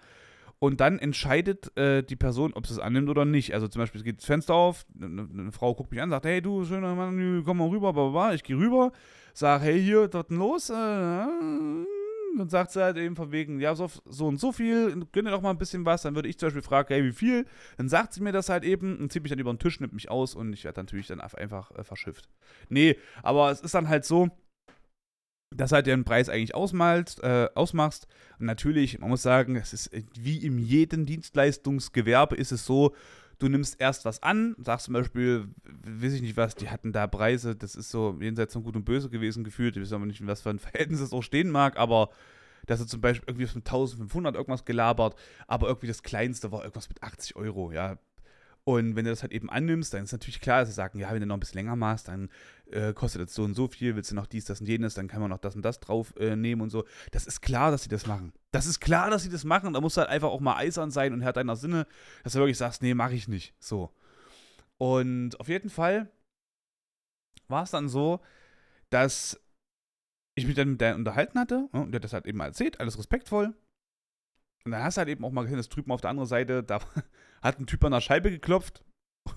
Und 0.61 0.81
dann 0.81 0.99
entscheidet 0.99 1.75
äh, 1.79 2.03
die 2.03 2.17
Person, 2.17 2.53
ob 2.53 2.67
sie 2.67 2.75
es 2.75 2.79
annimmt 2.79 3.09
oder 3.09 3.25
nicht. 3.25 3.55
Also 3.55 3.67
zum 3.67 3.81
Beispiel, 3.81 4.03
geht 4.03 4.19
das 4.19 4.27
Fenster 4.27 4.55
auf, 4.55 4.85
eine, 4.95 5.27
eine 5.33 5.53
Frau 5.53 5.75
guckt 5.75 5.91
mich 5.91 6.03
an, 6.03 6.11
sagt, 6.11 6.27
hey 6.27 6.43
du, 6.43 6.67
schöner 6.67 6.95
Mann, 6.95 7.43
komm 7.47 7.59
mal 7.59 7.69
rüber, 7.69 7.95
bla, 7.95 8.09
bla, 8.11 8.35
ich 8.35 8.43
gehe 8.43 8.57
rüber, 8.57 8.93
sag, 9.33 9.63
hey 9.63 9.83
hier, 9.83 10.07
denn 10.07 10.37
los? 10.37 10.69
Äh, 10.69 10.75
dann 10.75 12.49
sagt 12.49 12.73
sie 12.73 12.83
halt 12.83 12.99
eben 12.99 13.17
von 13.17 13.33
wegen, 13.33 13.59
ja, 13.59 13.75
so, 13.75 13.91
so 14.05 14.27
und 14.27 14.39
so 14.39 14.53
viel, 14.53 14.95
gönn 15.13 15.25
dir 15.25 15.31
doch 15.31 15.41
mal 15.41 15.51
ein 15.51 15.59
bisschen 15.59 15.87
was. 15.87 16.03
Dann 16.03 16.15
würde 16.15 16.29
ich 16.29 16.39
zum 16.39 16.49
Beispiel 16.49 16.63
fragen, 16.63 16.89
hey, 16.89 17.05
wie 17.05 17.13
viel? 17.13 17.47
Dann 17.79 17.89
sagt 17.89 18.13
sie 18.13 18.23
mir 18.23 18.33
das 18.33 18.51
halt 18.51 18.65
eben 18.65 18.99
und 18.99 19.11
zieht 19.11 19.23
mich 19.23 19.31
dann 19.31 19.39
über 19.39 19.53
den 19.53 19.59
Tisch, 19.59 19.81
nimmt 19.81 19.95
mich 19.95 20.11
aus 20.11 20.35
und 20.35 20.53
ich 20.53 20.65
werde 20.65 20.81
natürlich 20.81 21.07
dann 21.07 21.23
einfach 21.23 21.71
äh, 21.73 21.85
verschifft. 21.85 22.29
Nee, 22.69 22.97
aber 23.23 23.51
es 23.51 23.63
ist 23.63 23.75
dann 23.75 23.89
halt 23.89 24.05
so, 24.05 24.29
dass 25.55 25.73
halt 25.73 25.87
den 25.87 26.05
Preis 26.05 26.29
eigentlich 26.29 26.55
ausmalst, 26.55 27.23
äh, 27.23 27.49
ausmachst. 27.55 28.07
Und 28.39 28.47
natürlich, 28.47 28.99
man 28.99 29.11
muss 29.11 29.23
sagen, 29.23 29.57
es 29.57 29.73
ist 29.73 29.91
wie 30.15 30.39
in 30.39 30.59
jedem 30.59 31.07
Dienstleistungsgewerbe 31.07 32.37
ist 32.37 32.53
es 32.53 32.65
so, 32.65 32.95
du 33.41 33.49
nimmst 33.49 33.81
erst 33.81 34.05
was 34.05 34.23
an, 34.23 34.55
sagst 34.59 34.87
zum 34.87 34.95
Beispiel, 34.95 35.49
weiß 35.65 36.13
ich 36.13 36.23
nicht 36.23 36.37
was, 36.37 36.55
die 36.55 36.71
hatten 36.71 36.93
da 36.93 37.07
Preise, 37.07 37.57
das 37.57 37.75
ist 37.75 37.91
so 37.91 38.17
jenseits 38.21 38.53
von 38.53 38.63
Gut 38.63 38.77
und 38.77 38.85
Böse 38.85 39.11
gewesen 39.11 39.45
gefühlt, 39.45 39.77
ich 39.77 39.83
weiß 39.83 39.93
aber 39.95 40.07
nicht, 40.07 40.25
was 40.27 40.43
für 40.43 40.51
ein 40.51 40.59
Verhältnis 40.61 41.01
es 41.01 41.13
auch 41.13 41.23
stehen 41.23 41.51
mag, 41.51 41.77
aber 41.79 42.11
dass 42.67 42.81
er 42.81 42.87
zum 42.87 43.01
Beispiel 43.01 43.29
irgendwie 43.29 43.47
von 43.47 43.63
1500 43.63 44.37
irgendwas 44.37 44.65
gelabert, 44.65 45.17
aber 45.49 45.69
irgendwie 45.69 45.89
das 45.89 46.03
Kleinste 46.03 46.53
war 46.53 46.61
irgendwas 46.63 46.89
mit 46.89 47.03
80 47.03 47.35
Euro, 47.37 47.73
ja. 47.73 47.99
Und 48.65 48.95
wenn 48.95 49.05
du 49.05 49.11
das 49.11 49.23
halt 49.23 49.33
eben 49.33 49.49
annimmst, 49.49 49.95
dann 49.95 50.05
ist 50.05 50.13
natürlich 50.13 50.41
klar, 50.41 50.61
dass 50.61 50.69
sie 50.69 50.75
sagen, 50.75 50.99
ja, 50.99 51.11
wenn 51.13 51.21
du 51.21 51.27
noch 51.27 51.37
ein 51.37 51.41
bisschen 51.41 51.59
länger 51.59 51.77
machst, 51.77 52.09
dann 52.09 52.29
äh, 52.71 52.93
kostet 52.93 53.23
das 53.23 53.35
so 53.35 53.43
und 53.43 53.55
so 53.55 53.69
viel, 53.69 53.97
willst 53.97 54.11
du 54.11 54.15
noch 54.15 54.27
dies, 54.27 54.45
das 54.45 54.61
und 54.61 54.67
jenes, 54.67 54.95
dann 54.95 55.09
kann 55.09 55.21
man 55.21 55.31
noch 55.31 55.39
das 55.39 55.57
und 55.57 55.63
das 55.63 55.81
drauf 55.81 56.15
äh, 56.17 56.37
nehmen 56.37 56.61
und 56.61 56.71
so. 56.71 56.85
Das 57.11 57.27
ist 57.27 57.41
klar, 57.41 57.71
dass 57.71 57.83
sie 57.83 57.89
das 57.89 58.07
machen. 58.07 58.33
Das 58.53 58.67
ist 58.67 58.81
klar, 58.81 59.11
dass 59.11 59.23
sie 59.23 59.31
das 59.31 59.45
machen. 59.45 59.73
Da 59.73 59.81
muss 59.81 59.97
halt 59.97 60.09
einfach 60.09 60.29
auch 60.29 60.41
mal 60.41 60.57
eisern 60.57 60.91
sein 60.91 61.13
und 61.13 61.25
hat 61.25 61.37
deiner 61.37 61.57
Sinne, 61.57 61.87
dass 62.23 62.35
du 62.35 62.39
wirklich 62.39 62.59
sagst, 62.59 62.83
nee, 62.83 62.95
mache 62.95 63.15
ich 63.15 63.29
nicht. 63.29 63.55
So. 63.59 63.91
Und 64.79 65.39
auf 65.41 65.49
jeden 65.49 65.71
Fall 65.71 66.11
war 67.49 67.65
es 67.65 67.71
dann 67.71 67.89
so, 67.89 68.21
dass 68.91 69.41
ich 70.35 70.47
mich 70.47 70.57
dann 70.57 70.73
mit 70.73 70.81
der 70.81 70.97
unterhalten 70.97 71.39
hatte. 71.39 71.69
Ne, 71.73 71.81
und 71.81 71.93
der 71.93 71.99
hat 71.99 72.05
das 72.05 72.13
halt 72.13 72.27
eben 72.27 72.41
erzählt, 72.41 72.81
alles 72.81 72.99
respektvoll. 72.99 73.55
Und 74.65 74.73
dann 74.73 74.83
hast 74.83 74.97
du 74.97 75.01
halt 75.01 75.09
eben 75.09 75.25
auch 75.25 75.31
mal 75.31 75.43
gesehen, 75.43 75.57
dass 75.57 75.69
drüben 75.69 75.91
auf 75.91 76.01
der 76.01 76.11
anderen 76.11 76.29
Seite, 76.29 76.63
da 76.63 76.81
hat 77.43 77.59
ein 77.59 77.67
Typ 77.67 77.85
an 77.85 77.93
der 77.93 78.01
Scheibe 78.01 78.31
geklopft. 78.31 78.85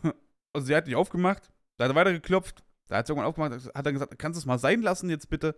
Also 0.55 0.67
sie 0.67 0.75
hat 0.75 0.85
nicht 0.85 0.95
aufgemacht. 0.95 1.51
Da 1.77 1.85
hat 1.85 1.91
er 1.91 1.95
weiter 1.95 2.13
geklopft. 2.13 2.63
Da 2.87 2.97
hat 2.97 3.07
sie 3.07 3.13
irgendwann 3.13 3.27
aufgemacht, 3.27 3.73
hat 3.73 3.85
dann 3.87 3.93
gesagt, 3.93 4.19
kannst 4.19 4.37
du 4.37 4.39
es 4.41 4.45
mal 4.45 4.59
sein 4.59 4.83
lassen 4.83 5.09
jetzt 5.09 5.27
bitte? 5.27 5.55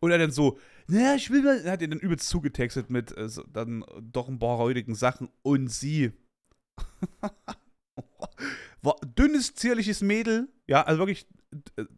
Und 0.00 0.10
er 0.10 0.18
dann 0.18 0.30
so, 0.30 0.58
na, 0.88 1.14
ich 1.14 1.30
will 1.30 1.42
mal, 1.42 1.64
hat 1.70 1.80
ihr 1.80 1.88
dann 1.88 2.00
übelst 2.00 2.28
zugetextet 2.28 2.90
mit 2.90 3.12
äh, 3.12 3.30
dann 3.50 3.82
doch 4.00 4.28
ein 4.28 4.38
paar 4.38 4.56
räudigen 4.56 4.94
Sachen 4.94 5.30
und 5.40 5.68
sie 5.68 6.12
war 8.82 8.96
dünnes, 9.16 9.54
zierliches 9.54 10.02
Mädel, 10.02 10.48
ja, 10.66 10.82
also 10.82 10.98
wirklich, 10.98 11.26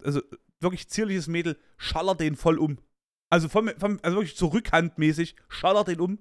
also 0.05 0.23
wirklich 0.61 0.89
zierliches 0.89 1.27
Mädel, 1.29 1.59
schallert 1.77 2.21
den 2.21 2.37
voll 2.37 2.59
um. 2.59 2.79
Also, 3.31 3.49
vom, 3.49 3.69
vom, 3.79 3.99
also 4.03 4.17
wirklich 4.19 4.37
so 4.37 4.47
rückhandmäßig, 4.47 5.35
schallert 5.49 5.89
den 5.89 6.01
um. 6.01 6.19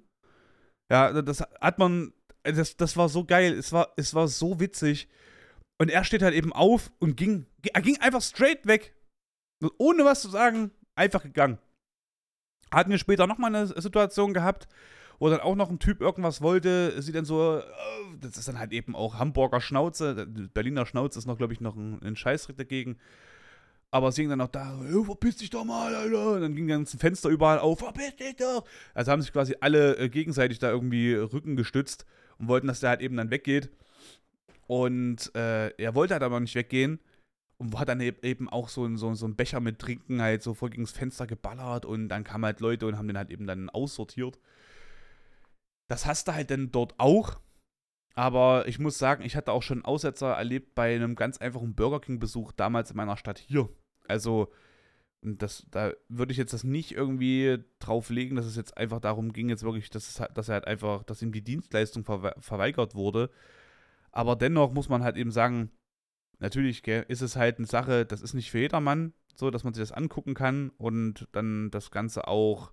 Ja, 0.91 1.21
das 1.21 1.41
hat 1.41 1.79
man, 1.79 2.13
das, 2.43 2.77
das 2.77 2.95
war 2.95 3.09
so 3.09 3.25
geil, 3.25 3.53
es 3.53 3.71
war, 3.73 3.93
es 3.97 4.13
war 4.13 4.27
so 4.27 4.59
witzig. 4.59 5.09
Und 5.79 5.89
er 5.89 6.03
steht 6.03 6.23
halt 6.23 6.33
eben 6.33 6.53
auf 6.53 6.91
und 6.99 7.15
ging, 7.17 7.45
er 7.73 7.81
ging 7.81 7.99
einfach 7.99 8.21
straight 8.21 8.65
weg. 8.65 8.95
Ohne 9.77 10.05
was 10.05 10.21
zu 10.21 10.29
sagen, 10.29 10.71
einfach 10.95 11.23
gegangen. 11.23 11.59
Hatten 12.71 12.91
wir 12.91 12.97
später 12.97 13.27
nochmal 13.27 13.55
eine 13.55 13.67
Situation 13.67 14.33
gehabt, 14.33 14.67
wo 15.19 15.29
dann 15.29 15.39
auch 15.39 15.55
noch 15.55 15.69
ein 15.69 15.79
Typ 15.79 16.01
irgendwas 16.01 16.41
wollte, 16.41 17.01
sie 17.01 17.11
dann 17.11 17.25
so, 17.25 17.57
äh, 17.57 17.63
das 18.19 18.37
ist 18.37 18.47
dann 18.47 18.59
halt 18.59 18.71
eben 18.71 18.95
auch 18.95 19.15
Hamburger 19.15 19.61
Schnauze, 19.61 20.25
Berliner 20.25 20.85
Schnauze 20.85 21.17
ist 21.19 21.25
noch, 21.25 21.37
glaube 21.37 21.53
ich, 21.53 21.61
noch 21.61 21.75
ein, 21.75 22.01
ein 22.03 22.15
Scheißritt 22.15 22.59
dagegen. 22.59 22.97
Aber 23.91 24.11
sie 24.11 24.21
ging 24.21 24.29
dann 24.29 24.39
noch 24.39 24.49
da, 24.49 24.77
verpiss 25.05 25.37
dich 25.37 25.49
doch 25.49 25.63
mal, 25.63 25.95
Alter. 25.95 26.33
Und 26.33 26.41
dann 26.41 26.55
ging 26.55 26.67
dann 26.67 26.83
das 26.83 26.95
Fenster 26.95 27.29
überall 27.29 27.59
auf, 27.59 27.79
verpiss 27.79 28.15
dich 28.17 28.35
doch. 28.35 28.65
Also 28.93 29.11
haben 29.11 29.21
sich 29.21 29.31
quasi 29.31 29.55
alle 29.61 29.97
äh, 29.97 30.09
gegenseitig 30.09 30.59
da 30.59 30.69
irgendwie 30.69 31.13
Rücken 31.13 31.55
gestützt 31.55 32.05
und 32.37 32.49
wollten, 32.49 32.67
dass 32.67 32.81
der 32.81 32.89
halt 32.89 33.01
eben 33.01 33.15
dann 33.15 33.31
weggeht. 33.31 33.69
Und 34.67 35.33
äh, 35.35 35.69
er 35.77 35.95
wollte 35.95 36.13
halt 36.13 36.23
aber 36.23 36.39
nicht 36.39 36.55
weggehen 36.55 36.99
und 37.57 37.79
hat 37.79 37.89
dann 37.89 38.01
eben 38.01 38.49
auch 38.49 38.69
so, 38.69 38.95
so, 38.97 39.13
so 39.13 39.25
einen 39.25 39.35
Becher 39.35 39.59
mit 39.59 39.79
Trinken 39.79 40.21
halt 40.21 40.43
so 40.43 40.53
gegen 40.53 40.83
das 40.83 40.91
Fenster 40.91 41.25
geballert 41.25 41.85
und 41.85 42.09
dann 42.09 42.23
kamen 42.23 42.45
halt 42.45 42.59
Leute 42.59 42.85
und 42.85 42.97
haben 42.97 43.07
den 43.07 43.17
halt 43.17 43.31
eben 43.31 43.47
dann 43.47 43.69
aussortiert. 43.69 44.37
Das 45.89 46.05
hast 46.05 46.27
du 46.27 46.33
halt 46.33 46.51
dann 46.51 46.71
dort 46.71 46.95
auch. 46.97 47.39
Aber 48.17 48.67
ich 48.67 48.79
muss 48.79 48.97
sagen, 48.97 49.23
ich 49.23 49.35
hatte 49.35 49.51
auch 49.51 49.61
schon 49.61 49.85
Aussetzer 49.85 50.33
erlebt 50.33 50.73
bei 50.73 50.95
einem 50.95 51.13
ganz 51.13 51.37
einfachen 51.37 51.75
Burger 51.75 51.99
King-Besuch 51.99 52.51
damals 52.51 52.89
in 52.89 52.97
meiner 52.97 53.15
Stadt 53.15 53.37
hier. 53.37 53.69
Also, 54.07 54.51
das, 55.21 55.67
da 55.69 55.93
würde 56.09 56.31
ich 56.31 56.39
jetzt 56.39 56.51
das 56.51 56.63
nicht 56.63 56.93
irgendwie 56.93 57.59
drauf 57.77 58.09
legen, 58.09 58.35
dass 58.35 58.47
es 58.47 58.55
jetzt 58.55 58.75
einfach 58.75 59.01
darum 59.01 59.33
ging, 59.33 59.49
jetzt 59.49 59.61
wirklich, 59.61 59.91
dass, 59.91 60.09
es, 60.09 60.33
dass 60.33 60.49
er 60.49 60.53
halt 60.55 60.65
einfach, 60.65 61.03
dass 61.03 61.21
ihm 61.21 61.31
die 61.31 61.43
Dienstleistung 61.43 62.05
verweigert 62.05 62.95
wurde. 62.95 63.29
Aber 64.11 64.35
dennoch 64.35 64.73
muss 64.73 64.89
man 64.89 65.03
halt 65.03 65.15
eben 65.15 65.31
sagen, 65.31 65.69
natürlich 66.39 66.81
gell, 66.81 67.05
ist 67.09 67.21
es 67.21 67.35
halt 67.35 67.59
eine 67.59 67.67
Sache, 67.67 68.03
das 68.03 68.23
ist 68.23 68.33
nicht 68.33 68.49
für 68.49 68.59
jedermann, 68.59 69.13
so 69.35 69.51
dass 69.51 69.63
man 69.63 69.75
sich 69.75 69.83
das 69.83 69.91
angucken 69.91 70.33
kann 70.33 70.71
und 70.79 71.27
dann 71.33 71.69
das 71.69 71.91
Ganze 71.91 72.27
auch, 72.27 72.71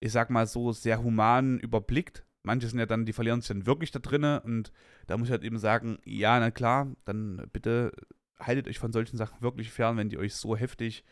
ich 0.00 0.10
sag 0.10 0.28
mal 0.28 0.48
so, 0.48 0.72
sehr 0.72 1.04
human 1.04 1.60
überblickt. 1.60 2.26
Manche 2.46 2.68
sind 2.68 2.78
ja 2.78 2.86
dann, 2.86 3.04
die 3.04 3.12
verlieren 3.12 3.40
sich 3.40 3.48
dann 3.48 3.66
wirklich 3.66 3.90
da 3.90 3.98
drinnen 3.98 4.38
und 4.38 4.72
da 5.06 5.16
muss 5.16 5.28
ich 5.28 5.32
halt 5.32 5.44
eben 5.44 5.58
sagen, 5.58 5.98
ja, 6.04 6.38
na 6.38 6.50
klar, 6.50 6.94
dann 7.04 7.48
bitte 7.52 7.92
haltet 8.38 8.68
euch 8.68 8.78
von 8.78 8.92
solchen 8.92 9.16
Sachen 9.16 9.42
wirklich 9.42 9.72
fern, 9.72 9.96
wenn 9.96 10.08
die 10.08 10.18
euch 10.18 10.34
so 10.34 10.56
heftig 10.56 11.04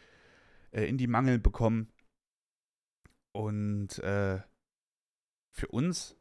äh, 0.71 0.85
in 0.85 0.97
die 0.97 1.07
Mangel 1.07 1.39
bekommen. 1.39 1.93
Und 3.33 3.99
äh, 3.99 4.41
für 5.51 5.69
uns 5.69 6.17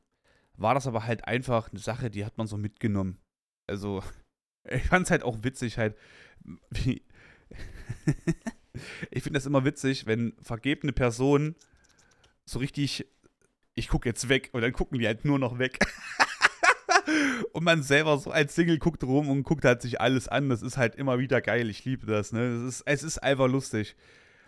war 0.56 0.74
das 0.74 0.88
aber 0.88 1.06
halt 1.06 1.28
einfach 1.28 1.70
eine 1.70 1.80
Sache, 1.80 2.10
die 2.10 2.26
hat 2.26 2.38
man 2.38 2.48
so 2.48 2.58
mitgenommen. 2.58 3.20
Also, 3.68 4.04
ich 4.70 4.84
fand 4.84 5.06
es 5.06 5.12
halt 5.12 5.24
auch 5.24 5.44
witzig, 5.44 5.78
halt, 5.78 5.96
wie. 6.72 7.06
ich 9.12 9.22
finde 9.22 9.38
das 9.38 9.46
immer 9.46 9.64
witzig, 9.64 10.08
wenn 10.08 10.34
vergebene 10.42 10.94
Personen 10.94 11.56
so 12.46 12.60
richtig, 12.60 13.06
ich 13.76 13.88
gucke 13.88 14.08
jetzt 14.08 14.30
weg 14.30 14.50
und 14.54 14.62
dann 14.62 14.74
gucken 14.74 15.00
die 15.00 15.08
halt 15.08 15.26
nur 15.26 15.40
noch 15.40 15.60
weg. 15.60 15.80
und 17.54 17.64
man 17.64 17.84
selber 17.84 18.18
so 18.18 18.32
als 18.32 18.56
Single 18.56 18.78
guckt 18.78 19.04
rum 19.04 19.30
und 19.30 19.44
guckt 19.44 19.66
halt 19.66 19.82
sich 19.82 20.00
alles 20.00 20.28
an. 20.28 20.50
Das 20.50 20.62
ist 20.62 20.78
halt 20.78 20.96
immer 20.96 21.20
wieder 21.20 21.42
geil. 21.42 21.70
Ich 21.70 21.86
liebe 21.86 22.06
das, 22.06 22.32
ne? 22.32 22.42
Es 22.42 22.64
ist, 22.64 22.84
es 22.86 23.04
ist 23.04 23.18
einfach 23.20 23.48
lustig. 23.48 23.96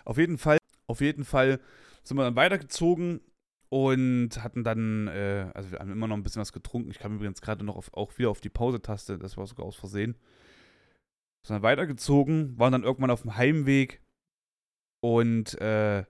Auf 0.04 0.18
jeden 0.18 0.38
Fall, 0.38 0.58
auf 0.88 1.02
jeden 1.02 1.26
Fall 1.26 1.60
sind 2.04 2.18
wir 2.18 2.24
dann 2.24 2.36
weitergezogen 2.36 3.22
und 3.70 4.44
hatten 4.44 4.64
dann, 4.64 5.08
äh, 5.08 5.50
also 5.54 5.72
wir 5.72 5.80
haben 5.80 5.92
immer 5.92 6.08
noch 6.08 6.16
ein 6.16 6.24
bisschen 6.24 6.42
was 6.42 6.54
getrunken. 6.54 6.92
Ich 6.92 7.00
kam 7.00 7.16
übrigens 7.16 7.42
gerade 7.42 7.66
noch 7.66 7.76
auf, 7.76 7.94
auch 7.94 8.18
wieder 8.18 8.30
auf 8.30 8.42
die 8.42 8.50
Pause-Taste, 8.50 9.18
das 9.18 9.38
war 9.38 9.48
sogar 9.48 9.66
aus 9.66 9.76
Versehen. 9.76 10.16
Sind 11.46 11.56
dann 11.56 11.64
weitergezogen, 11.64 12.58
waren 12.58 12.72
dann 12.72 12.84
irgendwann 12.84 13.12
auf 13.12 13.24
dem 13.24 13.36
Heimweg 13.36 14.02
und, 15.04 15.60
äh, 15.60 16.06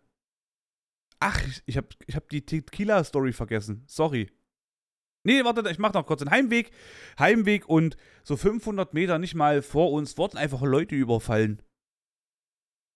ach, 1.26 1.42
ich 1.66 1.78
habe 1.78 1.88
ich 2.06 2.16
hab 2.16 2.30
die 2.30 2.46
Tequila-Story 2.46 3.34
vergessen. 3.34 3.84
Sorry. 3.88 4.32
Nee, 5.24 5.44
warte, 5.44 5.68
ich 5.70 5.80
mach 5.80 5.94
noch 5.94 6.06
kurz 6.06 6.20
den 6.20 6.30
Heimweg. 6.30 6.72
Heimweg 7.18 7.68
und 7.68 7.98
so 8.24 8.38
500 8.38 8.94
Meter 8.94 9.18
nicht 9.18 9.34
mal 9.34 9.62
vor 9.62 9.92
uns 9.92 10.18
wurden 10.18 10.38
einfach 10.38 10.62
Leute 10.62 10.96
überfallen. 10.96 11.62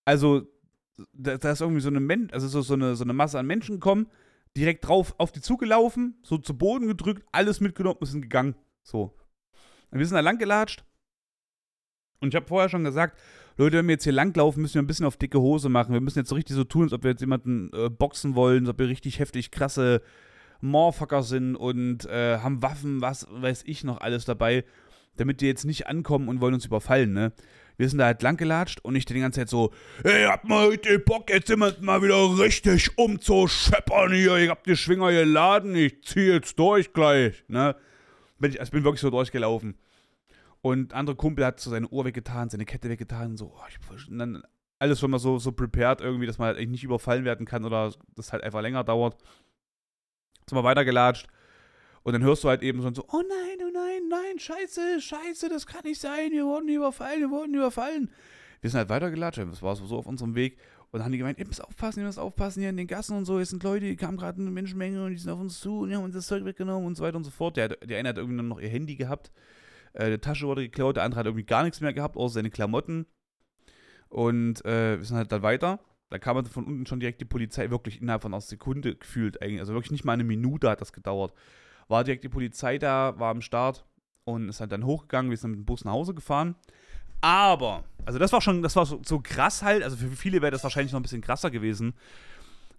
Also, 0.06 0.48
da, 1.14 1.38
da 1.38 1.52
ist 1.52 1.62
irgendwie 1.62 1.82
so 1.82 1.90
eine, 1.90 2.00
Men 2.00 2.30
also 2.32 2.48
so, 2.48 2.62
so, 2.62 2.76
eine, 2.76 2.96
so 2.96 3.04
eine 3.04 3.14
Masse 3.14 3.40
an 3.40 3.48
Menschen 3.48 3.76
gekommen 3.76 4.10
direkt 4.56 4.88
drauf 4.88 5.16
auf 5.18 5.32
die 5.32 5.42
zugelaufen, 5.42 6.18
so 6.24 6.38
zu 6.38 6.58
Boden 6.58 6.88
gedrückt, 6.88 7.26
alles 7.32 7.60
mitgenommen 7.60 7.98
und 8.00 8.08
sind 8.08 8.22
gegangen. 8.22 8.56
So. 8.84 9.18
Und 9.92 10.00
wir 10.00 10.06
sind 10.06 10.16
da 10.16 10.22
lang 10.22 10.38
gelatscht. 10.38 10.84
Und 12.20 12.30
ich 12.30 12.36
habe 12.36 12.48
vorher 12.48 12.70
schon 12.70 12.84
gesagt, 12.84 13.18
Leute, 13.60 13.76
wenn 13.76 13.88
wir 13.90 13.96
jetzt 13.96 14.06
hier 14.06 14.14
langlaufen, 14.14 14.62
müssen 14.62 14.76
wir 14.76 14.82
ein 14.82 14.88
bisschen 14.88 15.06
auf 15.06 15.18
dicke 15.18 15.42
Hose 15.42 15.68
machen. 15.68 15.92
Wir 15.92 16.00
müssen 16.00 16.20
jetzt 16.20 16.30
so 16.30 16.36
richtig 16.36 16.56
so 16.56 16.64
tun, 16.64 16.84
als 16.84 16.94
ob 16.94 17.04
wir 17.04 17.12
jetzt 17.12 17.20
jemanden 17.20 17.70
äh, 17.74 17.90
boxen 17.90 18.34
wollen, 18.34 18.64
als 18.64 18.70
ob 18.70 18.80
wir 18.80 18.88
richtig 18.88 19.20
heftig 19.20 19.52
krasse 19.52 20.02
Morfucker 20.62 21.24
sind 21.24 21.58
und 21.58 22.06
äh, 22.06 22.38
haben 22.38 22.62
Waffen, 22.62 23.02
was 23.02 23.28
weiß 23.30 23.64
ich 23.66 23.84
noch 23.84 24.00
alles 24.00 24.24
dabei, 24.24 24.64
damit 25.18 25.42
die 25.42 25.48
jetzt 25.48 25.66
nicht 25.66 25.88
ankommen 25.88 26.30
und 26.30 26.40
wollen 26.40 26.54
uns 26.54 26.66
überfallen, 26.66 27.12
ne? 27.12 27.34
Wir 27.76 27.90
sind 27.90 27.98
da 27.98 28.06
halt 28.06 28.22
lang 28.22 28.38
gelatscht 28.38 28.80
und 28.82 28.96
ich 28.96 29.04
die 29.04 29.20
ganze 29.20 29.42
Zeit 29.42 29.50
so, 29.50 29.74
ey, 30.06 30.24
habt 30.24 30.48
mal 30.48 30.68
heute 30.68 30.98
Bock, 30.98 31.30
jetzt 31.30 31.50
jemand 31.50 31.82
mal 31.82 32.02
wieder 32.02 32.40
richtig 32.40 32.98
umzuscheppern 32.98 34.14
hier. 34.14 34.38
Ich 34.38 34.50
hab 34.50 34.64
die 34.64 34.78
Schwinger 34.78 35.12
geladen, 35.12 35.76
ich 35.76 36.02
zieh 36.06 36.28
jetzt 36.32 36.58
durch 36.58 36.94
gleich, 36.94 37.44
ne? 37.50 37.76
Bin 38.40 38.52
ich, 38.52 38.60
also 38.62 38.72
bin 38.72 38.86
wirklich 38.86 39.02
so 39.02 39.10
durchgelaufen. 39.10 39.76
Und 40.62 40.94
andere 40.94 41.16
Kumpel 41.16 41.46
hat 41.46 41.60
so 41.60 41.70
seine 41.70 41.88
Uhr 41.88 42.06
weggetan, 42.06 42.50
seine 42.50 42.66
Kette 42.66 42.90
weggetan, 42.90 43.38
so, 43.38 43.54
oh, 43.56 43.64
ich, 43.70 44.10
und 44.10 44.20
dann 44.20 44.44
alles 44.78 45.00
schon 45.00 45.12
mal 45.12 45.20
so, 45.20 45.40
so 45.40 45.52
prepared 45.52 46.02
irgendwie, 46.02 46.26
dass 46.26 46.38
man 46.38 46.48
halt 46.48 46.58
eigentlich 46.58 46.70
nicht 46.70 46.84
überfallen 46.84 47.26
werden 47.26 47.46
kann 47.46 47.66
oder 47.66 47.94
das 48.16 48.34
halt 48.34 48.44
einfach 48.44 48.62
länger 48.62 48.84
dauert. 48.84 49.22
Sind 50.50 50.58
wir 50.58 50.64
weitergelatscht 50.64 51.28
und 52.04 52.14
dann 52.14 52.24
hörst 52.24 52.44
du 52.44 52.50
halt 52.50 52.62
eben 52.62 52.82
so, 52.82 53.06
oh 53.08 53.22
nein, 53.22 53.68
oh 53.68 53.72
nein, 53.74 54.02
nein, 54.10 54.40
scheiße, 54.40 55.02
scheiße, 55.02 55.50
das 55.50 55.68
kann 55.68 55.82
nicht 55.84 56.00
sein, 56.00 56.32
wir 56.32 56.46
wurden 56.46 56.70
überfallen, 56.70 57.20
wir 57.20 57.30
wurden 57.30 57.54
überfallen. 57.54 58.10
Wir 58.62 58.70
sind 58.70 58.80
halt 58.80 58.90
weitergelatscht, 58.90 59.40
das 59.40 59.62
war 59.62 59.76
so 59.76 59.98
auf 59.98 60.08
unserem 60.08 60.36
Weg. 60.36 60.58
Und 60.92 61.00
dann 61.00 61.06
haben 61.06 61.12
die 61.12 61.20
gemeint, 61.20 61.38
ihr 61.38 61.46
müsst 61.46 61.64
aufpassen, 61.64 62.00
ihr 62.00 62.08
müsst 62.08 62.18
aufpassen 62.18 62.62
hier 62.62 62.70
in 62.70 62.78
den 62.78 62.88
Gassen 62.88 63.16
und 63.16 63.26
so. 63.26 63.38
Es 63.38 63.50
sind 63.50 63.62
Leute, 63.64 63.86
die 63.86 63.96
kamen 63.96 64.18
gerade 64.18 64.42
eine 64.42 64.50
Menschenmenge 64.50 65.06
und 65.06 65.12
die 65.12 65.18
sind 65.18 65.30
auf 65.30 65.40
uns 65.40 65.60
zu 65.60 65.82
und 65.82 65.90
die 65.90 65.96
haben 65.96 66.04
uns 66.04 66.16
das 66.16 66.26
Zeug 66.26 66.46
weggenommen 66.46 66.88
und 66.88 66.96
so 66.96 67.04
weiter 67.04 67.16
und 67.16 67.26
so 67.26 67.30
fort. 67.30 67.58
Der, 67.58 67.70
der 67.70 68.00
eine 68.00 68.10
hat 68.10 68.18
irgendwie 68.18 68.42
noch 68.42 68.60
ihr 68.60 68.70
Handy 68.70 68.96
gehabt, 68.96 69.32
äh, 69.94 70.06
eine 70.06 70.22
Tasche 70.22 70.48
wurde 70.48 70.64
geklaut, 70.64 70.98
der 70.98 71.04
andere 71.04 71.20
hat 71.20 71.26
irgendwie 71.26 71.46
gar 71.46 71.64
nichts 71.64 71.82
mehr 71.82 71.94
gehabt, 71.94 72.18
außer 72.18 72.36
seine 72.36 72.50
Klamotten. 72.50 73.06
Und 74.10 74.66
äh, 74.66 74.98
wir 74.98 75.06
sind 75.06 75.18
halt 75.18 75.32
dann 75.32 75.44
weiter. 75.44 75.80
Da 76.10 76.18
kam 76.18 76.36
halt 76.36 76.48
von 76.48 76.66
unten 76.66 76.88
schon 76.88 77.00
direkt 77.00 77.22
die 77.22 77.26
Polizei, 77.26 77.70
wirklich 77.70 78.02
innerhalb 78.02 78.24
von 78.24 78.34
einer 78.34 78.42
Sekunde 78.42 78.96
gefühlt 78.96 79.42
eigentlich. 79.42 79.60
Also 79.60 79.74
wirklich 79.74 79.92
nicht 79.92 80.06
mal 80.06 80.14
eine 80.14 80.24
Minute 80.24 80.70
hat 80.70 80.82
das 80.82 80.94
gedauert 80.94 81.34
war 81.90 82.04
direkt 82.04 82.24
die 82.24 82.30
Polizei 82.30 82.78
da, 82.78 83.16
war 83.18 83.32
am 83.32 83.42
Start 83.42 83.86
und 84.24 84.48
ist 84.48 84.62
halt 84.62 84.72
dann 84.72 84.86
hochgegangen, 84.86 85.32
wir 85.32 85.38
sind 85.38 85.52
mit 85.52 85.60
dem 85.60 85.66
Bus 85.66 85.84
nach 85.84 85.92
Hause 85.92 86.14
gefahren. 86.14 86.56
Aber, 87.20 87.84
also 88.06 88.18
das 88.18 88.32
war 88.32 88.40
schon, 88.40 88.62
das 88.62 88.78
war 88.78 88.86
so, 88.86 89.02
so 89.04 89.20
krass 89.20 89.62
halt, 89.62 89.84
also 89.84 89.98
für 89.98 90.08
viele 90.10 90.42
wäre 90.42 90.52
das 90.52 90.64
wahrscheinlich 90.64 90.94
noch 90.94 91.00
ein 91.00 91.04
bisschen 91.04 91.22
krasser 91.22 91.52
gewesen. 91.52 91.94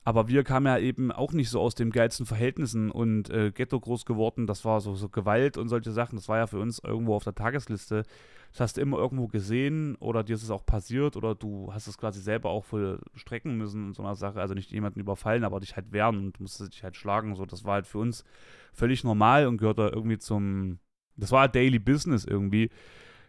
Aber 0.03 0.29
wir 0.29 0.45
kamen 0.45 0.67
ja 0.67 0.79
eben 0.79 1.13
auch 1.13 1.33
nicht 1.33 1.51
so 1.51 1.61
aus 1.61 1.75
den 1.75 1.91
geilsten 1.91 2.25
Verhältnissen 2.25 2.91
und 2.91 3.29
äh, 3.29 3.53
Ghetto 3.53 3.79
groß 3.79 4.07
geworden. 4.07 4.47
Das 4.47 4.65
war 4.65 4.81
so, 4.81 4.95
so 4.95 5.11
Gewalt 5.11 5.59
und 5.59 5.69
solche 5.69 5.93
Sachen. 5.93 6.17
Das 6.17 6.29
war 6.29 6.39
ja 6.39 6.47
für 6.47 6.59
uns 6.59 6.79
irgendwo 6.83 7.15
auf 7.15 7.25
der 7.25 7.35
Tagesliste. 7.35 8.05
Das 8.53 8.61
hast 8.61 8.77
du 8.77 8.81
immer 8.81 8.97
irgendwo 8.97 9.29
gesehen 9.29 9.97
oder 9.97 10.25
dir 10.25 10.35
ist 10.35 10.43
es 10.43 10.51
auch 10.51 10.65
passiert 10.65 11.17
oder 11.17 11.35
du 11.35 11.71
hast 11.73 11.87
es 11.87 11.99
quasi 11.99 12.21
selber 12.21 12.49
auch 12.49 12.65
voll 12.65 12.99
strecken 13.15 13.59
müssen 13.59 13.89
in 13.89 13.95
so 13.95 14.03
einer 14.03 14.15
Sache. 14.15 14.41
Also 14.41 14.55
nicht 14.55 14.71
jemanden 14.71 15.01
überfallen, 15.01 15.45
aber 15.45 15.61
dich 15.61 15.77
halt 15.77 15.93
wehren 15.93 16.17
und 16.17 16.41
musstest 16.41 16.73
dich 16.73 16.83
halt 16.83 16.97
schlagen. 16.97 17.35
So, 17.35 17.45
das 17.45 17.65
war 17.65 17.75
halt 17.75 17.87
für 17.87 17.99
uns 17.99 18.25
völlig 18.73 19.05
normal 19.05 19.47
und 19.47 19.59
gehört 19.59 19.79
da 19.79 19.91
irgendwie 19.91 20.19
zum. 20.19 20.79
Das 21.17 21.31
war 21.31 21.47
Daily 21.49 21.79
Business 21.79 22.25
irgendwie. 22.25 22.71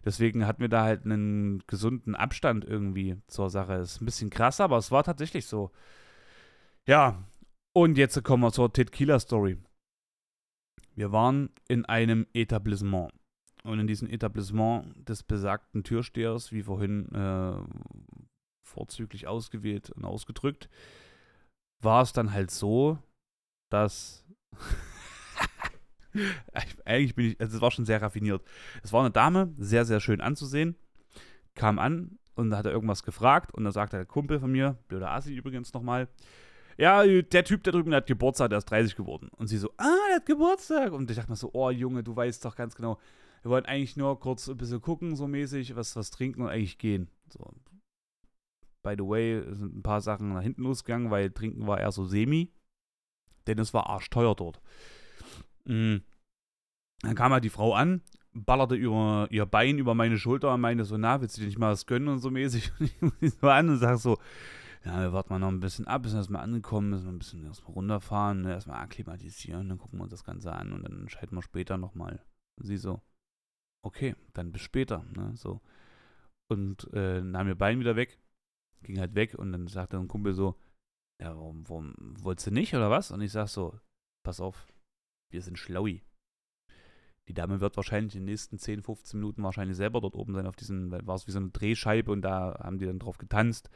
Deswegen 0.05 0.47
hatten 0.47 0.61
wir 0.61 0.69
da 0.69 0.83
halt 0.83 1.03
einen 1.03 1.61
gesunden 1.67 2.15
Abstand 2.15 2.63
irgendwie 2.63 3.17
zur 3.27 3.49
Sache. 3.49 3.73
Ist 3.75 4.01
ein 4.01 4.05
bisschen 4.05 4.29
krass, 4.29 4.61
aber 4.61 4.77
es 4.77 4.89
war 4.89 5.03
tatsächlich 5.03 5.45
so. 5.45 5.69
Ja, 6.87 7.23
und 7.73 7.97
jetzt 7.97 8.21
kommen 8.23 8.43
wir 8.43 8.51
zur 8.51 8.73
Tequila-Story. 8.73 9.57
Wir 10.95 11.11
waren 11.11 11.49
in 11.67 11.85
einem 11.85 12.27
Etablissement. 12.33 13.13
Und 13.63 13.79
in 13.79 13.85
diesem 13.85 14.09
Etablissement 14.09 15.07
des 15.07 15.21
besagten 15.21 15.83
Türstehers, 15.83 16.51
wie 16.51 16.63
vorhin 16.63 17.07
äh, 17.13 17.55
vorzüglich 18.67 19.27
ausgewählt 19.27 19.91
und 19.91 20.05
ausgedrückt, 20.05 20.69
war 21.83 22.01
es 22.01 22.13
dann 22.13 22.33
halt 22.33 22.49
so, 22.49 22.97
dass. 23.71 24.25
Eigentlich 26.83 27.15
bin 27.15 27.27
ich, 27.27 27.39
also 27.39 27.55
es 27.55 27.61
war 27.61 27.71
schon 27.71 27.85
sehr 27.85 28.01
raffiniert. 28.01 28.43
Es 28.83 28.91
war 28.91 29.01
eine 29.01 29.11
Dame, 29.11 29.53
sehr, 29.57 29.85
sehr 29.85 29.99
schön 30.01 30.19
anzusehen, 30.19 30.75
kam 31.55 31.79
an 31.79 32.17
und 32.35 32.53
hat 32.55 32.65
er 32.65 32.73
irgendwas 32.73 33.03
gefragt 33.03 33.53
und 33.53 33.63
da 33.63 33.71
sagte 33.71 33.95
der 33.95 34.05
Kumpel 34.05 34.39
von 34.39 34.51
mir, 34.51 34.77
blöder 34.89 35.11
Assi 35.11 35.33
übrigens 35.33 35.73
nochmal, 35.73 36.09
ja, 36.81 37.05
der 37.05 37.43
Typ 37.43 37.63
da 37.63 37.69
drüben, 37.69 37.93
hat 37.93 38.07
Geburtstag, 38.07 38.49
der 38.49 38.57
ist 38.57 38.65
30 38.65 38.95
geworden. 38.95 39.29
Und 39.37 39.45
sie 39.45 39.59
so, 39.59 39.69
ah, 39.77 39.95
der 40.09 40.15
hat 40.15 40.25
Geburtstag. 40.25 40.93
Und 40.93 41.11
ich 41.11 41.15
dachte 41.15 41.29
mir 41.29 41.35
so, 41.35 41.51
oh 41.53 41.69
Junge, 41.69 42.03
du 42.03 42.15
weißt 42.15 42.43
doch 42.43 42.55
ganz 42.55 42.73
genau, 42.73 42.97
wir 43.43 43.51
wollten 43.51 43.67
eigentlich 43.67 43.97
nur 43.97 44.19
kurz 44.19 44.49
ein 44.49 44.57
bisschen 44.57 44.81
gucken, 44.81 45.15
so 45.15 45.27
mäßig, 45.27 45.75
was, 45.75 45.95
was 45.95 46.09
trinken 46.09 46.41
und 46.41 46.49
eigentlich 46.49 46.79
gehen. 46.79 47.07
So. 47.29 47.53
By 48.81 48.95
the 48.97 49.07
way, 49.07 49.43
sind 49.53 49.77
ein 49.77 49.83
paar 49.83 50.01
Sachen 50.01 50.33
nach 50.33 50.41
hinten 50.41 50.63
losgegangen, 50.63 51.11
weil 51.11 51.29
trinken 51.29 51.67
war 51.67 51.79
eher 51.79 51.91
so 51.91 52.03
semi. 52.03 52.51
Denn 53.45 53.59
es 53.59 53.75
war 53.75 53.87
arschteuer 53.87 54.35
dort. 54.35 54.59
Mhm. 55.65 56.01
Dann 57.03 57.15
kam 57.15 57.31
halt 57.31 57.43
die 57.43 57.49
Frau 57.49 57.75
an, 57.75 58.01
ballerte 58.33 58.73
über 58.73 59.27
ihr 59.29 59.45
Bein 59.45 59.77
über 59.77 59.93
meine 59.93 60.17
Schulter 60.17 60.51
und 60.51 60.61
meinte 60.61 60.85
so, 60.85 60.97
na, 60.97 61.21
willst 61.21 61.37
du 61.37 61.41
dir 61.41 61.47
nicht 61.47 61.59
mal 61.59 61.73
was 61.73 61.85
gönnen 61.85 62.07
und 62.07 62.19
so 62.19 62.31
mäßig? 62.31 62.71
Und 62.79 62.87
ich 62.87 62.99
gucke 62.99 63.29
so 63.29 63.49
an 63.49 63.69
und 63.69 63.77
sag 63.77 63.99
so, 63.99 64.17
ja, 64.83 64.99
wir 64.99 65.13
warten 65.13 65.31
mal 65.31 65.39
noch 65.39 65.49
ein 65.49 65.59
bisschen 65.59 65.87
ab, 65.87 66.03
bis 66.03 66.13
wir 66.13 66.17
erstmal 66.17 66.43
angekommen, 66.43 66.89
müssen 66.89 67.05
wir 67.05 67.11
ein 67.11 67.19
bisschen 67.19 67.45
erstmal 67.45 67.73
runterfahren, 67.73 68.41
ne, 68.41 68.51
erstmal 68.51 68.81
akklimatisieren, 68.81 69.69
dann 69.69 69.77
gucken 69.77 69.99
wir 69.99 70.03
uns 70.03 70.11
das 70.11 70.23
Ganze 70.23 70.53
an 70.53 70.73
und 70.73 70.83
dann 70.83 71.01
entscheiden 71.01 71.37
wir 71.37 71.43
später 71.43 71.77
nochmal. 71.77 72.25
Sie 72.57 72.77
so, 72.77 73.01
okay, 73.83 74.15
dann 74.33 74.51
bis 74.51 74.61
später, 74.61 75.05
ne, 75.15 75.35
so. 75.35 75.61
Und 76.49 76.91
äh, 76.93 77.21
nahm 77.21 77.47
ihr 77.47 77.55
Bein 77.55 77.79
wieder 77.79 77.95
weg, 77.95 78.19
ging 78.83 78.99
halt 78.99 79.15
weg 79.15 79.35
und 79.35 79.51
dann 79.51 79.67
sagte 79.67 79.97
ein 79.97 80.07
Kumpel 80.07 80.33
so, 80.33 80.59
ja, 81.21 81.35
warum, 81.35 81.69
warum 81.69 81.93
wolltest 81.97 82.47
du 82.47 82.51
nicht 82.51 82.73
oder 82.73 82.89
was? 82.89 83.11
Und 83.11 83.21
ich 83.21 83.31
sag 83.31 83.47
so, 83.47 83.79
pass 84.23 84.41
auf, 84.41 84.67
wir 85.31 85.41
sind 85.43 85.59
schlaui. 85.59 86.03
Die 87.27 87.33
Dame 87.35 87.61
wird 87.61 87.77
wahrscheinlich 87.77 88.15
in 88.15 88.21
den 88.21 88.31
nächsten 88.31 88.57
10, 88.57 88.81
15 88.81 89.19
Minuten 89.19 89.43
wahrscheinlich 89.43 89.77
selber 89.77 90.01
dort 90.01 90.15
oben 90.15 90.33
sein, 90.33 90.47
auf 90.47 90.55
diesen, 90.55 90.91
war 90.91 91.15
es 91.15 91.27
wie 91.27 91.31
so 91.31 91.39
eine 91.39 91.51
Drehscheibe 91.51 92.11
und 92.11 92.23
da 92.23 92.59
haben 92.59 92.79
die 92.79 92.87
dann 92.87 92.99
drauf 92.99 93.19
getanzt. 93.19 93.69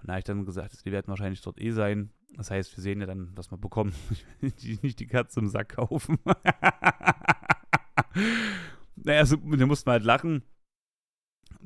Und 0.00 0.08
da 0.08 0.12
habe 0.12 0.20
ich 0.20 0.24
dann 0.24 0.44
gesagt, 0.44 0.84
die 0.84 0.92
werden 0.92 1.08
wahrscheinlich 1.08 1.40
dort 1.40 1.60
eh 1.60 1.70
sein. 1.70 2.10
Das 2.36 2.50
heißt, 2.50 2.76
wir 2.76 2.82
sehen 2.82 3.00
ja 3.00 3.06
dann, 3.06 3.32
was 3.34 3.50
wir 3.50 3.58
bekommen. 3.58 3.92
nicht 4.40 5.00
die 5.00 5.06
Katze 5.06 5.40
im 5.40 5.48
Sack 5.48 5.70
kaufen. 5.70 6.18
naja, 8.96 9.26
so, 9.26 9.38
wir 9.42 9.66
mussten 9.66 9.90
halt 9.90 10.04
lachen. 10.04 10.42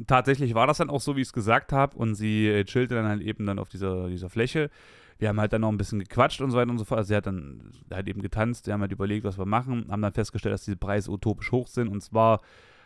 Tatsächlich 0.06 0.54
war 0.54 0.66
das 0.66 0.78
dann 0.78 0.88
auch 0.88 1.00
so, 1.00 1.16
wie 1.16 1.20
ich 1.20 1.28
es 1.28 1.32
gesagt 1.32 1.72
habe. 1.72 1.96
Und 1.96 2.14
sie 2.14 2.48
äh, 2.48 2.64
chillte 2.64 2.94
dann 2.94 3.06
halt 3.06 3.20
eben 3.22 3.44
dann 3.44 3.58
auf 3.58 3.68
dieser, 3.68 4.08
dieser 4.08 4.30
Fläche. 4.30 4.70
wir 5.18 5.28
haben 5.28 5.40
halt 5.40 5.52
dann 5.52 5.60
noch 5.60 5.68
ein 5.68 5.76
bisschen 5.76 5.98
gequatscht 5.98 6.40
und 6.40 6.50
so 6.50 6.56
weiter 6.56 6.70
und 6.70 6.78
so 6.78 6.84
fort. 6.84 6.98
Also 6.98 7.08
sie 7.08 7.16
hat 7.16 7.26
dann 7.26 7.72
halt 7.90 8.08
eben 8.08 8.22
getanzt, 8.22 8.66
wir 8.66 8.72
haben 8.74 8.80
halt 8.80 8.92
überlegt, 8.92 9.24
was 9.24 9.38
wir 9.38 9.46
machen, 9.46 9.86
haben 9.90 10.02
dann 10.02 10.14
festgestellt, 10.14 10.54
dass 10.54 10.64
diese 10.64 10.78
Preise 10.78 11.10
utopisch 11.10 11.52
hoch 11.52 11.66
sind. 11.66 11.88
Und 11.88 12.00
zwar 12.02 12.40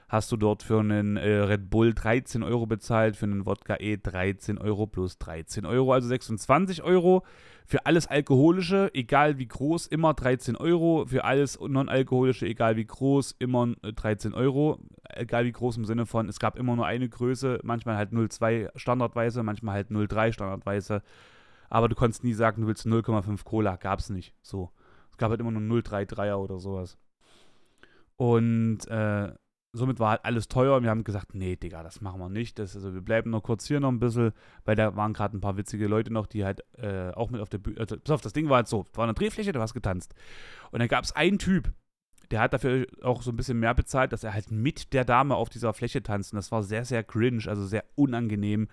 hast 0.08 0.30
du 0.30 0.36
dort 0.36 0.62
für 0.62 0.78
einen 0.78 1.16
äh, 1.16 1.28
Red 1.28 1.68
Bull 1.68 1.92
13 1.92 2.42
Euro 2.42 2.66
bezahlt, 2.66 3.16
für 3.16 3.26
einen 3.26 3.44
Wodka 3.44 3.76
E 3.80 3.96
13 3.96 4.58
Euro 4.58 4.86
plus 4.86 5.18
13 5.18 5.66
Euro, 5.66 5.92
also 5.92 6.08
26 6.08 6.82
Euro. 6.82 7.24
Für 7.68 7.84
alles 7.84 8.06
Alkoholische, 8.06 8.90
egal 8.94 9.38
wie 9.38 9.48
groß, 9.48 9.88
immer 9.88 10.14
13 10.14 10.54
Euro. 10.54 11.06
Für 11.06 11.24
alles 11.24 11.58
Non-Alkoholische, 11.58 12.46
egal 12.46 12.76
wie 12.76 12.86
groß, 12.86 13.34
immer 13.40 13.74
13 13.82 14.32
äh, 14.32 14.36
Euro. 14.36 14.78
Egal 15.08 15.44
wie 15.44 15.52
groß 15.52 15.78
im 15.78 15.84
Sinne 15.84 16.06
von, 16.06 16.28
es 16.28 16.38
gab 16.38 16.56
immer 16.56 16.76
nur 16.76 16.86
eine 16.86 17.08
Größe, 17.08 17.58
manchmal 17.64 17.96
halt 17.96 18.12
0,2 18.12 18.70
standardweise, 18.76 19.42
manchmal 19.42 19.74
halt 19.74 19.90
0,3 19.90 20.32
standardweise. 20.32 21.02
Aber 21.68 21.88
du 21.88 21.96
konntest 21.96 22.22
nie 22.22 22.34
sagen, 22.34 22.62
du 22.62 22.68
willst 22.68 22.86
0,5 22.86 23.42
Cola, 23.44 23.74
gab 23.74 23.98
es 23.98 24.10
nicht. 24.10 24.34
So. 24.42 24.70
Es 25.10 25.16
gab 25.16 25.30
halt 25.30 25.40
immer 25.40 25.50
nur 25.50 25.62
0,33er 25.62 26.36
oder 26.36 26.60
sowas. 26.60 26.96
Und 28.16 28.86
äh, 28.86 29.32
somit 29.76 29.98
war 30.00 30.10
halt 30.10 30.24
alles 30.24 30.48
teuer 30.48 30.76
und 30.76 30.82
wir 30.82 30.90
haben 30.90 31.04
gesagt, 31.04 31.34
nee, 31.34 31.56
Digga, 31.56 31.82
das 31.82 32.00
machen 32.00 32.20
wir 32.20 32.28
nicht. 32.28 32.58
Das, 32.58 32.74
also 32.74 32.94
wir 32.94 33.00
bleiben 33.00 33.30
noch 33.30 33.42
kurz 33.42 33.66
hier 33.66 33.80
noch 33.80 33.90
ein 33.90 33.98
bisschen, 33.98 34.32
weil 34.64 34.76
da 34.76 34.96
waren 34.96 35.12
gerade 35.12 35.36
ein 35.36 35.40
paar 35.40 35.56
witzige 35.56 35.86
Leute 35.86 36.12
noch, 36.12 36.26
die 36.26 36.44
halt 36.44 36.62
äh, 36.78 37.10
auch 37.10 37.30
mit 37.30 37.40
auf 37.40 37.48
der 37.48 37.58
Bühne, 37.58 37.80
also, 37.80 37.96
pass 37.98 38.10
auf, 38.10 38.20
das 38.20 38.32
Ding 38.32 38.48
war 38.48 38.56
halt 38.56 38.68
so, 38.68 38.84
war 38.94 39.04
eine 39.04 39.14
Drehfläche, 39.14 39.52
du 39.52 39.60
hast 39.60 39.74
getanzt. 39.74 40.14
Und 40.70 40.80
dann 40.80 40.88
gab 40.88 41.04
es 41.04 41.12
einen 41.12 41.38
Typ, 41.38 41.72
der 42.30 42.40
hat 42.40 42.52
dafür 42.52 42.86
auch 43.02 43.22
so 43.22 43.30
ein 43.30 43.36
bisschen 43.36 43.60
mehr 43.60 43.74
bezahlt, 43.74 44.12
dass 44.12 44.24
er 44.24 44.34
halt 44.34 44.50
mit 44.50 44.92
der 44.92 45.04
Dame 45.04 45.36
auf 45.36 45.48
dieser 45.48 45.72
Fläche 45.72 46.02
tanzt. 46.02 46.32
Und 46.32 46.36
das 46.36 46.50
war 46.50 46.62
sehr, 46.62 46.84
sehr 46.84 47.04
cringe, 47.04 47.44
also 47.46 47.64
sehr 47.66 47.84
unangenehm, 47.94 48.68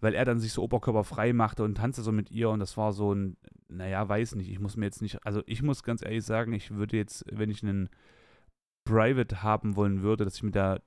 weil 0.00 0.14
er 0.14 0.24
dann 0.24 0.40
sich 0.40 0.52
so 0.52 0.62
oberkörperfrei 0.62 1.32
machte 1.32 1.64
und 1.64 1.76
tanzte 1.76 2.02
so 2.02 2.12
mit 2.12 2.30
ihr 2.30 2.50
und 2.50 2.60
das 2.60 2.76
war 2.76 2.92
so 2.92 3.12
ein, 3.12 3.36
naja, 3.68 4.08
weiß 4.08 4.36
nicht, 4.36 4.50
ich 4.50 4.60
muss 4.60 4.76
mir 4.76 4.86
jetzt 4.86 5.02
nicht, 5.02 5.24
also 5.26 5.42
ich 5.46 5.62
muss 5.62 5.82
ganz 5.82 6.02
ehrlich 6.02 6.24
sagen, 6.24 6.52
ich 6.52 6.70
würde 6.70 6.96
jetzt, 6.96 7.24
wenn 7.30 7.50
ich 7.50 7.62
einen 7.62 7.90
Private 8.88 9.42
haben 9.42 9.76
wollen 9.76 10.02
würde, 10.02 10.24
dass 10.24 10.36
ich 10.36 10.42
mit 10.42 10.54
der 10.54 10.82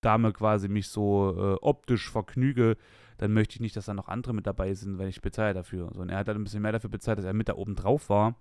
Dame 0.00 0.32
quasi 0.32 0.68
mich 0.68 0.88
so 0.88 1.34
äh, 1.36 1.58
optisch 1.60 2.10
vergnüge, 2.10 2.76
dann 3.18 3.32
möchte 3.32 3.56
ich 3.56 3.60
nicht, 3.60 3.76
dass 3.76 3.86
da 3.86 3.94
noch 3.94 4.08
andere 4.08 4.32
mit 4.32 4.46
dabei 4.46 4.72
sind, 4.74 4.98
weil 4.98 5.08
ich 5.08 5.20
bezahle 5.20 5.54
dafür. 5.54 5.90
So, 5.92 6.00
und 6.00 6.08
er 6.08 6.18
hat 6.18 6.28
dann 6.28 6.36
ein 6.36 6.44
bisschen 6.44 6.62
mehr 6.62 6.72
dafür 6.72 6.90
bezahlt, 6.90 7.18
dass 7.18 7.24
er 7.24 7.32
mit 7.32 7.48
da 7.48 7.56
oben 7.56 7.74
drauf 7.74 8.08
war. 8.08 8.36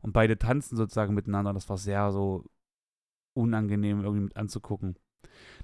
Und 0.00 0.12
beide 0.12 0.38
tanzen 0.38 0.76
sozusagen 0.76 1.14
miteinander. 1.14 1.52
Das 1.52 1.68
war 1.68 1.78
sehr 1.78 2.12
so 2.12 2.44
unangenehm 3.34 4.04
irgendwie 4.04 4.24
mit 4.24 4.36
anzugucken. 4.36 4.96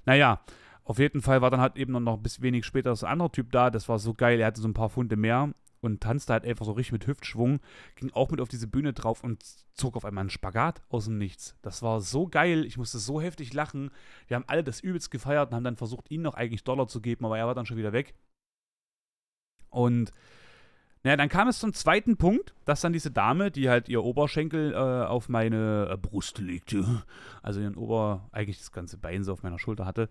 Naja, 0.05 0.41
auf 0.83 0.99
jeden 0.99 1.21
Fall 1.21 1.41
war 1.41 1.49
dann 1.49 1.61
halt 1.61 1.77
eben 1.77 1.93
noch 2.03 2.17
ein 2.17 2.23
bisschen 2.23 2.43
wenig 2.43 2.65
später 2.65 2.95
so 2.95 3.05
ein 3.05 3.13
anderer 3.13 3.31
Typ 3.31 3.51
da. 3.51 3.69
Das 3.69 3.87
war 3.87 3.99
so 3.99 4.13
geil. 4.13 4.39
Er 4.39 4.47
hatte 4.47 4.61
so 4.61 4.67
ein 4.67 4.73
paar 4.73 4.89
Funde 4.89 5.15
mehr 5.15 5.53
und 5.81 6.01
tanzte 6.01 6.33
halt 6.33 6.45
einfach 6.45 6.65
so 6.65 6.71
richtig 6.73 6.93
mit 6.93 7.07
Hüftschwung, 7.07 7.59
ging 7.95 8.11
auch 8.13 8.29
mit 8.29 8.39
auf 8.39 8.47
diese 8.47 8.67
Bühne 8.67 8.93
drauf 8.93 9.23
und 9.23 9.43
zog 9.73 9.95
auf 9.97 10.05
einmal 10.05 10.21
einen 10.21 10.29
Spagat 10.29 10.81
aus 10.89 11.05
dem 11.05 11.17
Nichts. 11.17 11.57
Das 11.61 11.81
war 11.81 12.01
so 12.01 12.27
geil, 12.27 12.65
ich 12.65 12.77
musste 12.77 12.99
so 12.99 13.19
heftig 13.19 13.53
lachen. 13.53 13.91
Wir 14.27 14.35
haben 14.35 14.45
alle 14.47 14.63
das 14.63 14.79
übelst 14.79 15.11
gefeiert 15.11 15.49
und 15.49 15.55
haben 15.55 15.63
dann 15.63 15.77
versucht, 15.77 16.11
ihn 16.11 16.21
noch 16.21 16.35
eigentlich 16.35 16.63
Dollar 16.63 16.87
zu 16.87 17.01
geben, 17.01 17.25
aber 17.25 17.37
er 17.37 17.47
war 17.47 17.55
dann 17.55 17.65
schon 17.65 17.77
wieder 17.77 17.93
weg. 17.93 18.13
Und 19.69 20.13
naja, 21.03 21.17
dann 21.17 21.29
kam 21.29 21.47
es 21.47 21.57
zum 21.57 21.73
zweiten 21.73 22.15
Punkt, 22.17 22.53
dass 22.65 22.81
dann 22.81 22.93
diese 22.93 23.09
Dame, 23.09 23.49
die 23.49 23.69
halt 23.69 23.89
ihr 23.89 24.03
Oberschenkel 24.03 24.73
äh, 24.73 24.75
auf 24.75 25.29
meine 25.29 25.89
äh, 25.91 25.97
Brust 25.97 26.37
legte, 26.37 27.03
also 27.41 27.59
ihren 27.59 27.75
Ober, 27.75 28.29
eigentlich 28.31 28.59
das 28.59 28.71
ganze 28.71 28.97
Bein 28.97 29.23
so 29.23 29.33
auf 29.33 29.41
meiner 29.41 29.57
Schulter 29.57 29.87
hatte, 29.87 30.09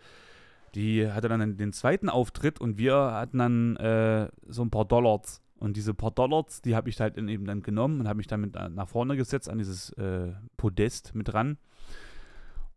die 0.74 1.08
hatte 1.10 1.28
dann 1.28 1.56
den 1.56 1.72
zweiten 1.72 2.08
Auftritt 2.08 2.60
und 2.60 2.76
wir 2.76 2.94
hatten 2.96 3.38
dann 3.38 3.76
äh, 3.76 4.28
so 4.48 4.62
ein 4.62 4.70
paar 4.70 4.84
Dollars 4.84 5.42
und 5.60 5.76
diese 5.76 5.92
paar 5.92 6.10
Dollars, 6.10 6.62
die 6.62 6.74
habe 6.74 6.88
ich 6.88 6.98
halt 7.00 7.18
eben 7.18 7.44
dann 7.44 7.62
genommen 7.62 8.00
und 8.00 8.08
habe 8.08 8.16
mich 8.16 8.26
dann 8.26 8.40
mit 8.40 8.54
nach 8.54 8.88
vorne 8.88 9.16
gesetzt 9.16 9.48
an 9.48 9.58
dieses 9.58 9.90
äh, 9.92 10.32
Podest 10.56 11.14
mit 11.14 11.28
dran. 11.28 11.58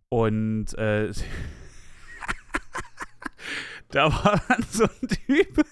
Und 0.10 0.78
äh, 0.78 1.12
da 3.90 4.12
war 4.12 4.42
dann 4.50 4.64
so 4.70 4.84
ein 4.84 5.08
Typ. 5.08 5.56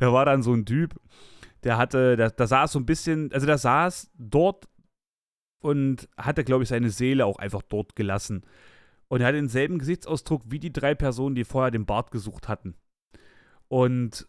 da 0.00 0.12
war 0.12 0.24
dann 0.24 0.42
so 0.42 0.54
ein 0.54 0.64
Typ, 0.64 0.98
der 1.62 1.76
hatte, 1.76 2.16
da, 2.16 2.30
da 2.30 2.46
saß 2.46 2.72
so 2.72 2.78
ein 2.78 2.86
bisschen, 2.86 3.30
also 3.32 3.46
der 3.46 3.58
saß 3.58 4.12
dort 4.16 4.66
und 5.60 6.08
hatte, 6.16 6.42
glaube 6.42 6.62
ich, 6.62 6.70
seine 6.70 6.88
Seele 6.88 7.26
auch 7.26 7.38
einfach 7.38 7.62
dort 7.62 7.96
gelassen. 7.96 8.46
Und 9.08 9.20
er 9.20 9.26
hatte 9.26 9.36
denselben 9.36 9.78
Gesichtsausdruck 9.78 10.42
wie 10.46 10.58
die 10.58 10.72
drei 10.72 10.94
Personen, 10.94 11.34
die 11.34 11.44
vorher 11.44 11.70
den 11.70 11.84
Bart 11.84 12.10
gesucht 12.10 12.48
hatten. 12.48 12.76
Und 13.68 14.26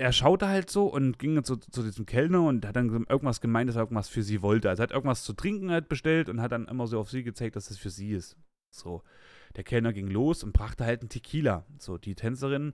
er 0.00 0.12
schaute 0.12 0.48
halt 0.48 0.70
so 0.70 0.86
und 0.86 1.18
ging 1.18 1.44
zu, 1.44 1.56
zu 1.56 1.82
diesem 1.82 2.06
Kellner 2.06 2.42
und 2.44 2.64
hat 2.64 2.74
dann 2.74 2.88
irgendwas 2.88 3.42
gemeint, 3.42 3.68
dass 3.68 3.76
er 3.76 3.82
irgendwas 3.82 4.08
für 4.08 4.22
sie 4.22 4.40
wollte. 4.40 4.70
Also 4.70 4.82
hat 4.82 4.92
irgendwas 4.92 5.24
zu 5.24 5.34
trinken 5.34 5.70
halt 5.70 5.90
bestellt 5.90 6.30
und 6.30 6.40
hat 6.40 6.52
dann 6.52 6.68
immer 6.68 6.86
so 6.86 6.98
auf 6.98 7.10
sie 7.10 7.22
gezeigt, 7.22 7.54
dass 7.54 7.64
es 7.64 7.76
das 7.76 7.78
für 7.78 7.90
sie 7.90 8.12
ist. 8.12 8.38
So. 8.70 9.02
Der 9.56 9.64
Kellner 9.64 9.92
ging 9.92 10.08
los 10.08 10.42
und 10.42 10.54
brachte 10.54 10.86
halt 10.86 11.02
einen 11.02 11.10
Tequila. 11.10 11.66
So, 11.78 11.98
die 11.98 12.14
Tänzerin 12.14 12.72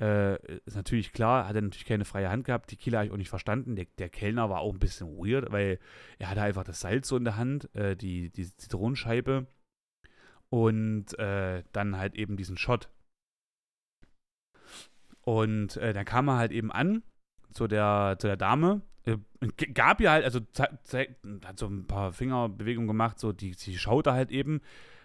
äh, 0.00 0.36
ist 0.64 0.74
natürlich 0.74 1.12
klar, 1.12 1.46
hat 1.46 1.56
er 1.56 1.60
natürlich 1.60 1.84
keine 1.84 2.06
freie 2.06 2.30
Hand 2.30 2.46
gehabt. 2.46 2.70
Tequila 2.70 2.98
habe 2.98 3.06
ich 3.06 3.12
auch 3.12 3.18
nicht 3.18 3.28
verstanden. 3.28 3.76
Der, 3.76 3.86
der, 3.98 4.08
Kellner 4.08 4.48
war 4.48 4.60
auch 4.60 4.72
ein 4.72 4.78
bisschen 4.78 5.18
weird, 5.18 5.52
weil 5.52 5.78
er 6.18 6.30
hatte 6.30 6.40
einfach 6.40 6.64
das 6.64 6.80
Salz 6.80 7.06
so 7.06 7.18
in 7.18 7.24
der 7.24 7.36
Hand, 7.36 7.74
äh, 7.74 7.96
die, 7.96 8.30
die 8.30 8.46
Zitronenscheibe 8.56 9.46
und 10.48 11.18
äh, 11.18 11.64
dann 11.72 11.98
halt 11.98 12.14
eben 12.14 12.38
diesen 12.38 12.56
Shot. 12.56 12.88
Und 15.24 15.76
äh, 15.76 15.92
dann 15.92 16.04
kam 16.04 16.28
er 16.28 16.36
halt 16.36 16.52
eben 16.52 16.72
an 16.72 17.02
zu 17.52 17.68
der, 17.68 18.16
zu 18.18 18.26
der 18.26 18.36
Dame. 18.36 18.82
Äh, 19.04 19.18
gab 19.72 20.00
ihr 20.00 20.10
halt, 20.10 20.24
also 20.24 20.40
hat 21.44 21.58
so 21.58 21.66
ein 21.66 21.86
paar 21.86 22.12
Fingerbewegungen 22.12 22.88
gemacht, 22.88 23.18
so 23.18 23.32
die, 23.32 23.54
sie 23.54 23.78
schaute 23.78 24.12
halt 24.12 24.30
eben. 24.30 24.60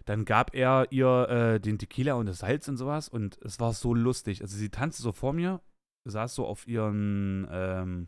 Dann 0.06 0.24
gab 0.24 0.56
er 0.56 0.88
ihr 0.92 1.30
äh, 1.30 1.60
den 1.60 1.78
Tequila 1.78 2.14
und 2.14 2.28
das 2.28 2.40
Salz 2.40 2.68
und 2.68 2.78
sowas 2.78 3.10
und 3.10 3.38
es 3.42 3.60
war 3.60 3.74
so 3.74 3.94
lustig. 3.94 4.42
Also 4.42 4.56
sie 4.56 4.70
tanzte 4.70 5.04
so 5.04 5.12
vor 5.12 5.34
mir, 5.34 5.62
saß 6.06 6.34
so 6.34 6.46
auf 6.46 6.68
ihren, 6.68 7.48
ähm, 7.52 8.08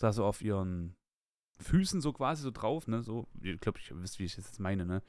saß 0.00 0.16
so 0.16 0.24
auf 0.24 0.42
ihren 0.42 0.96
Füßen 1.60 2.00
so 2.00 2.12
quasi 2.12 2.42
so 2.42 2.50
drauf, 2.50 2.88
ne, 2.88 3.02
so, 3.02 3.28
ich 3.40 3.60
glaube, 3.60 3.78
ich 3.78 3.94
wisst, 3.94 4.18
wie 4.18 4.24
ich 4.24 4.34
das 4.34 4.46
jetzt 4.46 4.58
meine, 4.58 4.84
ne. 4.84 5.02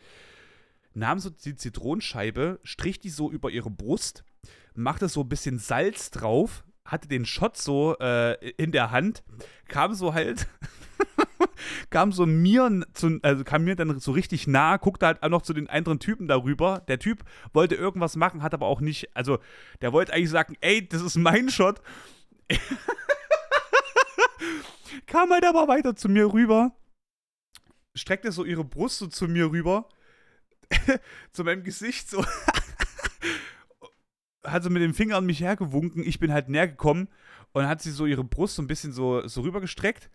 Nahm 0.93 1.17
so 1.17 1.31
die 1.31 1.55
Zitronenscheibe, 1.55 2.59
strich 2.61 2.99
die 2.99 3.09
so 3.09 3.31
über 3.31 3.49
ihre 3.49 3.71
Brust 3.71 4.23
machte 4.75 5.07
so 5.07 5.21
ein 5.21 5.29
bisschen 5.29 5.59
Salz 5.59 6.11
drauf, 6.11 6.63
hatte 6.85 7.07
den 7.07 7.25
Shot 7.25 7.57
so 7.57 7.97
äh, 7.99 8.33
in 8.57 8.71
der 8.71 8.91
Hand, 8.91 9.23
kam 9.67 9.93
so 9.93 10.13
halt, 10.13 10.47
kam 11.89 12.11
so 12.11 12.25
mir, 12.25 12.85
zu, 12.93 13.19
also 13.21 13.43
kam 13.43 13.63
mir 13.63 13.75
dann 13.75 13.99
so 13.99 14.11
richtig 14.11 14.47
nah, 14.47 14.77
guckte 14.77 15.05
halt 15.05 15.23
auch 15.23 15.29
noch 15.29 15.41
zu 15.41 15.53
den 15.53 15.69
anderen 15.69 15.99
Typen 15.99 16.27
darüber. 16.27 16.83
Der 16.87 16.99
Typ 16.99 17.23
wollte 17.53 17.75
irgendwas 17.75 18.15
machen, 18.15 18.43
hat 18.43 18.53
aber 18.53 18.67
auch 18.67 18.81
nicht, 18.81 19.15
also 19.15 19.39
der 19.81 19.93
wollte 19.93 20.13
eigentlich 20.13 20.29
sagen, 20.29 20.55
ey, 20.61 20.87
das 20.87 21.01
ist 21.01 21.15
mein 21.15 21.49
Shot. 21.49 21.81
kam 25.07 25.29
halt 25.31 25.45
aber 25.45 25.67
weiter 25.67 25.95
zu 25.95 26.09
mir 26.09 26.33
rüber, 26.33 26.75
streckte 27.95 28.31
so 28.31 28.43
ihre 28.43 28.63
Brust 28.63 28.99
so 28.99 29.07
zu 29.07 29.27
mir 29.27 29.51
rüber, 29.51 29.89
zu 31.31 31.43
meinem 31.43 31.63
Gesicht 31.63 32.09
so 32.09 32.23
hat 34.45 34.63
so 34.63 34.69
mit 34.69 34.81
dem 34.81 34.93
Finger 34.93 35.17
an 35.17 35.25
mich 35.25 35.41
hergewunken. 35.41 36.03
Ich 36.03 36.19
bin 36.19 36.31
halt 36.33 36.49
näher 36.49 36.67
gekommen 36.67 37.07
und 37.53 37.67
hat 37.67 37.81
sie 37.81 37.91
so 37.91 38.05
ihre 38.05 38.23
Brust 38.23 38.55
so 38.55 38.61
ein 38.61 38.67
bisschen 38.67 38.93
so, 38.93 39.25
so 39.27 39.41
rübergestreckt. 39.41 40.09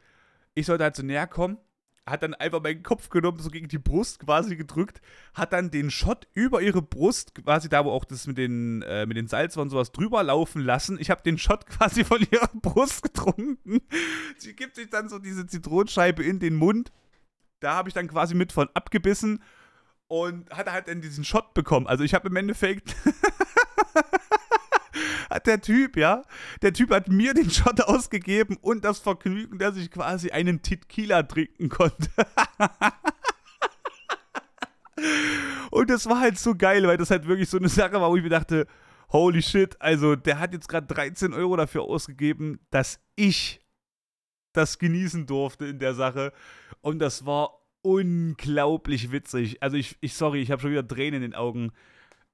Ich 0.54 0.66
sollte 0.66 0.84
halt 0.84 0.96
so 0.96 1.02
näher 1.02 1.26
kommen. 1.26 1.58
Hat 2.06 2.22
dann 2.22 2.34
einfach 2.34 2.62
meinen 2.62 2.82
Kopf 2.82 3.10
genommen, 3.10 3.38
so 3.38 3.50
gegen 3.50 3.68
die 3.68 3.78
Brust 3.78 4.20
quasi 4.20 4.56
gedrückt. 4.56 5.02
Hat 5.34 5.52
dann 5.52 5.70
den 5.70 5.90
Shot 5.90 6.26
über 6.32 6.62
ihre 6.62 6.80
Brust, 6.80 7.34
quasi 7.34 7.68
da, 7.68 7.84
wo 7.84 7.90
auch 7.90 8.06
das 8.06 8.26
mit 8.26 8.38
den, 8.38 8.80
äh, 8.82 9.04
mit 9.04 9.18
den 9.18 9.28
Salz 9.28 9.56
und 9.58 9.68
sowas 9.68 9.92
drüber 9.92 10.22
laufen 10.22 10.62
lassen. 10.62 10.98
Ich 11.00 11.10
habe 11.10 11.22
den 11.22 11.36
Shot 11.36 11.66
quasi 11.68 12.04
von 12.04 12.26
ihrer 12.30 12.48
Brust 12.54 13.02
getrunken. 13.02 13.82
Sie 14.38 14.56
gibt 14.56 14.76
sich 14.76 14.88
dann 14.88 15.08
so 15.08 15.18
diese 15.18 15.46
Zitronenscheibe 15.46 16.24
in 16.24 16.38
den 16.38 16.54
Mund. 16.54 16.92
Da 17.60 17.74
habe 17.74 17.90
ich 17.90 17.94
dann 17.94 18.08
quasi 18.08 18.34
mit 18.34 18.52
von 18.52 18.68
abgebissen 18.72 19.42
und 20.08 20.50
hat 20.50 20.70
halt 20.72 20.88
dann 20.88 21.02
diesen 21.02 21.24
Shot 21.24 21.54
bekommen. 21.54 21.86
Also 21.86 22.02
ich 22.04 22.14
habe 22.14 22.28
im 22.28 22.36
Endeffekt 22.36 22.96
hat 25.30 25.46
der 25.46 25.60
Typ, 25.60 25.96
ja, 25.96 26.22
der 26.62 26.72
Typ 26.72 26.90
hat 26.90 27.08
mir 27.08 27.34
den 27.34 27.50
Shot 27.50 27.80
ausgegeben 27.80 28.56
und 28.60 28.84
das 28.84 28.98
Vergnügen, 28.98 29.58
dass 29.58 29.76
ich 29.76 29.90
quasi 29.90 30.30
einen 30.30 30.62
Tequila 30.62 31.22
trinken 31.22 31.68
konnte. 31.68 32.08
und 35.70 35.90
das 35.90 36.06
war 36.06 36.20
halt 36.20 36.38
so 36.38 36.54
geil, 36.54 36.86
weil 36.86 36.96
das 36.96 37.10
halt 37.10 37.26
wirklich 37.26 37.48
so 37.48 37.58
eine 37.58 37.68
Sache 37.68 38.00
war, 38.00 38.10
wo 38.10 38.16
ich 38.16 38.22
mir 38.22 38.28
dachte, 38.28 38.66
holy 39.10 39.42
shit, 39.42 39.80
also 39.80 40.16
der 40.16 40.38
hat 40.38 40.52
jetzt 40.52 40.68
gerade 40.68 40.86
13 40.86 41.32
Euro 41.32 41.56
dafür 41.56 41.82
ausgegeben, 41.82 42.60
dass 42.70 43.00
ich 43.16 43.60
das 44.52 44.78
genießen 44.78 45.26
durfte 45.26 45.66
in 45.66 45.78
der 45.78 45.94
Sache. 45.94 46.32
Und 46.80 46.98
das 46.98 47.26
war 47.26 47.62
unglaublich 47.82 49.12
witzig. 49.12 49.62
Also 49.62 49.76
ich, 49.76 49.96
ich 50.00 50.14
sorry, 50.14 50.40
ich 50.40 50.50
habe 50.50 50.60
schon 50.60 50.72
wieder 50.72 50.86
Tränen 50.86 51.22
in 51.22 51.30
den 51.30 51.34
Augen 51.34 51.72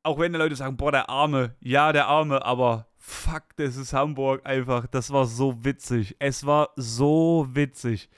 auch 0.05 0.19
wenn 0.19 0.33
die 0.33 0.39
Leute 0.39 0.55
sagen, 0.55 0.77
boah, 0.77 0.93
der 0.93 1.09
Arme, 1.09 1.57
ja, 1.61 1.93
der 1.93 2.07
Arme, 2.07 2.45
aber 2.45 2.87
fuck, 2.99 3.45
das 3.57 3.77
ist 3.77 3.93
Hamburg 3.93 4.47
einfach. 4.47 4.87
Das 4.87 5.11
war 5.11 5.27
so 5.27 5.65
witzig. 5.65 6.17
Es 6.19 6.47
war 6.47 6.71
so 6.77 7.49
witzig. 7.51 8.11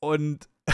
Und 0.00 0.48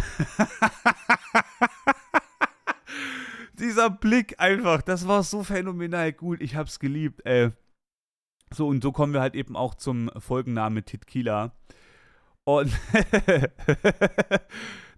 dieser 3.59 3.91
Blick 3.91 4.41
einfach, 4.41 4.83
das 4.83 5.07
war 5.07 5.23
so 5.23 5.45
phänomenal 5.45 6.13
gut. 6.13 6.41
Ich 6.41 6.57
hab's 6.57 6.79
geliebt, 6.79 7.25
ey. 7.27 7.51
So, 8.53 8.69
und 8.69 8.83
so 8.83 8.93
kommen 8.93 9.13
wir 9.13 9.21
halt 9.21 9.35
eben 9.35 9.57
auch 9.57 9.75
zum 9.75 10.11
Folgenname 10.17 10.83
Titkila. 10.83 11.53
Und 12.45 12.73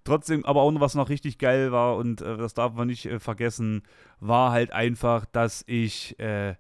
trotzdem, 0.05 0.45
aber 0.45 0.63
auch 0.63 0.71
noch 0.71 0.81
was 0.81 0.95
noch 0.95 1.09
richtig 1.09 1.39
geil 1.39 1.73
war 1.73 1.97
und 1.97 2.21
äh, 2.21 2.37
das 2.37 2.55
darf 2.55 2.75
man 2.75 2.89
nicht 2.89 3.07
äh, 3.07 3.21
vergessen, 3.21 3.83
war 4.19 4.53
halt 4.53 4.73
einfach, 4.73 5.27
dass 5.27 5.65
ich, 5.67 6.19
äh, 6.19 6.57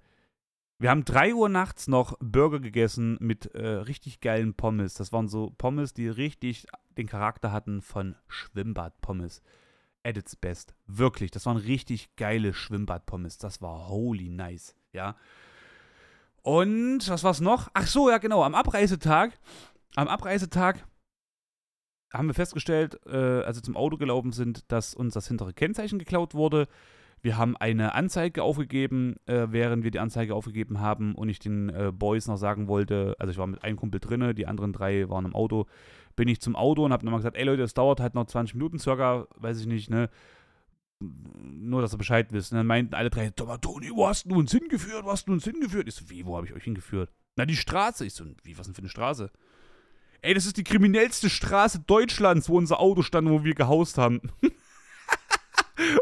wir 0.79 0.91
haben 0.91 1.05
3 1.05 1.35
Uhr 1.35 1.49
nachts 1.49 1.89
noch 1.89 2.17
Burger 2.21 2.61
gegessen 2.61 3.17
mit 3.21 3.55
äh, 3.55 3.67
richtig 3.67 4.21
geilen 4.21 4.55
Pommes. 4.55 4.95
Das 4.95 5.13
waren 5.13 5.29
so 5.29 5.53
Pommes, 5.59 5.93
die 5.93 6.09
richtig 6.09 6.67
den 6.97 7.07
Charakter 7.07 7.53
hatten 7.53 7.83
von 7.83 8.17
Schwimmbad-Pommes. 8.29 9.43
At 10.03 10.17
its 10.17 10.35
best. 10.35 10.75
Wirklich, 10.87 11.31
das 11.31 11.45
waren 11.45 11.59
richtig 11.59 12.17
geile 12.17 12.55
Schwimmbad-Pommes. 12.55 13.37
Das 13.37 13.61
war 13.61 13.89
holy 13.89 14.31
nice, 14.31 14.75
ja. 14.93 15.17
Und 16.43 17.07
was 17.11 17.23
war's 17.23 17.41
noch? 17.41 17.69
Ach 17.75 17.87
so, 17.87 18.09
ja 18.09 18.17
genau, 18.17 18.43
am 18.43 18.55
Abreisetag, 18.55 19.39
am 19.97 20.09
Abreisetag 20.09 20.87
haben 22.13 22.29
wir 22.29 22.35
festgestellt, 22.35 22.99
äh, 23.07 23.17
als 23.17 23.59
wir 23.59 23.63
zum 23.63 23.77
Auto 23.77 23.97
gelaufen 23.97 24.33
sind, 24.33 24.71
dass 24.71 24.95
uns 24.95 25.15
das 25.15 25.29
hintere 25.29 25.53
Kennzeichen 25.53 25.99
geklaut 25.99 26.35
wurde. 26.35 26.67
Wir 27.23 27.37
haben 27.37 27.57
eine 27.57 27.95
Anzeige 27.95 28.43
aufgegeben, 28.43 29.17
äh, 29.27 29.49
während 29.51 29.85
wir 29.85 29.91
die 29.91 29.99
Anzeige 29.99 30.35
aufgegeben 30.35 30.81
haben 30.81 31.15
und 31.15 31.29
ich 31.29 31.39
den 31.39 31.69
äh, 31.69 31.93
Boys 31.93 32.27
noch 32.27 32.39
sagen 32.39 32.67
wollte, 32.67 33.15
also 33.19 33.31
ich 33.31 33.39
war 33.39 33.47
mit 33.47 33.63
einem 33.63 33.77
Kumpel 33.77 34.01
drinne, 34.01 34.35
die 34.35 34.47
anderen 34.47 34.73
drei 34.73 35.09
waren 35.11 35.27
im 35.27 35.35
Auto, 35.35 35.67
bin 36.17 36.29
ich 36.29 36.41
zum 36.41 36.57
Auto 36.57 36.85
und 36.85 36.93
habe 36.93 37.05
nochmal 37.05 37.21
gesagt, 37.21 37.37
ey 37.37 37.45
Leute, 37.45 37.63
es 37.63 37.75
dauert 37.75 38.01
halt 38.01 38.15
noch 38.15 38.27
20 38.27 38.55
Minuten 38.55 38.79
circa, 38.79 39.27
weiß 39.37 39.61
ich 39.61 39.67
nicht, 39.67 39.91
ne, 39.91 40.09
nur, 41.01 41.83
dass 41.83 41.95
ihr 41.95 41.99
Bescheid 41.99 42.33
wisst. 42.33 42.53
Und 42.53 42.59
dann 42.59 42.67
meinten 42.67 42.95
alle 42.95 43.11
drei, 43.11 43.31
Toni, 43.31 43.91
wo 43.95 44.07
hast 44.07 44.31
du 44.31 44.37
uns 44.37 44.53
hingeführt? 44.53 45.05
Wo 45.05 45.11
hast 45.11 45.29
du 45.29 45.33
uns 45.33 45.45
hingeführt? 45.45 45.89
Ich 45.89 45.95
so, 45.95 46.11
wie, 46.11 46.27
wo 46.27 46.37
habe 46.37 46.47
ich 46.47 46.53
euch 46.53 46.65
hingeführt? 46.65 47.11
Na, 47.37 47.47
die 47.47 47.57
Straße. 47.57 48.05
Ich 48.05 48.15
so, 48.15 48.25
wie, 48.43 48.59
was 48.59 48.67
denn 48.67 48.75
für 48.75 48.83
eine 48.83 48.89
Straße? 48.89 49.31
Ey, 50.23 50.35
das 50.35 50.47
ist 50.47 50.57
die 50.57 50.65
kriminellste 50.65 51.31
Straße 51.31 51.81
Deutschlands, 51.87 52.49
wo 52.49 52.59
unser 52.59 52.81
Auto 52.81 53.03
stand, 53.03 53.29
wo 53.31 53.45
wir 53.45 53.55
gehaust 53.55 53.99
haben. 53.99 54.21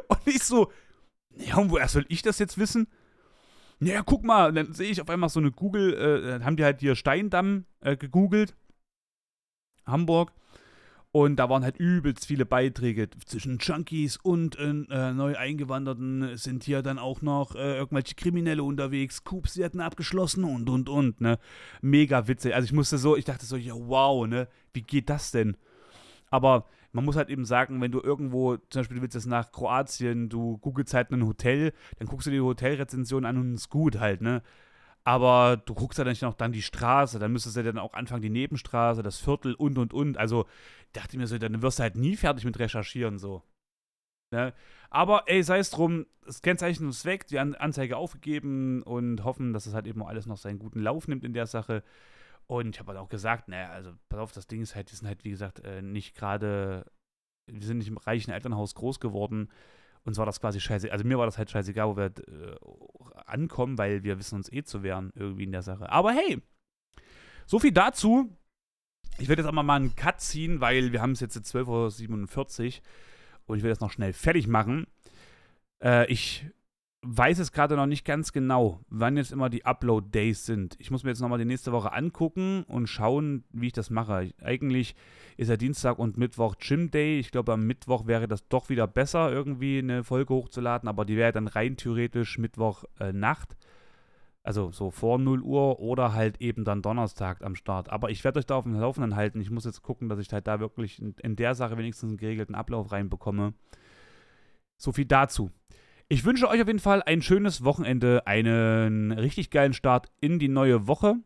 und 0.08 0.20
ich 0.26 0.42
so, 0.42 0.72
ja, 1.30 1.56
und 1.56 1.70
woher 1.70 1.88
soll 1.88 2.04
ich 2.08 2.22
das 2.22 2.38
jetzt 2.38 2.58
wissen? 2.58 2.88
Naja, 3.80 4.02
guck 4.04 4.24
mal, 4.24 4.48
und 4.48 4.56
dann 4.56 4.72
sehe 4.72 4.90
ich 4.90 5.00
auf 5.00 5.08
einmal 5.08 5.28
so 5.28 5.38
eine 5.38 5.52
Google, 5.52 5.94
äh, 5.94 6.44
haben 6.44 6.56
die 6.56 6.64
halt 6.64 6.80
hier 6.80 6.96
Steindamm 6.96 7.64
äh, 7.80 7.96
gegoogelt. 7.96 8.56
Hamburg. 9.86 10.32
Und 11.18 11.34
da 11.34 11.48
waren 11.50 11.64
halt 11.64 11.78
übelst 11.78 12.26
viele 12.26 12.46
Beiträge 12.46 13.10
zwischen 13.26 13.58
Junkies 13.58 14.18
und 14.18 14.56
äh, 14.56 15.12
neu 15.12 15.36
Eingewanderten 15.36 16.36
sind 16.36 16.62
hier 16.62 16.80
dann 16.80 16.96
auch 17.00 17.22
noch 17.22 17.56
äh, 17.56 17.76
irgendwelche 17.76 18.14
Kriminelle 18.14 18.62
unterwegs, 18.62 19.24
Coups, 19.24 19.54
die 19.54 19.64
hatten 19.64 19.80
abgeschlossen 19.80 20.44
und 20.44 20.70
und 20.70 20.88
und, 20.88 21.20
ne? 21.20 21.40
Mega 21.80 22.28
witzig. 22.28 22.54
Also 22.54 22.66
ich 22.66 22.72
musste 22.72 22.98
so, 22.98 23.16
ich 23.16 23.24
dachte 23.24 23.46
so, 23.46 23.56
ja 23.56 23.74
wow, 23.74 24.28
ne? 24.28 24.46
Wie 24.72 24.82
geht 24.82 25.10
das 25.10 25.32
denn? 25.32 25.56
Aber 26.30 26.66
man 26.92 27.04
muss 27.04 27.16
halt 27.16 27.30
eben 27.30 27.44
sagen, 27.44 27.80
wenn 27.80 27.90
du 27.90 28.00
irgendwo, 28.00 28.56
zum 28.56 28.80
Beispiel 28.80 28.98
du 28.98 29.02
willst 29.02 29.16
jetzt 29.16 29.26
nach 29.26 29.50
Kroatien, 29.50 30.28
du 30.28 30.58
googelst 30.58 30.94
halt 30.94 31.10
ein 31.10 31.26
Hotel, 31.26 31.72
dann 31.98 32.06
guckst 32.06 32.28
du 32.28 32.30
dir 32.30 32.36
die 32.36 32.42
Hotelrezension 32.42 33.24
an 33.24 33.38
und 33.38 33.54
ist 33.54 33.70
gut 33.70 33.98
halt, 33.98 34.20
ne? 34.20 34.40
Aber 35.08 35.56
du 35.56 35.72
guckst 35.72 35.98
ja 35.98 36.04
dann 36.04 36.14
noch 36.20 36.34
dann 36.34 36.52
die 36.52 36.60
Straße, 36.60 37.18
dann 37.18 37.32
müsstest 37.32 37.56
du 37.56 37.60
ja 37.60 37.72
dann 37.72 37.78
auch 37.78 37.94
anfangen, 37.94 38.20
die 38.20 38.28
Nebenstraße, 38.28 39.02
das 39.02 39.16
Viertel 39.16 39.54
und 39.54 39.78
und 39.78 39.94
und. 39.94 40.18
Also 40.18 40.44
dachte 40.92 41.12
ich 41.12 41.18
mir 41.18 41.26
so, 41.26 41.38
dann 41.38 41.62
wirst 41.62 41.78
du 41.78 41.82
halt 41.84 41.96
nie 41.96 42.14
fertig 42.14 42.44
mit 42.44 42.58
Recherchieren 42.58 43.18
so. 43.18 43.42
Ne? 44.34 44.52
Aber 44.90 45.22
ey, 45.24 45.42
sei 45.42 45.60
es 45.60 45.70
drum, 45.70 46.04
das 46.26 46.42
Kennzeichen 46.42 46.90
ist 46.90 47.06
weg, 47.06 47.26
die 47.26 47.38
An 47.38 47.54
Anzeige 47.54 47.96
aufgegeben 47.96 48.82
und 48.82 49.24
hoffen, 49.24 49.54
dass 49.54 49.64
es 49.64 49.72
halt 49.72 49.86
eben 49.86 50.02
auch 50.02 50.08
alles 50.08 50.26
noch 50.26 50.36
seinen 50.36 50.58
guten 50.58 50.80
Lauf 50.80 51.08
nimmt 51.08 51.24
in 51.24 51.32
der 51.32 51.46
Sache. 51.46 51.82
Und 52.46 52.74
ich 52.74 52.78
habe 52.78 52.92
halt 52.92 52.98
auch 52.98 53.08
gesagt, 53.08 53.48
naja, 53.48 53.70
also 53.70 53.94
pass 54.10 54.20
auf, 54.20 54.32
das 54.32 54.46
Ding 54.46 54.60
ist 54.60 54.74
halt, 54.74 54.90
die 54.90 54.96
sind 54.96 55.08
halt, 55.08 55.24
wie 55.24 55.30
gesagt, 55.30 55.60
äh, 55.60 55.80
nicht 55.80 56.16
gerade, 56.16 56.84
wir 57.50 57.66
sind 57.66 57.78
nicht 57.78 57.88
im 57.88 57.96
reichen 57.96 58.30
Elternhaus 58.30 58.74
groß 58.74 59.00
geworden. 59.00 59.48
Uns 60.08 60.16
war 60.16 60.24
das 60.24 60.40
quasi 60.40 60.58
scheiße. 60.58 60.90
Also 60.90 61.04
mir 61.04 61.18
war 61.18 61.26
das 61.26 61.36
halt 61.36 61.50
scheißegal, 61.50 61.86
wo 61.86 61.96
wir 61.98 62.06
äh, 62.06 62.56
ankommen, 63.26 63.76
weil 63.76 64.04
wir 64.04 64.18
wissen 64.18 64.36
uns 64.36 64.50
eh 64.50 64.62
zu 64.64 64.82
wehren 64.82 65.12
irgendwie 65.14 65.44
in 65.44 65.52
der 65.52 65.60
Sache. 65.60 65.92
Aber 65.92 66.12
hey, 66.12 66.40
so 67.44 67.58
viel 67.58 67.72
dazu. 67.72 68.34
Ich 69.18 69.28
werde 69.28 69.42
jetzt 69.42 69.48
auch 69.50 69.52
mal 69.52 69.76
einen 69.76 69.96
Cut 69.96 70.22
ziehen, 70.22 70.62
weil 70.62 70.92
wir 70.92 71.02
haben 71.02 71.12
es 71.12 71.20
jetzt 71.20 71.36
12.47 71.36 71.66
Uhr 71.68 72.82
und 73.46 73.58
ich 73.58 73.62
will 73.62 73.68
das 73.68 73.80
noch 73.80 73.92
schnell 73.92 74.14
fertig 74.14 74.48
machen. 74.48 74.86
Äh, 75.84 76.10
ich 76.10 76.46
weiß 77.02 77.38
es 77.38 77.52
gerade 77.52 77.76
noch 77.76 77.86
nicht 77.86 78.04
ganz 78.04 78.32
genau, 78.32 78.80
wann 78.88 79.16
jetzt 79.16 79.32
immer 79.32 79.48
die 79.48 79.64
Upload-Days 79.64 80.46
sind. 80.46 80.76
Ich 80.78 80.90
muss 80.90 81.04
mir 81.04 81.10
jetzt 81.10 81.20
nochmal 81.20 81.38
die 81.38 81.44
nächste 81.44 81.70
Woche 81.70 81.92
angucken 81.92 82.64
und 82.66 82.88
schauen, 82.88 83.44
wie 83.52 83.68
ich 83.68 83.72
das 83.72 83.90
mache. 83.90 84.32
Eigentlich 84.42 84.96
ist 85.36 85.48
ja 85.48 85.56
Dienstag 85.56 85.98
und 85.98 86.16
Mittwoch 86.16 86.56
Gym 86.58 86.90
Day. 86.90 87.20
Ich 87.20 87.30
glaube, 87.30 87.52
am 87.52 87.66
Mittwoch 87.66 88.06
wäre 88.06 88.26
das 88.26 88.48
doch 88.48 88.68
wieder 88.68 88.88
besser, 88.88 89.30
irgendwie 89.30 89.78
eine 89.78 90.02
Folge 90.02 90.34
hochzuladen, 90.34 90.88
aber 90.88 91.04
die 91.04 91.16
wäre 91.16 91.32
dann 91.32 91.46
rein 91.46 91.76
theoretisch 91.76 92.38
Mittwoch 92.38 92.84
äh. 92.98 93.12
Also 94.42 94.72
so 94.72 94.90
vor 94.90 95.18
0 95.18 95.42
Uhr 95.42 95.78
oder 95.78 96.14
halt 96.14 96.40
eben 96.40 96.64
dann 96.64 96.82
Donnerstag 96.82 97.44
am 97.44 97.54
Start. 97.54 97.90
Aber 97.90 98.10
ich 98.10 98.24
werde 98.24 98.38
euch 98.38 98.46
da 98.46 98.56
auf 98.56 98.64
dem 98.64 98.74
Laufenden 98.74 99.14
halten. 99.14 99.40
Ich 99.40 99.50
muss 99.50 99.66
jetzt 99.66 99.82
gucken, 99.82 100.08
dass 100.08 100.18
ich 100.18 100.32
halt 100.32 100.46
da 100.46 100.58
wirklich 100.58 101.00
in, 101.02 101.14
in 101.22 101.36
der 101.36 101.54
Sache 101.54 101.76
wenigstens 101.76 102.08
einen 102.08 102.16
geregelten 102.16 102.54
Ablauf 102.54 102.90
reinbekomme. 102.90 103.52
So 104.78 104.92
viel 104.92 105.04
dazu. 105.04 105.50
Ich 106.10 106.24
wünsche 106.24 106.48
euch 106.48 106.62
auf 106.62 106.66
jeden 106.66 106.78
Fall 106.78 107.02
ein 107.02 107.20
schönes 107.20 107.64
Wochenende, 107.64 108.26
einen 108.26 109.12
richtig 109.12 109.50
geilen 109.50 109.74
Start 109.74 110.06
in 110.20 110.38
die 110.38 110.48
neue 110.48 110.86
Woche 110.86 111.16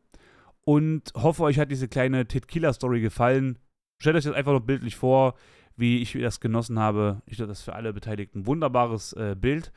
und 0.64 1.12
hoffe, 1.14 1.44
euch 1.44 1.60
hat 1.60 1.70
diese 1.70 1.86
kleine 1.86 2.26
Tit-Killer-Story 2.26 3.00
gefallen. 3.00 3.58
Stellt 3.98 4.16
euch 4.16 4.24
das 4.24 4.34
einfach 4.34 4.52
noch 4.52 4.60
bildlich 4.60 4.96
vor, 4.96 5.34
wie 5.76 6.02
ich 6.02 6.12
das 6.14 6.40
genossen 6.40 6.80
habe. 6.80 7.22
Ich 7.26 7.36
glaube, 7.36 7.50
das 7.50 7.60
ist 7.60 7.64
für 7.64 7.74
alle 7.74 7.92
Beteiligten 7.92 8.40
ein 8.40 8.46
wunderbares 8.46 9.12
äh, 9.12 9.36
Bild. 9.38 9.70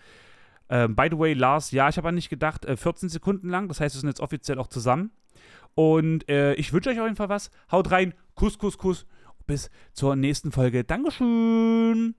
Ähm, 0.70 0.96
by 0.96 1.08
the 1.12 1.20
way, 1.20 1.34
Lars, 1.34 1.70
ja, 1.70 1.88
ich 1.88 1.98
habe 1.98 2.08
an 2.08 2.16
nicht 2.16 2.30
gedacht, 2.30 2.66
äh, 2.66 2.76
14 2.76 3.10
Sekunden 3.10 3.50
lang, 3.50 3.68
das 3.68 3.80
heißt, 3.80 3.96
wir 3.96 4.00
sind 4.00 4.10
jetzt 4.10 4.22
offiziell 4.22 4.58
auch 4.58 4.68
zusammen. 4.68 5.12
Und 5.76 6.28
äh, 6.30 6.56
ich 6.56 6.74
wünsche 6.74 6.90
euch 6.90 7.00
auf 7.00 7.06
jeden 7.06 7.18
Fall 7.18 7.30
was. 7.30 7.52
Haut 7.72 7.92
rein, 7.92 8.16
Kuss, 8.34 8.58
Kuss, 8.58 8.80
Kuss. 8.80 9.06
Bis 9.46 9.70
zur 9.94 10.16
nächsten 10.16 10.52
Folge. 10.52 10.84
Dankeschön. 10.84 12.16